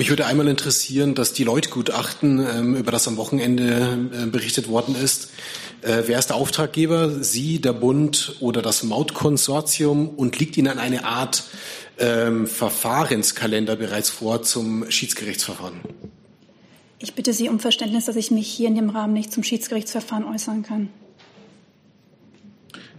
Mich 0.03 0.11
würde 0.11 0.26
einmal 0.26 0.48
interessieren, 0.48 1.14
dass 1.14 1.32
die 1.32 1.44
Leute-Gutachten, 1.44 2.44
ähm, 2.44 2.74
über 2.74 2.90
das 2.90 3.07
am 3.07 3.16
Wochenende 3.16 4.11
äh, 4.12 4.26
berichtet 4.26 4.66
worden 4.66 4.96
ist, 4.96 5.28
Äh, 5.82 6.03
wer 6.07 6.18
ist 6.18 6.30
der 6.30 6.36
Auftraggeber? 6.36 7.22
Sie, 7.22 7.61
der 7.61 7.72
Bund 7.72 8.34
oder 8.40 8.62
das 8.62 8.82
Mautkonsortium? 8.82 10.09
Und 10.09 10.40
liegt 10.40 10.57
Ihnen 10.57 10.80
eine 10.80 11.05
Art 11.05 11.44
ähm, 11.98 12.48
Verfahrenskalender 12.48 13.76
bereits 13.76 14.11
vor 14.11 14.42
zum 14.42 14.90
Schiedsgerichtsverfahren? 14.90 15.78
Ich 16.98 17.14
bitte 17.14 17.32
Sie 17.32 17.48
um 17.48 17.61
Verständnis, 17.61 18.07
dass 18.07 18.16
ich 18.16 18.32
mich 18.32 18.48
hier 18.48 18.66
in 18.66 18.74
dem 18.74 18.90
Rahmen 18.90 19.12
nicht 19.12 19.32
zum 19.32 19.44
Schiedsgerichtsverfahren 19.44 20.24
äußern 20.24 20.64
kann. 20.64 20.88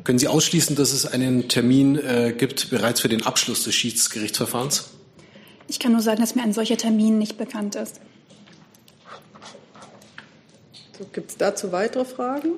Können 0.05 0.19
Sie 0.19 0.29
ausschließen, 0.29 0.77
dass 0.77 0.93
es 0.93 1.05
einen 1.05 1.49
Termin 1.49 1.97
äh, 1.97 2.33
gibt 2.37 2.69
bereits 2.69 3.01
für 3.01 3.09
den 3.09 3.23
Abschluss 3.23 3.65
des 3.65 3.75
Schiedsgerichtsverfahrens? 3.75 4.89
Ich 5.73 5.79
kann 5.79 5.91
nur 5.91 6.01
sagen, 6.01 6.21
dass 6.21 6.35
mir 6.35 6.43
ein 6.43 6.53
solcher 6.53 6.77
Termin 6.77 7.17
nicht 7.17 7.39
bekannt 7.39 7.73
ist. 7.73 7.99
So, 10.95 11.05
Gibt 11.11 11.31
es 11.31 11.37
dazu 11.37 11.71
weitere 11.71 12.05
Fragen? 12.05 12.51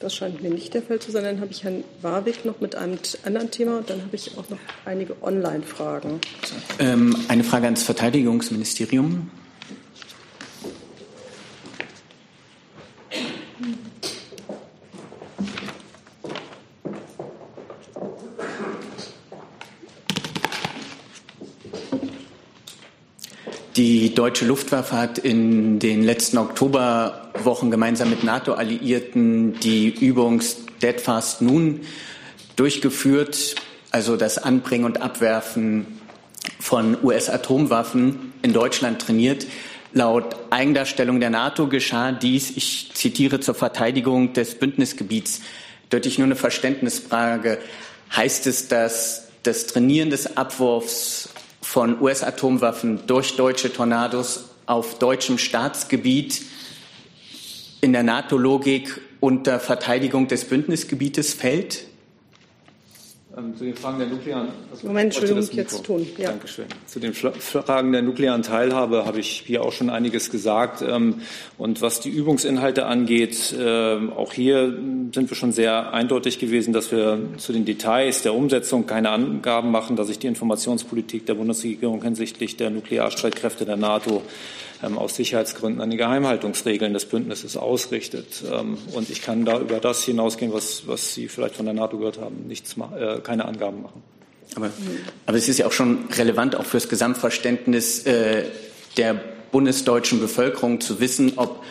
Das 0.00 0.12
scheint 0.12 0.42
mir 0.42 0.50
nicht 0.50 0.74
der 0.74 0.82
Fall 0.82 0.98
zu 0.98 1.12
sein. 1.12 1.22
Dann 1.22 1.40
habe 1.40 1.52
ich 1.52 1.62
Herrn 1.62 1.84
Warwick 2.02 2.44
noch 2.44 2.60
mit 2.60 2.74
einem 2.74 2.98
anderen 3.22 3.52
Thema 3.52 3.78
und 3.78 3.90
dann 3.90 4.02
habe 4.02 4.16
ich 4.16 4.36
auch 4.36 4.50
noch 4.50 4.58
einige 4.84 5.22
Online-Fragen. 5.22 6.20
Ähm, 6.80 7.14
eine 7.28 7.44
Frage 7.44 7.66
ans 7.66 7.84
Verteidigungsministerium. 7.84 9.30
Die 23.76 24.14
deutsche 24.14 24.44
Luftwaffe 24.44 24.94
hat 24.94 25.16
in 25.16 25.78
den 25.78 26.02
letzten 26.02 26.36
Oktoberwochen 26.36 27.70
gemeinsam 27.70 28.10
mit 28.10 28.22
NATO-Alliierten 28.22 29.58
die 29.60 29.88
Übung 29.88 30.42
Steadfast 30.42 31.40
Nun 31.40 31.80
durchgeführt, 32.56 33.54
also 33.90 34.16
das 34.16 34.36
Anbringen 34.36 34.84
und 34.84 35.00
Abwerfen 35.00 35.86
von 36.60 37.02
US-Atomwaffen 37.02 38.34
in 38.42 38.52
Deutschland 38.52 39.00
trainiert. 39.00 39.46
Laut 39.94 40.36
Eigendarstellung 40.50 41.18
der 41.18 41.30
NATO 41.30 41.66
geschah 41.66 42.12
dies, 42.12 42.50
ich 42.54 42.90
zitiere, 42.92 43.40
zur 43.40 43.54
Verteidigung 43.54 44.34
des 44.34 44.54
Bündnisgebiets. 44.56 45.40
Dort 45.88 46.04
ich 46.04 46.18
nur 46.18 46.26
eine 46.26 46.36
Verständnisfrage. 46.36 47.56
Heißt 48.14 48.46
es, 48.46 48.68
dass 48.68 49.28
das 49.44 49.66
Trainieren 49.66 50.10
des 50.10 50.36
Abwurfs 50.36 51.30
von 51.72 52.02
US-Atomwaffen 52.02 53.06
durch 53.06 53.36
deutsche 53.36 53.72
Tornados 53.72 54.50
auf 54.66 54.98
deutschem 54.98 55.38
Staatsgebiet 55.38 56.42
in 57.80 57.94
der 57.94 58.02
NATO-Logik 58.02 59.00
unter 59.20 59.58
Verteidigung 59.58 60.28
des 60.28 60.44
Bündnisgebietes 60.44 61.32
fällt? 61.32 61.86
Ähm, 63.34 63.56
zu 63.56 63.64
den 63.64 63.74
Fragen 63.74 63.98
der 63.98 64.08
nuklearen. 64.08 64.48
Also 64.70 64.86
Moment, 64.86 65.16
Entschuldigung, 65.16 65.56
jetzt 65.56 65.84
tun. 65.84 66.06
Ja. 66.18 66.30
Dankeschön. 66.30 66.66
Zu 66.86 67.00
den 67.00 67.14
Fragen 67.14 67.92
der 67.92 68.02
nuklearen 68.02 68.42
Teilhabe 68.42 69.06
habe 69.06 69.20
ich 69.20 69.44
hier 69.46 69.62
auch 69.62 69.72
schon 69.72 69.88
einiges 69.88 70.30
gesagt. 70.30 70.82
Ähm, 70.82 71.22
und 71.56 71.80
was 71.80 72.00
die 72.00 72.10
Übungsinhalte 72.10 72.84
angeht, 72.84 73.54
ähm, 73.58 74.12
auch 74.12 74.34
hier 74.34 74.76
sind 75.14 75.30
wir 75.30 75.34
schon 75.34 75.52
sehr 75.52 75.94
eindeutig 75.94 76.40
gewesen, 76.40 76.74
dass 76.74 76.92
wir 76.92 77.20
zu 77.38 77.54
den 77.54 77.64
Details 77.64 78.20
der 78.20 78.34
Umsetzung 78.34 78.86
keine 78.86 79.08
Angaben 79.08 79.70
machen, 79.70 79.96
dass 79.96 80.08
sich 80.08 80.18
die 80.18 80.26
Informationspolitik 80.26 81.24
der 81.24 81.34
Bundesregierung 81.34 82.02
hinsichtlich 82.02 82.58
der 82.58 82.68
Nuklearstreitkräfte 82.68 83.64
der 83.64 83.78
NATO 83.78 84.20
aus 84.82 85.16
Sicherheitsgründen 85.16 85.80
an 85.80 85.90
die 85.90 85.96
Geheimhaltungsregeln 85.96 86.92
des 86.92 87.06
Bündnisses 87.06 87.56
ausrichtet. 87.56 88.42
Ähm, 88.50 88.78
und 88.92 89.10
ich 89.10 89.22
kann 89.22 89.44
da 89.44 89.58
über 89.60 89.78
das 89.78 90.02
hinausgehen, 90.04 90.52
was, 90.52 90.86
was 90.86 91.14
Sie 91.14 91.28
vielleicht 91.28 91.56
von 91.56 91.66
der 91.66 91.74
NATO 91.74 91.98
gehört 91.98 92.18
haben, 92.18 92.46
nichts, 92.48 92.76
äh, 92.76 93.20
keine 93.20 93.44
Angaben 93.44 93.82
machen. 93.82 94.02
Aber, 94.54 94.70
aber 95.26 95.36
es 95.38 95.48
ist 95.48 95.58
ja 95.58 95.66
auch 95.66 95.72
schon 95.72 96.06
relevant, 96.16 96.56
auch 96.56 96.66
fürs 96.66 96.88
Gesamtverständnis 96.88 98.04
äh, 98.04 98.44
der 98.96 99.20
bundesdeutschen 99.50 100.20
Bevölkerung 100.20 100.80
zu 100.80 101.00
wissen, 101.00 101.34
ob 101.36 101.62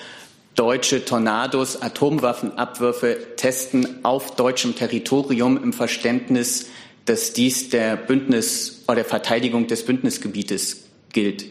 deutsche 0.55 1.05
Tornados 1.05 1.81
Atomwaffenabwürfe 1.81 3.17
testen 3.35 4.03
auf 4.03 4.35
deutschem 4.35 4.75
Territorium 4.75 5.61
im 5.61 5.73
Verständnis, 5.73 6.67
dass 7.05 7.33
dies 7.33 7.69
der 7.69 7.95
Bündnis 7.95 8.83
oder 8.87 8.97
der 8.97 9.05
Verteidigung 9.05 9.67
des 9.67 9.85
Bündnisgebietes 9.85 10.83
gilt. 11.13 11.45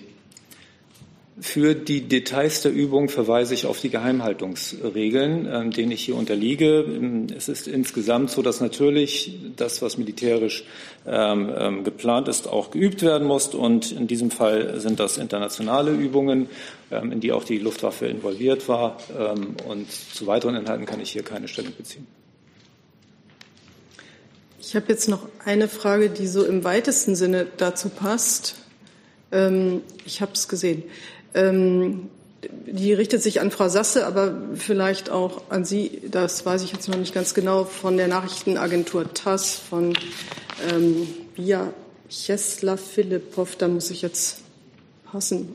Für 1.41 1.75
die 1.75 2.03
Details 2.03 2.61
der 2.61 2.73
Übung 2.73 3.09
verweise 3.09 3.55
ich 3.55 3.65
auf 3.65 3.81
die 3.81 3.89
Geheimhaltungsregeln, 3.89 5.49
ähm, 5.51 5.71
denen 5.71 5.91
ich 5.91 6.05
hier 6.05 6.17
unterliege. 6.17 6.81
Ähm, 6.81 7.29
es 7.35 7.49
ist 7.49 7.67
insgesamt 7.67 8.31
so, 8.31 8.43
dass 8.43 8.61
natürlich 8.61 9.39
das, 9.57 9.81
was 9.81 9.97
militärisch 9.97 10.65
ähm, 11.07 11.83
geplant 11.83 12.29
ist, 12.29 12.47
auch 12.47 12.71
geübt 12.71 13.03
werden 13.03 13.27
muss. 13.27 13.55
Und 13.55 13.91
in 13.91 14.07
diesem 14.07 14.31
Fall 14.31 14.81
sind 14.81 15.01
das 15.01 15.17
internationale 15.17 15.93
Übungen, 15.93 16.49
in 16.91 17.21
die 17.21 17.33
auch 17.33 17.45
die 17.45 17.59
Luftwaffe 17.59 18.07
involviert 18.07 18.69
war. 18.69 18.99
Und 19.69 19.91
zu 19.91 20.27
weiteren 20.27 20.57
Inhalten 20.57 20.87
kann 20.87 21.01
ich 21.01 21.11
hier 21.11 21.23
keine 21.23 21.49
Stellung 21.49 21.73
beziehen. 21.77 22.07
Ich 24.61 24.75
habe 24.77 24.87
jetzt 24.89 25.09
noch 25.09 25.27
eine 25.45 25.69
Frage, 25.69 26.11
die 26.11 26.27
so 26.27 26.45
im 26.45 26.65
weitesten 26.65 27.15
Sinne 27.15 27.47
dazu 27.57 27.89
passt. 27.89 28.57
ich 29.31 30.21
habe 30.21 30.33
es 30.33 30.49
gesehen. 30.49 30.83
Ähm, 31.35 32.11
die 32.67 32.93
richtet 32.93 33.23
sich 33.23 33.41
an 33.41 33.51
Frau 33.51 33.69
Sasse, 33.69 34.07
aber 34.07 34.35
vielleicht 34.55 35.11
auch 35.11 35.43
an 35.51 35.65
Sie, 35.65 36.01
das 36.11 36.47
weiß 36.47 36.63
ich 36.63 36.73
jetzt 36.73 36.89
noch 36.89 36.97
nicht 36.97 37.13
ganz 37.13 37.35
genau, 37.35 37.65
von 37.65 37.97
der 37.97 38.09
Nachrichtenagentur 38.09 39.13
TASS, 39.13 39.57
von 39.57 39.93
ähm, 40.73 41.07
Via 41.37 41.73
Chesla 42.09 42.77
Philippov, 42.77 43.57
da 43.57 43.69
muss 43.69 43.91
ich 43.91 44.03
jetzt 44.03 44.39
passen, 45.11 45.55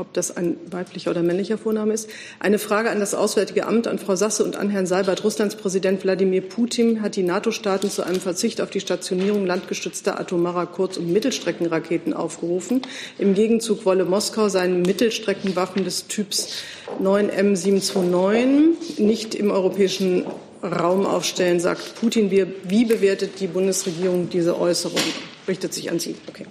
ob 0.00 0.12
das 0.14 0.36
ein 0.36 0.56
weiblicher 0.70 1.10
oder 1.10 1.22
männlicher 1.22 1.58
Vorname 1.58 1.92
ist. 1.92 2.08
Eine 2.40 2.58
Frage 2.58 2.90
an 2.90 2.98
das 2.98 3.14
Auswärtige 3.14 3.66
Amt, 3.66 3.86
an 3.86 3.98
Frau 3.98 4.16
Sasse 4.16 4.42
und 4.44 4.56
an 4.56 4.70
Herrn 4.70 4.86
Seibert. 4.86 5.22
Russlands 5.22 5.54
Präsident 5.54 6.02
Wladimir 6.02 6.40
Putin 6.40 7.02
hat 7.02 7.16
die 7.16 7.22
NATO-Staaten 7.22 7.90
zu 7.90 8.02
einem 8.02 8.20
Verzicht 8.20 8.60
auf 8.60 8.70
die 8.70 8.80
Stationierung 8.80 9.46
landgestützter 9.46 10.18
atomarer 10.18 10.66
Kurz- 10.66 10.96
und 10.96 11.12
Mittelstreckenraketen 11.12 12.14
aufgerufen. 12.14 12.82
Im 13.18 13.34
Gegenzug 13.34 13.84
wolle 13.84 14.04
Moskau 14.04 14.48
seine 14.48 14.74
Mittelstreckenwaffen 14.74 15.84
des 15.84 16.06
Typs 16.06 16.54
9M729 17.02 19.00
nicht 19.00 19.34
im 19.34 19.50
europäischen 19.50 20.24
Raum 20.62 21.06
aufstellen, 21.06 21.60
sagt 21.60 21.96
Putin. 22.00 22.30
Wie 22.30 22.84
bewertet 22.84 23.40
die 23.40 23.46
Bundesregierung 23.46 24.28
diese 24.30 24.58
Äußerung? 24.58 25.00
Richtet 25.46 25.74
sich 25.74 25.90
an 25.90 25.98
Sie. 25.98 26.16
Okay. 26.28 26.46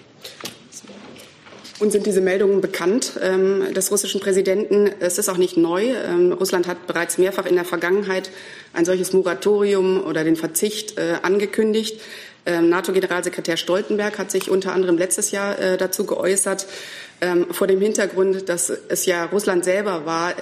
Uns 1.79 1.93
sind 1.93 2.05
diese 2.05 2.19
Meldungen 2.19 2.59
bekannt 2.59 3.13
ähm, 3.21 3.73
des 3.73 3.89
russischen 3.89 4.19
Präsidenten. 4.19 4.89
Es 4.99 5.17
ist 5.17 5.29
auch 5.29 5.37
nicht 5.37 5.55
neu. 5.55 5.93
Ähm, 5.93 6.33
Russland 6.33 6.67
hat 6.67 6.87
bereits 6.87 7.17
mehrfach 7.17 7.45
in 7.45 7.55
der 7.55 7.63
Vergangenheit 7.63 8.31
ein 8.73 8.83
solches 8.83 9.13
Moratorium 9.13 10.03
oder 10.03 10.25
den 10.25 10.35
Verzicht 10.35 10.97
äh, 10.97 11.15
angekündigt. 11.21 12.01
Ähm, 12.45 12.67
NATO-Generalsekretär 12.69 13.55
Stoltenberg 13.55 14.17
hat 14.17 14.29
sich 14.29 14.49
unter 14.49 14.73
anderem 14.73 14.97
letztes 14.97 15.31
Jahr 15.31 15.57
äh, 15.57 15.77
dazu 15.77 16.05
geäußert, 16.05 16.67
ähm, 17.21 17.47
vor 17.51 17.67
dem 17.67 17.79
Hintergrund, 17.79 18.49
dass 18.49 18.69
es 18.69 19.05
ja 19.05 19.25
Russland 19.25 19.63
selber 19.63 20.05
war, 20.05 20.33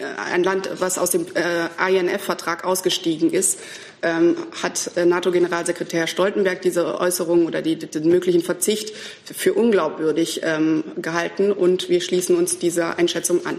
ein 0.00 0.42
Land, 0.42 0.70
was 0.78 0.96
aus 0.98 1.10
dem 1.10 1.26
äh, 1.34 1.98
INF-Vertrag 1.98 2.64
ausgestiegen 2.64 3.30
ist, 3.30 3.58
ähm, 4.00 4.36
hat 4.62 4.96
äh, 4.96 5.04
NATO-Generalsekretär 5.04 6.06
Stoltenberg 6.06 6.62
diese 6.62 6.98
Äußerung 6.98 7.46
oder 7.46 7.60
die, 7.60 7.76
den 7.76 8.08
möglichen 8.08 8.42
Verzicht 8.42 8.94
für 9.24 9.52
unglaubwürdig 9.52 10.40
ähm, 10.44 10.82
gehalten. 10.96 11.52
Und 11.52 11.90
wir 11.90 12.00
schließen 12.00 12.36
uns 12.36 12.58
dieser 12.58 12.98
Einschätzung 12.98 13.44
an. 13.44 13.58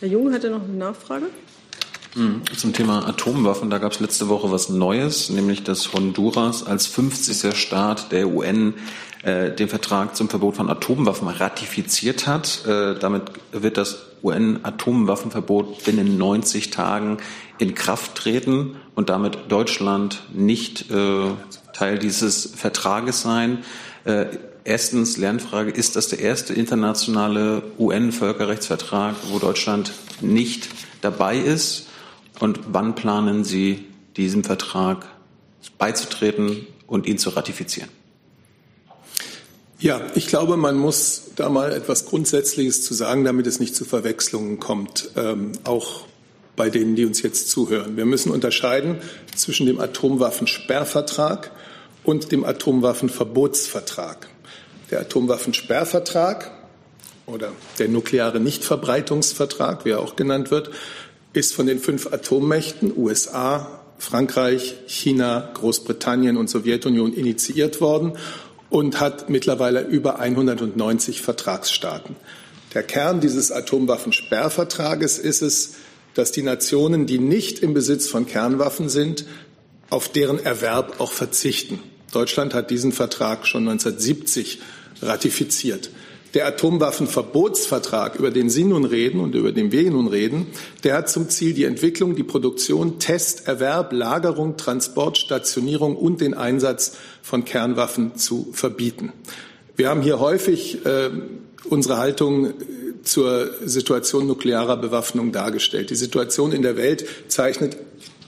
Herr 0.00 0.08
Jung 0.08 0.32
hatte 0.32 0.50
noch 0.50 0.62
eine 0.62 0.74
Nachfrage. 0.74 1.26
Hm, 2.12 2.42
zum 2.56 2.72
Thema 2.74 3.08
Atomwaffen, 3.08 3.70
da 3.70 3.78
gab 3.78 3.92
es 3.92 4.00
letzte 4.00 4.28
Woche 4.28 4.50
was 4.52 4.68
Neues, 4.68 5.30
nämlich 5.30 5.64
dass 5.64 5.92
Honduras 5.94 6.64
als 6.64 6.86
50. 6.86 7.56
Staat 7.56 8.12
der 8.12 8.28
UN 8.28 8.74
äh, 9.22 9.50
den 9.50 9.68
Vertrag 9.68 10.14
zum 10.14 10.28
Verbot 10.28 10.56
von 10.56 10.68
Atomwaffen 10.68 11.26
ratifiziert 11.28 12.26
hat. 12.26 12.64
Äh, 12.66 12.98
damit 13.00 13.22
wird 13.50 13.78
das 13.78 14.13
UN-Atomwaffenverbot 14.24 15.84
binnen 15.84 16.18
90 16.18 16.70
Tagen 16.70 17.18
in 17.58 17.74
Kraft 17.74 18.16
treten 18.16 18.76
und 18.94 19.10
damit 19.10 19.38
Deutschland 19.48 20.22
nicht 20.32 20.90
äh, 20.90 21.30
Teil 21.72 21.98
dieses 21.98 22.46
Vertrages 22.56 23.20
sein. 23.20 23.58
Äh, 24.04 24.26
erstens 24.64 25.18
Lernfrage, 25.18 25.70
ist 25.70 25.94
das 25.94 26.08
der 26.08 26.20
erste 26.20 26.54
internationale 26.54 27.62
UN-Völkerrechtsvertrag, 27.78 29.14
wo 29.30 29.38
Deutschland 29.38 29.92
nicht 30.20 30.68
dabei 31.02 31.36
ist? 31.36 31.88
Und 32.40 32.60
wann 32.72 32.94
planen 32.94 33.44
Sie, 33.44 33.84
diesem 34.16 34.42
Vertrag 34.42 35.06
beizutreten 35.78 36.66
und 36.86 37.06
ihn 37.06 37.18
zu 37.18 37.30
ratifizieren? 37.30 37.90
Ja, 39.78 40.00
ich 40.14 40.28
glaube, 40.28 40.56
man 40.56 40.76
muss 40.76 41.22
da 41.36 41.48
mal 41.48 41.72
etwas 41.72 42.06
Grundsätzliches 42.06 42.82
zu 42.82 42.94
sagen, 42.94 43.24
damit 43.24 43.46
es 43.46 43.60
nicht 43.60 43.74
zu 43.74 43.84
Verwechslungen 43.84 44.60
kommt. 44.60 45.10
Ähm, 45.16 45.52
auch 45.64 46.04
bei 46.56 46.70
denen, 46.70 46.94
die 46.94 47.04
uns 47.04 47.22
jetzt 47.22 47.50
zuhören. 47.50 47.96
Wir 47.96 48.06
müssen 48.06 48.30
unterscheiden 48.30 48.98
zwischen 49.34 49.66
dem 49.66 49.80
Atomwaffensperrvertrag 49.80 51.50
und 52.04 52.30
dem 52.30 52.44
Atomwaffenverbotsvertrag. 52.44 54.28
Der 54.90 55.00
Atomwaffensperrvertrag 55.00 56.52
oder 57.26 57.52
der 57.78 57.88
nukleare 57.88 58.38
Nichtverbreitungsvertrag, 58.38 59.84
wie 59.84 59.90
er 59.90 60.00
auch 60.00 60.14
genannt 60.14 60.50
wird, 60.50 60.70
ist 61.32 61.54
von 61.54 61.66
den 61.66 61.80
fünf 61.80 62.12
Atommächten 62.12 62.96
USA, 62.96 63.80
Frankreich, 63.98 64.76
China, 64.86 65.50
Großbritannien 65.54 66.36
und 66.36 66.48
Sowjetunion 66.48 67.12
initiiert 67.12 67.80
worden 67.80 68.12
und 68.74 68.98
hat 68.98 69.30
mittlerweile 69.30 69.82
über 69.82 70.18
190 70.18 71.22
Vertragsstaaten. 71.22 72.16
Der 72.74 72.82
Kern 72.82 73.20
dieses 73.20 73.52
Atomwaffensperrvertrages 73.52 75.18
ist 75.18 75.42
es, 75.42 75.74
dass 76.14 76.32
die 76.32 76.42
Nationen, 76.42 77.06
die 77.06 77.20
nicht 77.20 77.60
im 77.60 77.72
Besitz 77.72 78.08
von 78.08 78.26
Kernwaffen 78.26 78.88
sind, 78.88 79.26
auf 79.90 80.08
deren 80.08 80.44
Erwerb 80.44 80.98
auch 80.98 81.12
verzichten. 81.12 81.78
Deutschland 82.10 82.52
hat 82.52 82.72
diesen 82.72 82.90
Vertrag 82.90 83.46
schon 83.46 83.68
1970 83.68 84.58
ratifiziert. 85.02 85.90
Der 86.34 86.48
Atomwaffenverbotsvertrag, 86.48 88.16
über 88.16 88.32
den 88.32 88.50
Sie 88.50 88.64
nun 88.64 88.84
reden 88.84 89.20
und 89.20 89.36
über 89.36 89.52
den 89.52 89.70
wir 89.70 89.88
nun 89.88 90.08
reden, 90.08 90.48
der 90.82 90.96
hat 90.96 91.08
zum 91.08 91.28
Ziel, 91.28 91.54
die 91.54 91.62
Entwicklung, 91.62 92.16
die 92.16 92.24
Produktion, 92.24 92.98
Test, 92.98 93.46
Erwerb, 93.46 93.92
Lagerung, 93.92 94.56
Transport, 94.56 95.16
Stationierung 95.16 95.96
und 95.96 96.20
den 96.20 96.34
Einsatz 96.34 96.96
von 97.22 97.44
Kernwaffen 97.44 98.16
zu 98.16 98.48
verbieten. 98.52 99.12
Wir 99.76 99.88
haben 99.88 100.02
hier 100.02 100.18
häufig 100.18 100.84
äh, 100.84 101.10
unsere 101.68 101.98
Haltung 101.98 102.46
äh, 102.46 102.52
zur 103.04 103.50
Situation 103.64 104.26
nuklearer 104.26 104.76
Bewaffnung 104.76 105.30
dargestellt. 105.30 105.90
Die 105.90 105.94
Situation 105.94 106.50
in 106.50 106.62
der 106.62 106.76
Welt 106.76 107.06
zeichnet 107.28 107.76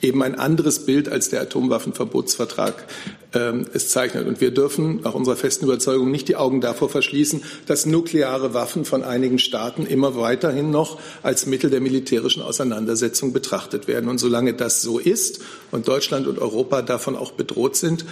eben 0.06 0.22
ein 0.22 0.34
anderes 0.36 0.86
Bild 0.86 1.08
als 1.08 1.28
der 1.28 1.42
Atomwaffenverbotsvertrag 1.42 2.86
ähm, 3.34 3.66
es 3.74 3.90
zeichnet. 3.90 4.26
Und 4.26 4.40
wir 4.40 4.52
dürfen 4.52 5.00
nach 5.02 5.14
unserer 5.14 5.36
festen 5.36 5.66
Überzeugung 5.66 6.10
nicht 6.10 6.28
die 6.28 6.36
Augen 6.36 6.60
davor 6.60 6.88
verschließen, 6.88 7.42
dass 7.66 7.86
nukleare 7.86 8.54
Waffen 8.54 8.84
von 8.84 9.02
einigen 9.02 9.38
Staaten 9.38 9.84
immer 9.84 10.16
weiterhin 10.16 10.70
noch 10.70 10.98
als 11.22 11.46
Mittel 11.46 11.70
der 11.70 11.80
militärischen 11.80 12.42
Auseinandersetzung 12.42 13.32
betrachtet 13.32 13.88
werden. 13.88 14.08
Und 14.08 14.18
solange 14.18 14.54
das 14.54 14.82
so 14.82 14.98
ist 14.98 15.40
und 15.70 15.88
Deutschland 15.88 16.26
und 16.26 16.38
Europa 16.38 16.82
davon 16.82 17.16
auch 17.16 17.32
bedroht 17.32 17.76
sind, 17.76 18.04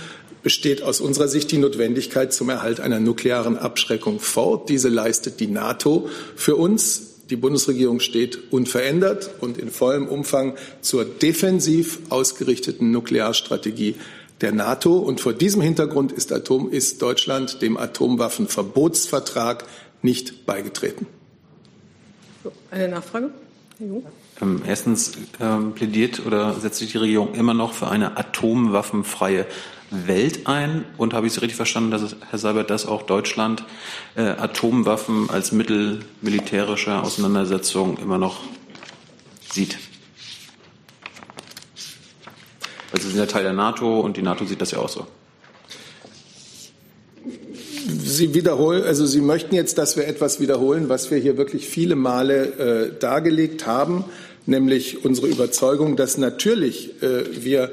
besteht 0.43 0.83
aus 0.83 1.01
unserer 1.01 1.29
Sicht 1.29 1.51
die 1.53 1.59
Notwendigkeit 1.59 2.33
zum 2.33 2.51
Erhalt 2.51 2.81
einer 2.81 3.01
nuklearen 3.01 3.57
Abschreckung 3.57 4.21
fort. 4.21 4.69
Diese 4.69 4.91
leistet 4.91 5.41
die 5.41 5.47
NATO 5.47 6.09
für 6.37 6.57
uns. 6.57 7.14
Die 7.31 7.37
Bundesregierung 7.37 8.01
steht 8.01 8.53
unverändert 8.53 9.31
und 9.41 9.57
in 9.57 9.71
vollem 9.71 10.07
Umfang 10.09 10.55
zur 10.83 11.05
defensiv 11.05 11.99
ausgerichteten 12.11 12.91
Nuklearstrategie 12.91 13.97
der 14.41 14.53
NATO. 14.53 14.99
Und 14.99 15.21
vor 15.21 15.33
diesem 15.33 15.63
Hintergrund 15.63 16.13
ist, 16.13 16.33
Atom, 16.33 16.71
ist 16.71 17.01
Deutschland 17.01 17.63
dem 17.63 17.77
Atomwaffenverbotsvertrag 17.79 19.65
nicht 20.03 20.45
beigetreten. 20.45 21.07
Eine 22.71 22.89
Nachfrage? 22.89 23.31
Ähm, 24.41 24.63
erstens 24.67 25.13
ähm, 25.41 25.73
plädiert 25.73 26.25
oder 26.27 26.55
setzt 26.55 26.79
sich 26.79 26.93
die 26.93 26.99
Regierung 26.99 27.35
immer 27.35 27.55
noch 27.55 27.73
für 27.73 27.89
eine 27.89 28.17
atomwaffenfreie 28.17 29.47
Welt 30.07 30.47
ein? 30.47 30.85
Und 30.97 31.15
habe 31.15 31.27
ich 31.27 31.33
Sie 31.33 31.41
richtig 31.41 31.57
verstanden, 31.57 31.91
dass 31.91 32.17
Herr 32.31 32.39
Seibert 32.39 32.71
das 32.71 32.87
auch 32.87 33.03
Deutschland 33.03 33.65
äh, 34.17 34.23
Atomwaffen 34.23 35.31
als 35.31 35.53
Mittel 35.53 36.01
militärischer 36.21 37.03
Auseinandersetzung 37.03 37.99
immer 37.99 38.19
noch 38.19 38.41
sieht? 39.53 39.79
Also 42.93 43.07
Sie 43.07 43.15
sind 43.15 43.19
ja 43.19 43.27
Teil 43.27 43.43
der 43.43 43.53
NATO 43.53 44.01
und 44.01 44.17
die 44.17 44.23
NATO 44.23 44.45
sieht 44.45 44.61
das 44.61 44.71
ja 44.71 44.79
auch 44.79 44.89
so. 44.89 45.07
Sie 47.87 48.35
wiederholen, 48.35 48.85
also 48.85 49.07
Sie 49.07 49.21
möchten 49.21 49.55
jetzt, 49.55 49.79
dass 49.79 49.97
wir 49.97 50.07
etwas 50.07 50.39
wiederholen, 50.39 50.89
was 50.89 51.11
wir 51.11 51.19
hier 51.19 51.37
wirklich 51.37 51.69
viele 51.69 51.97
Male 51.97 52.93
äh, 52.93 52.99
dargelegt 52.99 53.67
haben, 53.67 54.05
nämlich 54.47 55.05
unsere 55.05 55.27
Überzeugung, 55.27 55.97
dass 55.97 56.19
natürlich 56.19 57.03
äh, 57.03 57.25
wir 57.45 57.73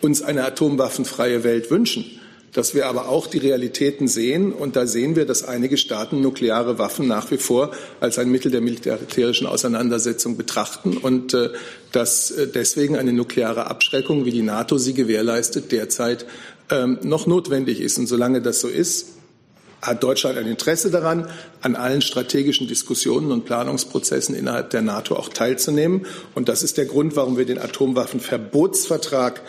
uns 0.00 0.22
eine 0.22 0.44
atomwaffenfreie 0.44 1.44
Welt 1.44 1.70
wünschen, 1.70 2.04
dass 2.52 2.74
wir 2.74 2.86
aber 2.86 3.08
auch 3.08 3.26
die 3.26 3.38
Realitäten 3.38 4.08
sehen. 4.08 4.52
Und 4.52 4.76
da 4.76 4.86
sehen 4.86 5.16
wir, 5.16 5.26
dass 5.26 5.44
einige 5.44 5.76
Staaten 5.76 6.20
nukleare 6.20 6.78
Waffen 6.78 7.06
nach 7.06 7.30
wie 7.30 7.38
vor 7.38 7.72
als 8.00 8.18
ein 8.18 8.30
Mittel 8.30 8.50
der 8.50 8.60
militärischen 8.60 9.46
Auseinandersetzung 9.46 10.36
betrachten 10.36 10.96
und 10.96 11.34
äh, 11.34 11.50
dass 11.92 12.30
äh, 12.30 12.48
deswegen 12.48 12.96
eine 12.96 13.12
nukleare 13.12 13.66
Abschreckung, 13.66 14.24
wie 14.24 14.32
die 14.32 14.42
NATO 14.42 14.78
sie 14.78 14.94
gewährleistet, 14.94 15.72
derzeit 15.72 16.26
ähm, 16.70 16.98
noch 17.02 17.26
notwendig 17.26 17.80
ist. 17.80 17.98
Und 17.98 18.06
solange 18.06 18.42
das 18.42 18.60
so 18.60 18.68
ist, 18.68 19.06
hat 19.80 20.02
Deutschland 20.02 20.38
ein 20.38 20.46
Interesse 20.46 20.90
daran, 20.90 21.28
an 21.60 21.76
allen 21.76 22.02
strategischen 22.02 22.66
Diskussionen 22.66 23.30
und 23.30 23.44
Planungsprozessen 23.44 24.34
innerhalb 24.34 24.70
der 24.70 24.82
NATO 24.82 25.14
auch 25.14 25.28
teilzunehmen. 25.28 26.06
Und 26.34 26.48
das 26.48 26.62
ist 26.62 26.78
der 26.78 26.86
Grund, 26.86 27.14
warum 27.14 27.36
wir 27.36 27.46
den 27.46 27.58
Atomwaffenverbotsvertrag 27.58 29.40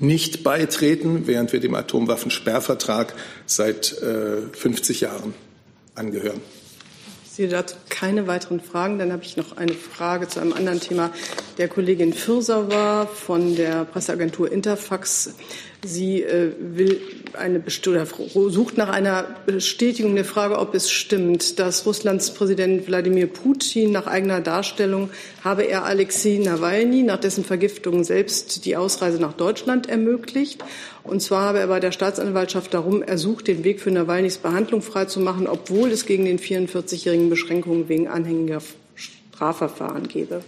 nicht 0.00 0.42
beitreten, 0.42 1.26
während 1.26 1.52
wir 1.52 1.60
dem 1.60 1.74
Atomwaffensperrvertrag 1.74 3.14
seit 3.46 3.86
50 3.86 5.02
äh, 5.02 5.04
Jahren 5.04 5.34
angehören. 5.94 6.40
Ich 7.24 7.32
sehe 7.32 7.48
dazu 7.48 7.76
keine 7.90 8.26
weiteren 8.26 8.60
Fragen. 8.60 8.98
Dann 8.98 9.12
habe 9.12 9.22
ich 9.22 9.36
noch 9.36 9.56
eine 9.56 9.74
Frage 9.74 10.26
zu 10.26 10.40
einem 10.40 10.54
anderen 10.54 10.80
Thema 10.80 11.10
der 11.58 11.68
Kollegin 11.68 12.14
Firsauer 12.14 13.08
von 13.12 13.56
der 13.56 13.84
Presseagentur 13.84 14.50
Interfax. 14.50 15.34
Sie 15.86 16.22
äh, 16.22 16.52
will 16.58 17.00
eine 17.34 17.62
sucht 17.68 18.76
nach 18.76 18.88
einer 18.88 19.24
Bestätigung 19.46 20.16
der 20.16 20.24
Frage, 20.24 20.58
ob 20.58 20.74
es 20.74 20.90
stimmt, 20.90 21.60
dass 21.60 21.86
Russlands 21.86 22.34
Präsident 22.34 22.88
Wladimir 22.88 23.28
Putin 23.28 23.92
nach 23.92 24.08
eigener 24.08 24.40
Darstellung 24.40 25.10
habe 25.44 25.62
er 25.62 25.84
Alexei 25.84 26.40
Nawalny 26.42 27.04
nach 27.04 27.20
dessen 27.20 27.44
Vergiftung 27.44 28.02
selbst 28.02 28.64
die 28.64 28.76
Ausreise 28.76 29.20
nach 29.20 29.34
Deutschland 29.34 29.88
ermöglicht. 29.88 30.64
Und 31.04 31.22
zwar 31.22 31.42
habe 31.42 31.60
er 31.60 31.68
bei 31.68 31.78
der 31.78 31.92
Staatsanwaltschaft 31.92 32.74
darum 32.74 33.02
ersucht, 33.02 33.46
den 33.46 33.62
Weg 33.62 33.80
für 33.80 33.92
Nawalnys 33.92 34.38
Behandlung 34.38 34.82
freizumachen, 34.82 35.46
obwohl 35.46 35.92
es 35.92 36.04
gegen 36.04 36.24
den 36.24 36.40
44-jährigen 36.40 37.30
Beschränkungen 37.30 37.88
wegen 37.88 38.08
anhängiger 38.08 38.60
Strafverfahren 38.96 40.08
gebe. 40.08 40.42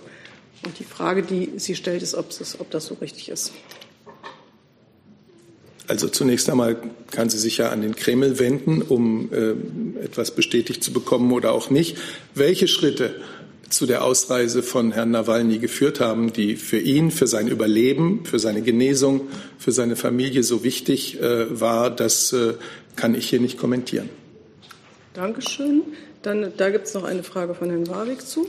Und 0.64 0.78
die 0.80 0.84
Frage, 0.84 1.22
die 1.22 1.52
sie 1.58 1.76
stellt, 1.76 2.02
ist, 2.02 2.16
ob 2.16 2.70
das 2.70 2.86
so 2.86 2.94
richtig 2.94 3.28
ist. 3.28 3.52
Also 5.88 6.08
zunächst 6.08 6.48
einmal 6.50 6.76
kann 7.10 7.30
sie 7.30 7.38
sich 7.38 7.56
ja 7.56 7.70
an 7.70 7.80
den 7.80 7.96
Kreml 7.96 8.38
wenden, 8.38 8.82
um 8.82 9.30
äh, 9.32 10.04
etwas 10.04 10.30
bestätigt 10.30 10.84
zu 10.84 10.92
bekommen 10.92 11.32
oder 11.32 11.52
auch 11.52 11.70
nicht. 11.70 11.96
Welche 12.34 12.68
Schritte 12.68 13.14
zu 13.70 13.86
der 13.86 14.04
Ausreise 14.04 14.62
von 14.62 14.92
Herrn 14.92 15.10
Nawalny 15.10 15.58
geführt 15.58 16.00
haben, 16.00 16.32
die 16.32 16.56
für 16.56 16.78
ihn, 16.78 17.10
für 17.10 17.26
sein 17.26 17.48
Überleben, 17.48 18.24
für 18.24 18.38
seine 18.38 18.62
Genesung, 18.62 19.28
für 19.58 19.72
seine 19.72 19.96
Familie 19.96 20.42
so 20.42 20.62
wichtig 20.62 21.20
äh, 21.20 21.60
war, 21.60 21.90
das 21.90 22.32
äh, 22.32 22.54
kann 22.96 23.14
ich 23.14 23.28
hier 23.28 23.40
nicht 23.40 23.58
kommentieren. 23.58 24.10
Dankeschön. 25.14 25.82
Dann, 26.22 26.52
da 26.56 26.70
gibt 26.70 26.86
es 26.86 26.94
noch 26.94 27.04
eine 27.04 27.22
Frage 27.22 27.54
von 27.54 27.70
Herrn 27.70 27.88
Warwick 27.88 28.22
zu. 28.22 28.46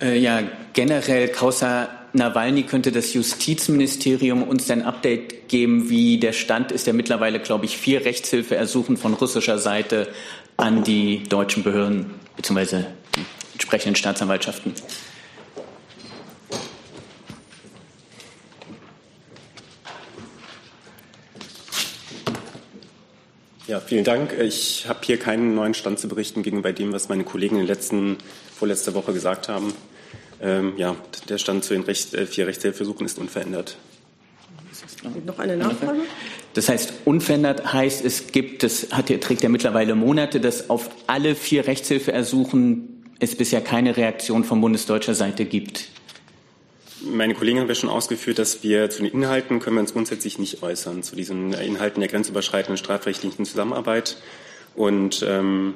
Äh, 0.00 0.18
ja, 0.18 0.42
generell, 0.74 1.28
Causa 1.28 1.88
Nawalny 2.16 2.62
könnte 2.62 2.92
das 2.92 3.12
Justizministerium 3.12 4.42
uns 4.42 4.70
ein 4.70 4.82
Update 4.82 5.48
geben, 5.48 5.90
wie 5.90 6.18
der 6.18 6.32
Stand 6.32 6.72
ist, 6.72 6.86
der 6.86 6.94
mittlerweile, 6.94 7.40
glaube 7.40 7.66
ich, 7.66 7.76
vier 7.76 8.04
Rechtshilfeersuchen 8.04 8.96
von 8.96 9.14
russischer 9.14 9.58
Seite 9.58 10.08
an 10.56 10.82
die 10.82 11.24
deutschen 11.24 11.62
Behörden 11.62 12.14
bzw. 12.36 12.84
die 13.14 13.20
entsprechenden 13.52 13.96
Staatsanwaltschaften. 13.96 14.72
Ja, 23.66 23.80
vielen 23.80 24.04
Dank. 24.04 24.32
Ich 24.40 24.86
habe 24.88 25.00
hier 25.02 25.18
keinen 25.18 25.54
neuen 25.54 25.74
Stand 25.74 25.98
zu 25.98 26.08
berichten 26.08 26.42
gegenüber 26.42 26.72
dem, 26.72 26.92
was 26.92 27.08
meine 27.08 27.24
Kollegen 27.24 27.56
in 27.56 27.66
der 27.66 27.74
letzten, 27.76 28.16
vorletzter 28.56 28.94
Woche 28.94 29.12
gesagt 29.12 29.48
haben. 29.48 29.74
Ähm, 30.40 30.74
ja, 30.76 30.96
der 31.28 31.38
Stand 31.38 31.64
zu 31.64 31.74
den 31.74 31.82
Recht, 31.82 32.14
äh, 32.14 32.26
vier 32.26 32.46
Rechtshilfesuchen 32.46 33.06
ist 33.06 33.18
unverändert. 33.18 33.76
Noch 35.24 35.38
eine 35.38 35.56
Nachfrage? 35.56 36.00
Das 36.54 36.68
heißt, 36.68 36.92
unverändert 37.04 37.72
heißt, 37.72 38.04
es 38.04 38.28
gibt, 38.28 38.62
das 38.62 38.88
hat, 38.92 39.06
trägt 39.06 39.42
ja 39.42 39.48
mittlerweile 39.48 39.94
Monate, 39.94 40.40
dass 40.40 40.70
auf 40.70 40.90
alle 41.06 41.34
vier 41.34 41.66
Rechtshilfeersuchen 41.66 43.04
es 43.18 43.34
bisher 43.34 43.60
keine 43.60 43.96
Reaktion 43.96 44.44
von 44.44 44.60
bundesdeutscher 44.60 45.14
Seite 45.14 45.44
gibt. 45.44 45.88
Meine 47.02 47.34
Kollegen 47.34 47.60
haben 47.60 47.68
ja 47.68 47.74
schon 47.74 47.90
ausgeführt, 47.90 48.38
dass 48.38 48.62
wir 48.62 48.90
zu 48.90 49.02
den 49.02 49.12
Inhalten 49.12 49.60
können 49.60 49.76
wir 49.76 49.80
uns 49.80 49.92
grundsätzlich 49.92 50.38
nicht 50.38 50.62
äußern, 50.62 51.02
zu 51.02 51.14
diesen 51.14 51.52
Inhalten 51.52 52.00
der 52.00 52.08
grenzüberschreitenden 52.08 52.76
strafrechtlichen 52.78 53.44
Zusammenarbeit. 53.44 54.16
Und 54.74 55.24
ähm, 55.26 55.74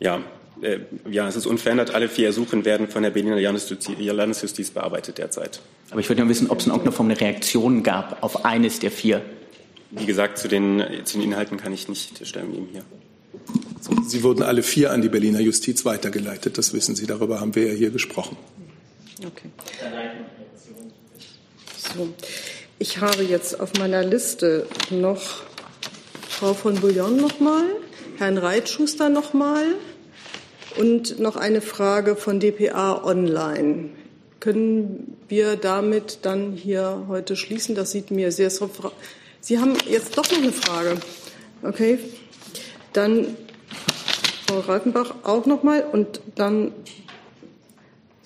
ja, 0.00 0.20
äh, 0.62 0.80
ja, 1.10 1.28
es 1.28 1.36
ist 1.36 1.46
unverändert. 1.46 1.94
Alle 1.94 2.08
vier 2.08 2.26
Ersuchen 2.26 2.64
werden 2.64 2.88
von 2.88 3.02
der 3.02 3.10
Berliner 3.10 3.36
Landesjustiz, 3.40 4.70
bearbeitet 4.70 5.18
derzeit. 5.18 5.60
Aber 5.90 6.00
ich 6.00 6.08
würde 6.08 6.22
nur 6.22 6.30
wissen, 6.30 6.50
ob 6.50 6.60
es 6.60 6.66
in 6.66 6.72
irgendeiner 6.72 6.96
Form 6.96 7.08
eine 7.10 7.20
Reaktion 7.20 7.82
gab 7.82 8.22
auf 8.22 8.44
eines 8.44 8.78
der 8.78 8.90
vier. 8.90 9.22
Wie 9.90 10.06
gesagt, 10.06 10.38
zu 10.38 10.48
den, 10.48 10.82
zu 11.04 11.18
den 11.18 11.24
Inhalten 11.28 11.56
kann 11.56 11.72
ich 11.72 11.88
nicht 11.88 12.26
Stellung 12.26 12.52
nehmen 12.52 12.68
hier. 12.70 12.84
Sie 14.06 14.22
wurden 14.22 14.42
alle 14.42 14.62
vier 14.62 14.92
an 14.92 15.02
die 15.02 15.08
Berliner 15.08 15.40
Justiz 15.40 15.84
weitergeleitet. 15.84 16.58
Das 16.58 16.72
wissen 16.72 16.94
Sie. 16.94 17.06
Darüber 17.06 17.40
haben 17.40 17.54
wir 17.54 17.66
ja 17.66 17.72
hier 17.72 17.90
gesprochen. 17.90 18.36
Okay. 19.18 19.50
So. 21.96 22.08
Ich 22.78 23.00
habe 23.00 23.24
jetzt 23.24 23.60
auf 23.60 23.74
meiner 23.74 24.04
Liste 24.04 24.66
noch 24.90 25.42
Frau 26.28 26.54
von 26.54 26.76
Bouillon 26.76 27.16
noch 27.16 27.40
mal, 27.40 27.64
Herrn 28.16 28.38
Reitschuster 28.38 29.08
noch 29.08 29.34
mal 29.34 29.64
und 30.80 31.20
noch 31.20 31.36
eine 31.36 31.60
Frage 31.60 32.16
von 32.16 32.40
dpa 32.40 33.04
Online. 33.04 33.90
Können 34.40 35.18
wir 35.28 35.56
damit 35.56 36.20
dann 36.22 36.52
hier 36.52 37.04
heute 37.08 37.36
schließen? 37.36 37.74
Das 37.74 37.90
sieht 37.90 38.10
mir 38.10 38.32
sehr. 38.32 38.50
Sie 39.40 39.58
haben 39.58 39.74
jetzt 39.86 40.16
doch 40.16 40.30
noch 40.30 40.38
eine 40.38 40.52
Frage. 40.52 40.96
Okay. 41.62 41.98
Dann 42.94 43.36
Frau 44.46 44.60
Reifenbach 44.60 45.16
auch 45.22 45.44
noch 45.44 45.62
mal 45.62 45.82
und 45.92 46.22
dann 46.34 46.72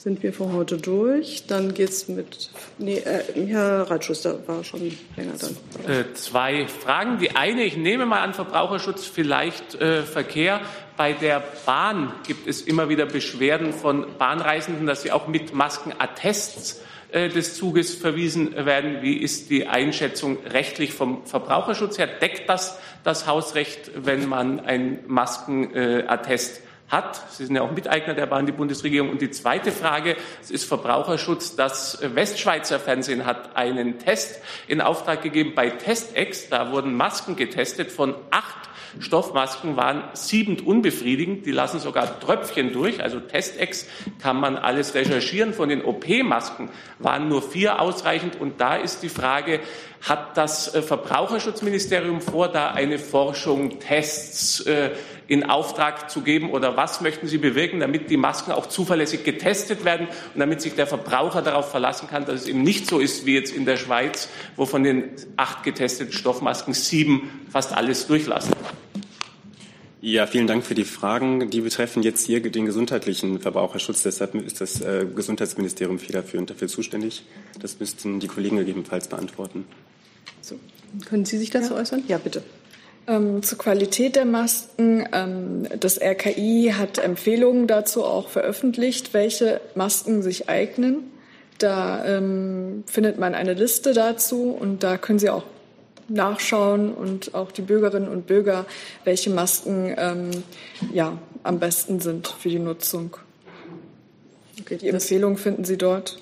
sind 0.05 0.23
wir 0.23 0.35
für 0.35 0.53
heute 0.53 0.77
durch. 0.77 1.47
Dann 1.47 1.73
geht 1.73 1.89
es 1.89 2.09
mit. 2.09 2.51
Nee, 2.77 2.99
äh, 2.99 3.23
Herr 3.47 3.91
Reitschuster 3.91 4.47
war 4.47 4.63
schon 4.63 4.81
länger 5.17 5.33
dann. 5.41 5.91
Äh, 5.91 6.13
zwei 6.13 6.67
Fragen. 6.67 7.19
Die 7.19 7.35
eine, 7.35 7.65
ich 7.65 7.79
nehme 7.79 8.05
mal 8.05 8.21
an 8.21 8.35
Verbraucherschutz, 8.35 9.07
vielleicht 9.07 9.75
äh, 9.77 10.03
Verkehr. 10.03 10.61
Bei 10.99 11.15
der 11.15 11.43
Bahn 11.65 12.13
gibt 12.27 12.47
es 12.47 12.61
immer 12.61 12.91
wieder 12.91 13.07
Beschwerden 13.07 13.73
von 13.73 14.05
Bahnreisenden, 14.19 14.87
dass 14.87 15.03
sie 15.03 15.11
auch 15.11 15.27
mit 15.27 15.55
Maskenattests 15.55 16.83
äh, 17.11 17.31
des 17.31 17.55
Zuges 17.55 17.95
verwiesen 17.95 18.55
werden. 18.67 19.01
Wie 19.01 19.17
ist 19.17 19.49
die 19.49 19.69
Einschätzung 19.69 20.37
rechtlich 20.45 20.93
vom 20.93 21.25
Verbraucherschutz 21.25 21.97
her? 21.97 22.09
Deckt 22.09 22.47
das 22.51 22.79
das 23.05 23.27
Hausrecht, 23.27 23.91
wenn 23.97 24.29
man 24.29 24.61
ein 24.61 24.99
Maskenattest 25.07 26.61
hat. 26.89 27.33
Sie 27.33 27.47
sind 27.47 27.57
ja 27.57 27.63
auch 27.63 27.73
Miteigner 27.73 28.15
der 28.15 28.27
Bahn, 28.27 28.47
die 28.47 28.53
Bundesregierung. 28.53 29.11
Und 29.11 29.21
die 29.21 29.31
zweite 29.31 29.73
Frage, 29.73 30.17
es 30.43 30.51
ist 30.51 30.65
Verbraucherschutz. 30.65 31.57
Das 31.57 31.99
Westschweizer 32.03 32.79
Fernsehen 32.79 33.27
hat 33.27 33.57
einen 33.57 33.99
Test 33.99 34.41
in 34.69 34.81
Auftrag 34.81 35.23
gegeben 35.23 35.53
bei 35.55 35.71
Testex. 35.71 36.49
Da 36.49 36.73
wurden 36.73 36.95
Masken 36.95 37.37
getestet 37.37 37.91
von 37.91 38.15
acht 38.31 38.69
Stoffmasken 39.01 39.77
waren 39.77 40.05
sieben 40.13 40.61
unbefriedigend. 40.61 41.47
Die 41.47 41.51
lassen 41.51 41.81
sogar 41.81 42.21
Tröpfchen 42.21 42.73
durch. 42.73 43.03
Also 43.03 43.21
Testex 43.21 43.87
kann 44.21 44.37
man 44.39 44.57
alles 44.57 44.95
recherchieren. 44.95 45.53
Von 45.53 45.69
den 45.69 45.85
OP-Masken 45.85 46.69
waren 46.99 47.29
nur 47.29 47.43
vier 47.43 47.81
ausreichend. 47.81 48.41
Und 48.41 48.61
da 48.61 48.77
ist 48.77 49.03
die 49.03 49.09
Frage, 49.09 49.61
hat 50.03 50.37
das 50.37 50.75
äh, 50.75 50.83
Verbraucherschutzministerium 50.83 52.21
vor, 52.21 52.49
da 52.49 52.73
eine 52.73 52.99
Forschung, 52.99 53.81
Tests 53.81 54.61
äh, 54.61 54.91
in 55.27 55.45
Auftrag 55.45 56.11
zu 56.11 56.21
geben? 56.21 56.51
Oder 56.51 56.77
was 56.77 57.01
möchten 57.01 57.27
Sie 57.27 57.39
bewirken, 57.39 57.81
damit 57.81 58.11
die 58.11 58.17
Masken 58.17 58.53
auch 58.53 58.67
zuverlässig 58.67 59.25
getestet 59.25 59.85
werden 59.85 60.07
und 60.35 60.41
damit 60.41 60.61
sich 60.61 60.75
der 60.75 60.87
Verbraucher 60.87 61.43
darauf 61.43 61.71
verlassen 61.71 62.09
kann, 62.09 62.25
dass 62.27 62.43
es 62.43 62.49
eben 62.49 62.63
nicht 62.63 62.87
so 62.87 62.99
ist 62.99 63.27
wie 63.27 63.35
jetzt 63.35 63.55
in 63.55 63.65
der 63.65 63.77
Schweiz, 63.77 64.29
wo 64.57 64.67
von 64.67 64.83
den 64.83 65.11
acht 65.37 65.63
getesteten 65.63 66.13
Stoffmasken 66.13 66.75
sieben 66.75 67.47
fast 67.51 67.73
alles 67.73 68.07
durchlassen? 68.07 68.53
Ja, 70.07 70.27
vielen 70.27 70.47
Dank 70.47 70.67
für 70.67 70.75
die 70.75 70.85
Fragen. 70.85 71.49
Die 71.49 71.63
betreffen 71.63 72.03
jetzt 72.03 72.27
hier 72.27 72.43
den 72.43 72.67
gesundheitlichen 72.67 73.41
Verbraucherschutz. 73.41 74.03
Deshalb 74.03 74.35
ist 74.35 74.61
das 74.61 74.83
äh, 74.83 75.07
Gesundheitsministerium 75.07 75.99
federführend 75.99 76.51
dafür 76.51 76.69
zuständig. 76.69 77.25
Das 77.59 77.81
müssten 77.81 78.21
die 78.21 78.27
Kollegen 78.27 78.59
gegebenenfalls 78.59 79.09
beantworten. 79.09 79.65
So. 80.43 80.61
Können 81.07 81.25
Sie 81.25 81.39
sich 81.39 81.49
dazu 81.49 81.73
ja. 81.73 81.81
äußern? 81.81 82.05
Ja, 82.07 82.19
bitte. 82.19 82.43
Ähm, 83.07 83.43
zur 83.43 83.59
Qualität 83.59 84.17
der 84.17 84.25
Masken. 84.25 85.07
Ähm, 85.13 85.69
das 85.79 86.01
RKI 86.01 86.73
hat 86.77 86.99
Empfehlungen 86.99 87.67
dazu 87.67 88.03
auch 88.03 88.29
veröffentlicht, 88.29 89.13
welche 89.13 89.61
Masken 89.75 90.23
sich 90.23 90.49
eignen. 90.49 91.11
Da 91.59 92.05
ähm, 92.05 92.85
findet 92.87 93.19
man 93.19 93.35
eine 93.35 93.55
Liste 93.55 93.93
dazu 93.93 94.51
und 94.51 94.83
da 94.83 94.97
können 94.97 95.19
Sie 95.19 95.29
auch 95.29 95.45
nachschauen 96.09 96.93
und 96.93 97.35
auch 97.35 97.53
die 97.53 97.63
Bürgerinnen 97.63 98.09
und 98.09 98.27
Bürger, 98.27 98.67
welche 99.05 99.31
Masken 99.31 99.95
ähm, 99.97 100.31
ja, 100.93 101.19
am 101.43 101.59
besten 101.61 102.01
sind 102.01 102.29
für 102.29 102.49
die 102.49 102.59
Nutzung. 102.59 103.17
Okay, 104.61 104.77
die 104.79 104.89
Empfehlungen 104.89 105.37
finden 105.37 105.65
Sie 105.65 105.77
dort. 105.77 106.19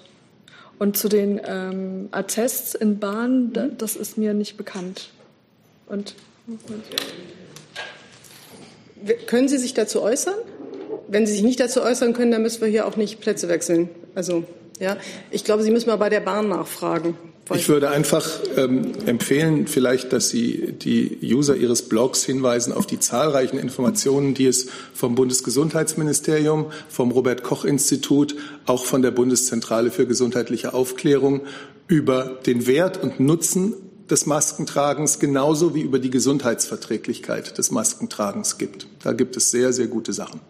Und 0.79 0.97
zu 0.97 1.09
den 1.09 1.41
ähm, 1.45 2.09
Attests 2.11 2.75
in 2.75 2.99
Bahn, 2.99 3.53
mhm. 3.55 3.79
das 3.79 3.95
ist 3.95 4.19
mir 4.19 4.35
nicht 4.35 4.57
bekannt. 4.57 5.11
Und 5.87 6.15
können 9.27 9.49
Sie 9.49 9.59
sich 9.59 9.75
dazu 9.75 10.03
äußern? 10.03 10.35
Wenn 11.09 11.27
Sie 11.27 11.33
sich 11.33 11.43
nicht 11.43 11.61
dazu 11.61 11.83
äußern 11.83 12.13
können, 12.13 12.31
dann 12.31 12.43
müssen 12.43 12.61
wir 12.61 12.69
hier 12.69 12.87
auch 12.87 12.97
nicht 12.97 13.21
Plätze 13.21 13.49
wechseln. 13.49 13.89
Also, 14.15 14.45
ja, 14.81 14.97
ich 15.31 15.45
glaube, 15.45 15.63
Sie 15.63 15.71
müssen 15.71 15.89
mal 15.89 15.97
bei 15.97 16.09
der 16.09 16.21
Bahn 16.21 16.49
nachfragen. 16.49 17.17
Ich 17.55 17.69
würde 17.69 17.91
einfach 17.91 18.41
ähm, 18.57 18.93
empfehlen, 19.05 19.67
vielleicht, 19.67 20.13
dass 20.13 20.31
Sie 20.31 20.73
die 20.73 21.19
User 21.23 21.57
Ihres 21.57 21.83
Blogs 21.83 22.25
hinweisen 22.25 22.73
auf 22.73 22.87
die 22.87 23.01
zahlreichen 23.01 23.59
Informationen, 23.59 24.33
die 24.35 24.47
es 24.47 24.69
vom 24.95 25.17
Bundesgesundheitsministerium, 25.17 26.67
vom 26.89 27.11
Robert 27.11 27.43
Koch 27.43 27.65
Institut, 27.65 28.37
auch 28.65 28.85
von 28.85 29.03
der 29.03 29.11
Bundeszentrale 29.11 29.91
für 29.91 30.07
gesundheitliche 30.07 30.73
Aufklärung 30.73 31.43
über 31.89 32.39
den 32.47 32.67
Wert 32.67 33.03
und 33.03 33.21
Nutzen 33.21 33.75
des 34.13 34.27
Maskentragens 34.27 35.19
genauso 35.19 35.75
wie 35.75 35.81
über 35.81 35.99
die 35.99 36.11
Gesundheitsverträglichkeit 36.11 37.59
des 37.59 37.71
Maskentragens 37.71 38.59
gibt. 38.59 38.87
Da 39.03 39.13
gibt 39.13 39.37
es 39.37 39.51
sehr, 39.51 39.73
sehr 39.73 39.89
gute 39.89 40.13
Sachen. 40.13 40.41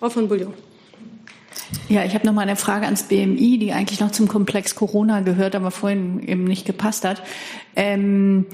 Frau 0.00 0.08
von 0.08 0.28
Bouillon. 0.28 0.54
Ja, 1.88 2.04
ich 2.04 2.14
habe 2.14 2.26
noch 2.26 2.32
mal 2.32 2.42
eine 2.42 2.56
Frage 2.56 2.86
ans 2.86 3.02
BMI, 3.04 3.58
die 3.58 3.72
eigentlich 3.72 4.00
noch 4.00 4.10
zum 4.10 4.26
Komplex 4.28 4.74
Corona 4.74 5.20
gehört, 5.20 5.54
aber 5.54 5.70
vorhin 5.70 6.26
eben 6.26 6.44
nicht 6.44 6.64
gepasst 6.64 7.04
hat. 7.04 7.22
Ähm, 7.76 8.46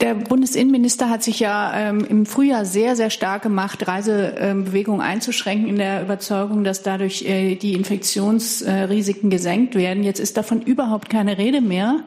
der 0.00 0.14
Bundesinnenminister 0.14 1.10
hat 1.10 1.22
sich 1.22 1.40
ja 1.40 1.72
ähm, 1.74 2.04
im 2.08 2.26
Frühjahr 2.26 2.64
sehr, 2.64 2.96
sehr 2.96 3.10
stark 3.10 3.42
gemacht, 3.42 3.86
Reisebewegungen 3.86 5.00
ähm, 5.00 5.06
einzuschränken, 5.06 5.68
in 5.68 5.76
der 5.76 6.02
Überzeugung, 6.02 6.64
dass 6.64 6.82
dadurch 6.82 7.22
äh, 7.22 7.54
die 7.54 7.74
Infektionsrisiken 7.74 9.30
gesenkt 9.30 9.74
werden. 9.74 10.02
Jetzt 10.02 10.18
ist 10.20 10.36
davon 10.36 10.62
überhaupt 10.62 11.08
keine 11.08 11.38
Rede 11.38 11.60
mehr. 11.60 12.00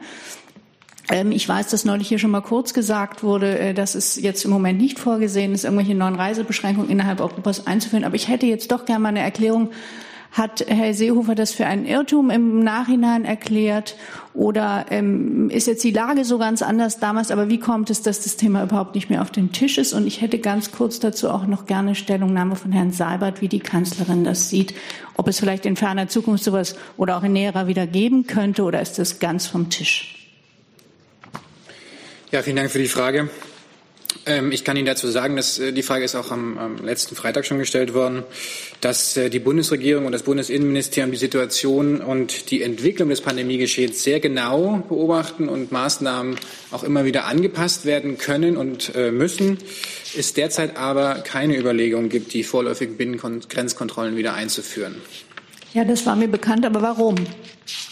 Ähm, 1.08 1.32
ich 1.32 1.48
weiß, 1.48 1.68
dass 1.68 1.84
neulich 1.84 2.08
hier 2.08 2.18
schon 2.18 2.30
mal 2.30 2.40
kurz 2.40 2.74
gesagt 2.74 3.22
wurde, 3.22 3.58
äh, 3.58 3.74
dass 3.74 3.94
es 3.94 4.16
jetzt 4.16 4.44
im 4.44 4.50
Moment 4.50 4.80
nicht 4.80 4.98
vorgesehen 4.98 5.52
ist, 5.52 5.64
irgendwelche 5.64 5.94
neuen 5.94 6.16
Reisebeschränkungen 6.16 6.90
innerhalb 6.90 7.20
Europas 7.20 7.66
einzuführen. 7.66 8.04
Aber 8.04 8.16
ich 8.16 8.28
hätte 8.28 8.46
jetzt 8.46 8.72
doch 8.72 8.84
gerne 8.84 9.02
mal 9.02 9.08
eine 9.10 9.20
Erklärung. 9.20 9.70
Hat 10.32 10.66
Herr 10.68 10.92
Seehofer 10.92 11.34
das 11.34 11.52
für 11.52 11.64
einen 11.64 11.86
Irrtum 11.86 12.28
im 12.28 12.58
Nachhinein 12.62 13.24
erklärt? 13.24 13.96
Oder 14.34 14.84
ähm, 14.90 15.48
ist 15.48 15.66
jetzt 15.66 15.82
die 15.82 15.92
Lage 15.92 16.26
so 16.26 16.36
ganz 16.36 16.60
anders 16.60 16.98
damals? 16.98 17.30
Aber 17.30 17.48
wie 17.48 17.58
kommt 17.58 17.88
es, 17.88 18.02
dass 18.02 18.22
das 18.22 18.36
Thema 18.36 18.62
überhaupt 18.62 18.94
nicht 18.94 19.08
mehr 19.08 19.22
auf 19.22 19.30
dem 19.30 19.52
Tisch 19.52 19.78
ist? 19.78 19.94
Und 19.94 20.06
ich 20.06 20.20
hätte 20.20 20.38
ganz 20.38 20.72
kurz 20.72 20.98
dazu 20.98 21.30
auch 21.30 21.46
noch 21.46 21.64
gerne 21.64 21.94
Stellungnahme 21.94 22.56
von 22.56 22.70
Herrn 22.72 22.92
Seibert, 22.92 23.40
wie 23.40 23.48
die 23.48 23.60
Kanzlerin 23.60 24.24
das 24.24 24.50
sieht. 24.50 24.74
Ob 25.16 25.26
es 25.26 25.38
vielleicht 25.40 25.64
in 25.64 25.76
ferner 25.76 26.08
Zukunft 26.08 26.44
sowas 26.44 26.76
oder 26.98 27.16
auch 27.16 27.22
in 27.22 27.32
näherer 27.32 27.66
wieder 27.66 27.86
geben 27.86 28.26
könnte? 28.26 28.64
Oder 28.64 28.82
ist 28.82 28.98
das 28.98 29.20
ganz 29.20 29.46
vom 29.46 29.70
Tisch? 29.70 30.25
Ja, 32.32 32.42
vielen 32.42 32.56
Dank 32.56 32.70
für 32.70 32.80
die 32.80 32.88
Frage. 32.88 33.30
Ähm, 34.24 34.50
ich 34.50 34.64
kann 34.64 34.76
Ihnen 34.76 34.86
dazu 34.86 35.08
sagen, 35.08 35.36
dass 35.36 35.60
äh, 35.60 35.72
die 35.72 35.84
Frage 35.84 36.04
ist 36.04 36.16
auch 36.16 36.32
am, 36.32 36.58
am 36.58 36.84
letzten 36.84 37.14
Freitag 37.14 37.46
schon 37.46 37.58
gestellt 37.58 37.94
worden, 37.94 38.24
dass 38.80 39.16
äh, 39.16 39.30
die 39.30 39.38
Bundesregierung 39.38 40.06
und 40.06 40.12
das 40.12 40.24
Bundesinnenministerium 40.24 41.12
die 41.12 41.18
Situation 41.18 42.00
und 42.00 42.50
die 42.50 42.62
Entwicklung 42.62 43.10
des 43.10 43.20
Pandemiegeschehens 43.20 44.02
sehr 44.02 44.18
genau 44.18 44.82
beobachten 44.88 45.48
und 45.48 45.70
Maßnahmen 45.70 46.36
auch 46.72 46.82
immer 46.82 47.04
wieder 47.04 47.26
angepasst 47.26 47.84
werden 47.84 48.18
können 48.18 48.56
und 48.56 48.92
äh, 48.96 49.12
müssen. 49.12 49.58
Es 50.16 50.34
derzeit 50.34 50.76
aber 50.76 51.16
keine 51.16 51.56
Überlegung 51.56 52.08
gibt, 52.08 52.32
die 52.32 52.42
vorläufigen 52.42 52.96
Binnengrenzkontrollen 52.96 54.16
wieder 54.16 54.34
einzuführen. 54.34 54.96
Ja, 55.74 55.84
das 55.84 56.06
war 56.06 56.16
mir 56.16 56.28
bekannt, 56.28 56.66
aber 56.66 56.82
warum? 56.82 57.14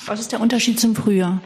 Was 0.07 0.18
ist 0.18 0.32
der 0.32 0.41
Unterschied 0.41 0.80
zum 0.80 0.97
Frühjahr? 0.97 1.41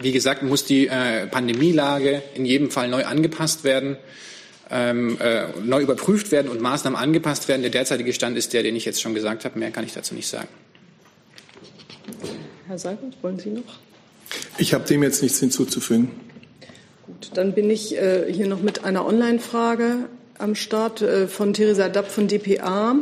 Wie 0.00 0.12
gesagt, 0.12 0.42
muss 0.42 0.64
die 0.64 0.86
äh, 0.86 1.26
Pandemielage 1.26 2.22
in 2.34 2.44
jedem 2.44 2.70
Fall 2.70 2.88
neu 2.88 3.04
angepasst 3.04 3.64
werden, 3.64 3.96
ähm, 4.70 5.18
äh, 5.20 5.46
neu 5.64 5.82
überprüft 5.82 6.30
werden 6.30 6.48
und 6.48 6.60
Maßnahmen 6.60 6.98
angepasst 6.98 7.48
werden. 7.48 7.62
Der 7.62 7.70
derzeitige 7.70 8.12
Stand 8.12 8.36
ist 8.36 8.52
der, 8.52 8.62
den 8.62 8.76
ich 8.76 8.84
jetzt 8.84 9.00
schon 9.00 9.14
gesagt 9.14 9.44
habe. 9.44 9.58
Mehr 9.58 9.70
kann 9.70 9.84
ich 9.84 9.94
dazu 9.94 10.14
nicht 10.14 10.28
sagen. 10.28 10.48
Herr 12.68 12.78
Seibert, 12.78 13.14
wollen 13.22 13.38
Sie 13.38 13.50
noch? 13.50 13.78
Ich 14.58 14.74
habe 14.74 14.84
dem 14.84 15.02
jetzt 15.02 15.22
nichts 15.22 15.40
hinzuzufügen. 15.40 16.10
Gut, 17.06 17.30
dann 17.34 17.54
bin 17.54 17.70
ich 17.70 17.96
äh, 17.96 18.30
hier 18.30 18.46
noch 18.46 18.60
mit 18.60 18.84
einer 18.84 19.06
Online-Frage 19.06 20.08
am 20.38 20.54
Start 20.54 21.02
äh, 21.02 21.26
von 21.26 21.54
Theresa 21.54 21.88
Dapp 21.88 22.10
von 22.10 22.28
dpa, 22.28 22.96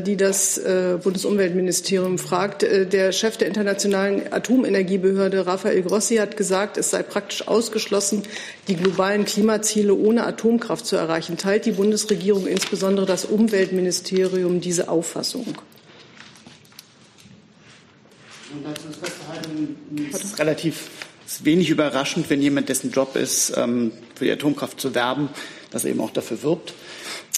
die 0.00 0.16
das 0.16 0.56
äh, 0.58 0.98
Bundesumweltministerium 1.02 2.18
fragt. 2.18 2.62
Der 2.62 3.12
Chef 3.12 3.36
der 3.36 3.48
Internationalen 3.48 4.32
Atomenergiebehörde, 4.32 5.46
Rafael 5.46 5.82
Grossi, 5.82 6.16
hat 6.16 6.36
gesagt, 6.36 6.78
es 6.78 6.90
sei 6.90 7.02
praktisch 7.02 7.46
ausgeschlossen, 7.46 8.22
die 8.68 8.76
globalen 8.76 9.24
Klimaziele 9.24 9.94
ohne 9.94 10.26
Atomkraft 10.26 10.86
zu 10.86 10.96
erreichen. 10.96 11.36
Teilt 11.36 11.66
die 11.66 11.72
Bundesregierung, 11.72 12.46
insbesondere 12.46 13.06
das 13.06 13.24
Umweltministerium, 13.24 14.60
diese 14.60 14.88
Auffassung? 14.88 15.46
Das 20.12 20.24
ist 20.24 20.38
relativ 20.38 20.90
wenig 21.42 21.70
überraschend, 21.70 22.30
wenn 22.30 22.40
jemand, 22.40 22.68
dessen 22.68 22.90
Job 22.90 23.16
ist, 23.16 23.52
ähm, 23.56 23.92
für 24.14 24.24
die 24.24 24.30
Atomkraft 24.30 24.80
zu 24.80 24.94
werben, 24.94 25.28
dass 25.70 25.84
er 25.84 25.90
eben 25.90 26.00
auch 26.00 26.12
dafür 26.12 26.42
wirbt. 26.42 26.74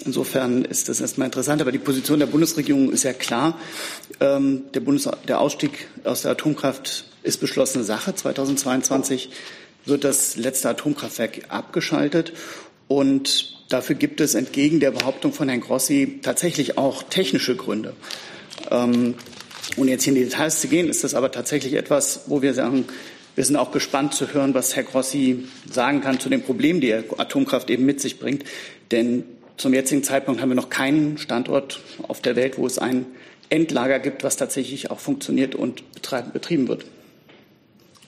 Insofern 0.05 0.65
ist 0.65 0.89
das 0.89 1.01
erstmal 1.01 1.27
interessant. 1.27 1.61
Aber 1.61 1.73
die 1.73 1.79
Position 1.79 2.19
der 2.19 2.27
Bundesregierung 2.27 2.91
ist 2.93 3.05
ja 3.05 3.13
klar. 3.13 3.59
Ähm, 4.21 4.63
der, 4.75 4.81
Bundes 4.81 5.09
der 5.27 5.41
Ausstieg 5.41 5.89
aus 6.05 6.23
der 6.23 6.33
Atomkraft 6.33 7.05
ist 7.23 7.39
beschlossene 7.39 7.85
Sache. 7.85 8.15
2022 8.15 9.31
wird 9.85 10.05
das 10.05 10.37
letzte 10.37 10.69
Atomkraftwerk 10.69 11.43
abgeschaltet. 11.49 12.33
Und 12.89 13.65
dafür 13.69 13.97
gibt 13.97 14.21
es 14.21 14.35
entgegen 14.35 14.81
der 14.81 14.93
Behauptung 14.93 15.33
von 15.33 15.49
Herrn 15.49 15.61
Grossi 15.61 16.21
tatsächlich 16.23 16.79
auch 16.79 17.03
technische 17.03 17.57
Gründe. 17.57 17.95
Ähm, 18.71 19.15
ohne 19.77 19.91
jetzt 19.91 20.05
hier 20.05 20.13
in 20.13 20.19
die 20.21 20.25
Details 20.25 20.61
zu 20.61 20.69
gehen, 20.69 20.89
ist 20.89 21.03
das 21.05 21.15
aber 21.15 21.33
tatsächlich 21.33 21.75
etwas, 21.75 22.23
wo 22.27 22.43
wir 22.43 22.55
sagen, 22.55 22.87
wir 23.35 23.45
sind 23.45 23.57
auch 23.57 23.73
gespannt 23.73 24.15
zu 24.15 24.33
hören, 24.33 24.55
was 24.55 24.77
Herr 24.77 24.85
Grossi 24.85 25.45
sagen 25.71 26.01
kann 26.01 26.21
zu 26.21 26.31
den 26.31 26.43
Problemen, 26.43 26.81
die 26.81 26.95
Atomkraft 26.95 27.69
eben 27.69 27.85
mit 27.85 28.01
sich 28.01 28.19
bringt. 28.19 28.45
Denn 28.91 29.25
zum 29.57 29.73
jetzigen 29.73 30.03
Zeitpunkt 30.03 30.41
haben 30.41 30.51
wir 30.51 30.57
noch 30.57 30.71
keinen 30.71 31.19
Standort 31.19 31.81
auf 32.09 32.21
der 32.21 32.37
Welt, 32.37 32.59
wo 32.59 32.67
es 32.67 32.79
ein 32.79 33.07
Endlager 33.49 33.99
gibt, 33.99 34.25
was 34.25 34.37
tatsächlich 34.37 34.91
auch 34.91 34.99
funktioniert 34.99 35.55
und 35.55 35.83
betrieben 36.33 36.69
wird. 36.69 36.85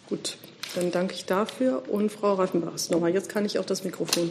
Gut, 0.09 0.37
dann 0.75 0.91
danke 0.91 1.15
ich 1.15 1.25
dafür. 1.25 1.83
Und 1.89 2.11
Frau 2.11 2.35
Reifenbach 2.35 2.73
nochmal. 2.91 3.13
Jetzt 3.13 3.29
kann 3.29 3.45
ich 3.45 3.59
auch 3.59 3.65
das 3.65 3.85
Mikrofon. 3.85 4.31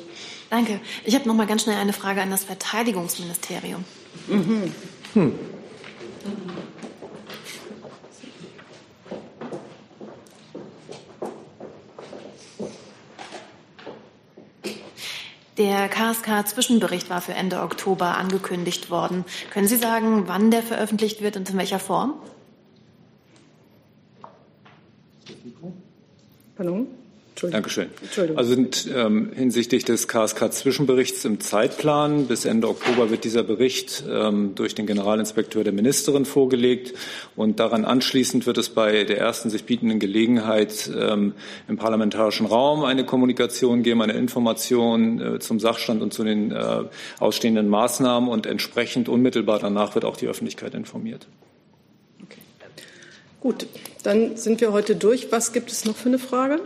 Danke. 0.49 0.79
Ich 1.05 1.15
habe 1.15 1.27
noch 1.27 1.35
mal 1.35 1.47
ganz 1.47 1.63
schnell 1.63 1.77
eine 1.77 1.93
Frage 1.93 2.21
an 2.21 2.29
das 2.29 2.43
Verteidigungsministerium. 2.43 3.83
Mhm. 4.27 4.73
Hm. 5.13 5.33
Der 15.57 15.89
KSK-Zwischenbericht 15.89 17.09
war 17.09 17.19
für 17.19 17.33
Ende 17.33 17.61
Oktober 17.61 18.15
angekündigt 18.17 18.91
worden. 18.91 19.25
Können 19.49 19.67
Sie 19.67 19.77
sagen, 19.77 20.27
wann 20.27 20.51
der 20.51 20.61
veröffentlicht 20.61 21.21
wird 21.21 21.35
und 21.35 21.49
in 21.49 21.57
welcher 21.57 21.79
Form? 21.79 22.13
Pardon? 26.55 26.87
Dankeschön. 27.41 27.89
Also 28.35 28.49
sind 28.49 28.89
ähm, 28.93 29.31
hinsichtlich 29.33 29.85
des 29.85 30.07
KSK-Zwischenberichts 30.07 31.23
im 31.25 31.39
Zeitplan 31.39 32.25
bis 32.25 32.45
Ende 32.45 32.67
Oktober 32.67 33.11
wird 33.11 33.23
dieser 33.23 33.43
Bericht 33.43 34.03
ähm, 34.09 34.55
durch 34.55 34.73
den 34.73 34.87
Generalinspekteur 34.87 35.63
der 35.63 35.73
Ministerin 35.73 36.25
vorgelegt 36.25 36.93
und 37.35 37.59
daran 37.59 37.85
anschließend 37.85 38.47
wird 38.47 38.57
es 38.57 38.69
bei 38.69 39.03
der 39.03 39.19
ersten 39.19 39.49
sich 39.51 39.65
bietenden 39.65 39.99
Gelegenheit 39.99 40.89
ähm, 40.97 41.33
im 41.67 41.77
parlamentarischen 41.77 42.47
Raum 42.47 42.83
eine 42.83 43.05
Kommunikation 43.05 43.83
geben, 43.83 44.01
eine 44.01 44.13
Information 44.13 45.21
äh, 45.21 45.39
zum 45.39 45.59
Sachstand 45.59 46.01
und 46.01 46.13
zu 46.13 46.23
den 46.23 46.51
äh, 46.51 46.83
ausstehenden 47.19 47.69
Maßnahmen 47.69 48.29
und 48.29 48.47
entsprechend 48.47 49.09
unmittelbar 49.09 49.59
danach 49.59 49.93
wird 49.93 50.05
auch 50.05 50.17
die 50.17 50.27
Öffentlichkeit 50.27 50.73
informiert. 50.73 51.27
Gut, 53.39 53.67
dann 54.03 54.35
sind 54.35 54.61
wir 54.61 54.71
heute 54.71 54.95
durch. 54.95 55.31
Was 55.31 55.53
gibt 55.53 55.71
es 55.71 55.85
noch 55.85 55.95
für 55.95 56.09
eine 56.09 56.19
Frage? 56.19 56.59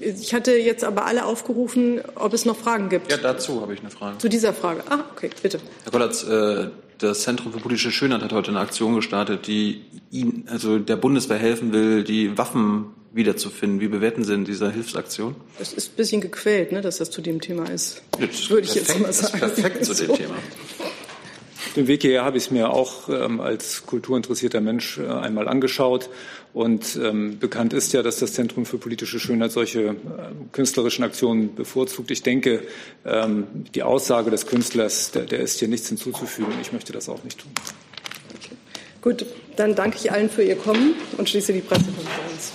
Ich 0.00 0.34
hatte 0.34 0.52
jetzt 0.52 0.84
aber 0.84 1.06
alle 1.06 1.24
aufgerufen, 1.24 2.00
ob 2.14 2.32
es 2.32 2.44
noch 2.44 2.56
Fragen 2.56 2.88
gibt. 2.88 3.10
Ja, 3.10 3.18
dazu 3.18 3.60
habe 3.60 3.74
ich 3.74 3.80
eine 3.80 3.90
Frage. 3.90 4.18
Zu 4.18 4.28
dieser 4.28 4.52
Frage. 4.52 4.82
Ah, 4.88 5.04
okay, 5.12 5.30
bitte. 5.42 5.58
Herr 5.84 5.92
Kollatz, 5.92 6.24
äh, 6.24 6.68
das 6.98 7.22
Zentrum 7.22 7.52
für 7.52 7.58
politische 7.58 7.90
Schönheit 7.90 8.22
hat 8.22 8.32
heute 8.32 8.50
eine 8.50 8.60
Aktion 8.60 8.94
gestartet, 8.94 9.46
die 9.46 9.82
Ihnen, 10.10 10.44
also 10.50 10.78
der 10.78 10.96
Bundeswehr 10.96 11.38
helfen 11.38 11.72
will, 11.72 12.04
die 12.04 12.36
Waffen 12.38 12.86
wiederzufinden. 13.12 13.80
Wie 13.80 13.88
bewerten 13.88 14.24
Sie 14.24 14.32
denn 14.32 14.44
diese 14.44 14.70
Hilfsaktion? 14.70 15.36
Das 15.58 15.72
ist 15.72 15.92
ein 15.92 15.96
bisschen 15.96 16.20
gequält, 16.20 16.72
ne, 16.72 16.80
dass 16.80 16.98
das 16.98 17.10
zu 17.10 17.20
dem 17.20 17.40
Thema 17.40 17.64
ist. 17.70 18.02
Jetzt 18.18 18.50
Würde 18.50 18.66
ich 18.66 18.74
perfekt, 18.74 18.88
jetzt 18.88 19.00
mal 19.00 19.12
sagen. 19.12 19.40
Das 19.40 19.52
ist 19.52 19.56
perfekt 19.62 19.84
zu 19.84 19.94
dem 19.94 20.14
Thema 20.16 20.34
dem 21.76 21.86
Weg 21.88 22.02
hierher 22.02 22.24
habe 22.24 22.36
ich 22.38 22.44
es 22.44 22.50
mir 22.50 22.70
auch 22.70 23.08
ähm, 23.08 23.40
als 23.40 23.86
kulturinteressierter 23.86 24.60
Mensch 24.60 24.98
äh, 24.98 25.06
einmal 25.06 25.48
angeschaut. 25.48 26.10
Und 26.52 26.98
ähm, 27.02 27.38
bekannt 27.38 27.74
ist 27.74 27.92
ja, 27.92 28.02
dass 28.02 28.18
das 28.18 28.32
Zentrum 28.32 28.64
für 28.64 28.78
politische 28.78 29.20
Schönheit 29.20 29.52
solche 29.52 29.80
äh, 29.80 29.94
künstlerischen 30.52 31.04
Aktionen 31.04 31.54
bevorzugt. 31.54 32.10
Ich 32.10 32.22
denke, 32.22 32.62
ähm, 33.04 33.46
die 33.74 33.82
Aussage 33.82 34.30
des 34.30 34.46
Künstlers, 34.46 35.10
der, 35.10 35.24
der, 35.24 35.40
ist 35.40 35.58
hier 35.58 35.68
nichts 35.68 35.88
hinzuzufügen. 35.88 36.54
Ich 36.62 36.72
möchte 36.72 36.92
das 36.92 37.08
auch 37.08 37.22
nicht 37.24 37.40
tun. 37.40 37.50
Okay. 38.34 38.56
Gut, 39.02 39.26
dann 39.56 39.74
danke 39.74 39.98
ich 39.98 40.10
allen 40.10 40.30
für 40.30 40.42
Ihr 40.42 40.56
Kommen 40.56 40.94
und 41.18 41.28
schließe 41.28 41.52
die 41.52 41.60
Pressekonferenz. 41.60 42.52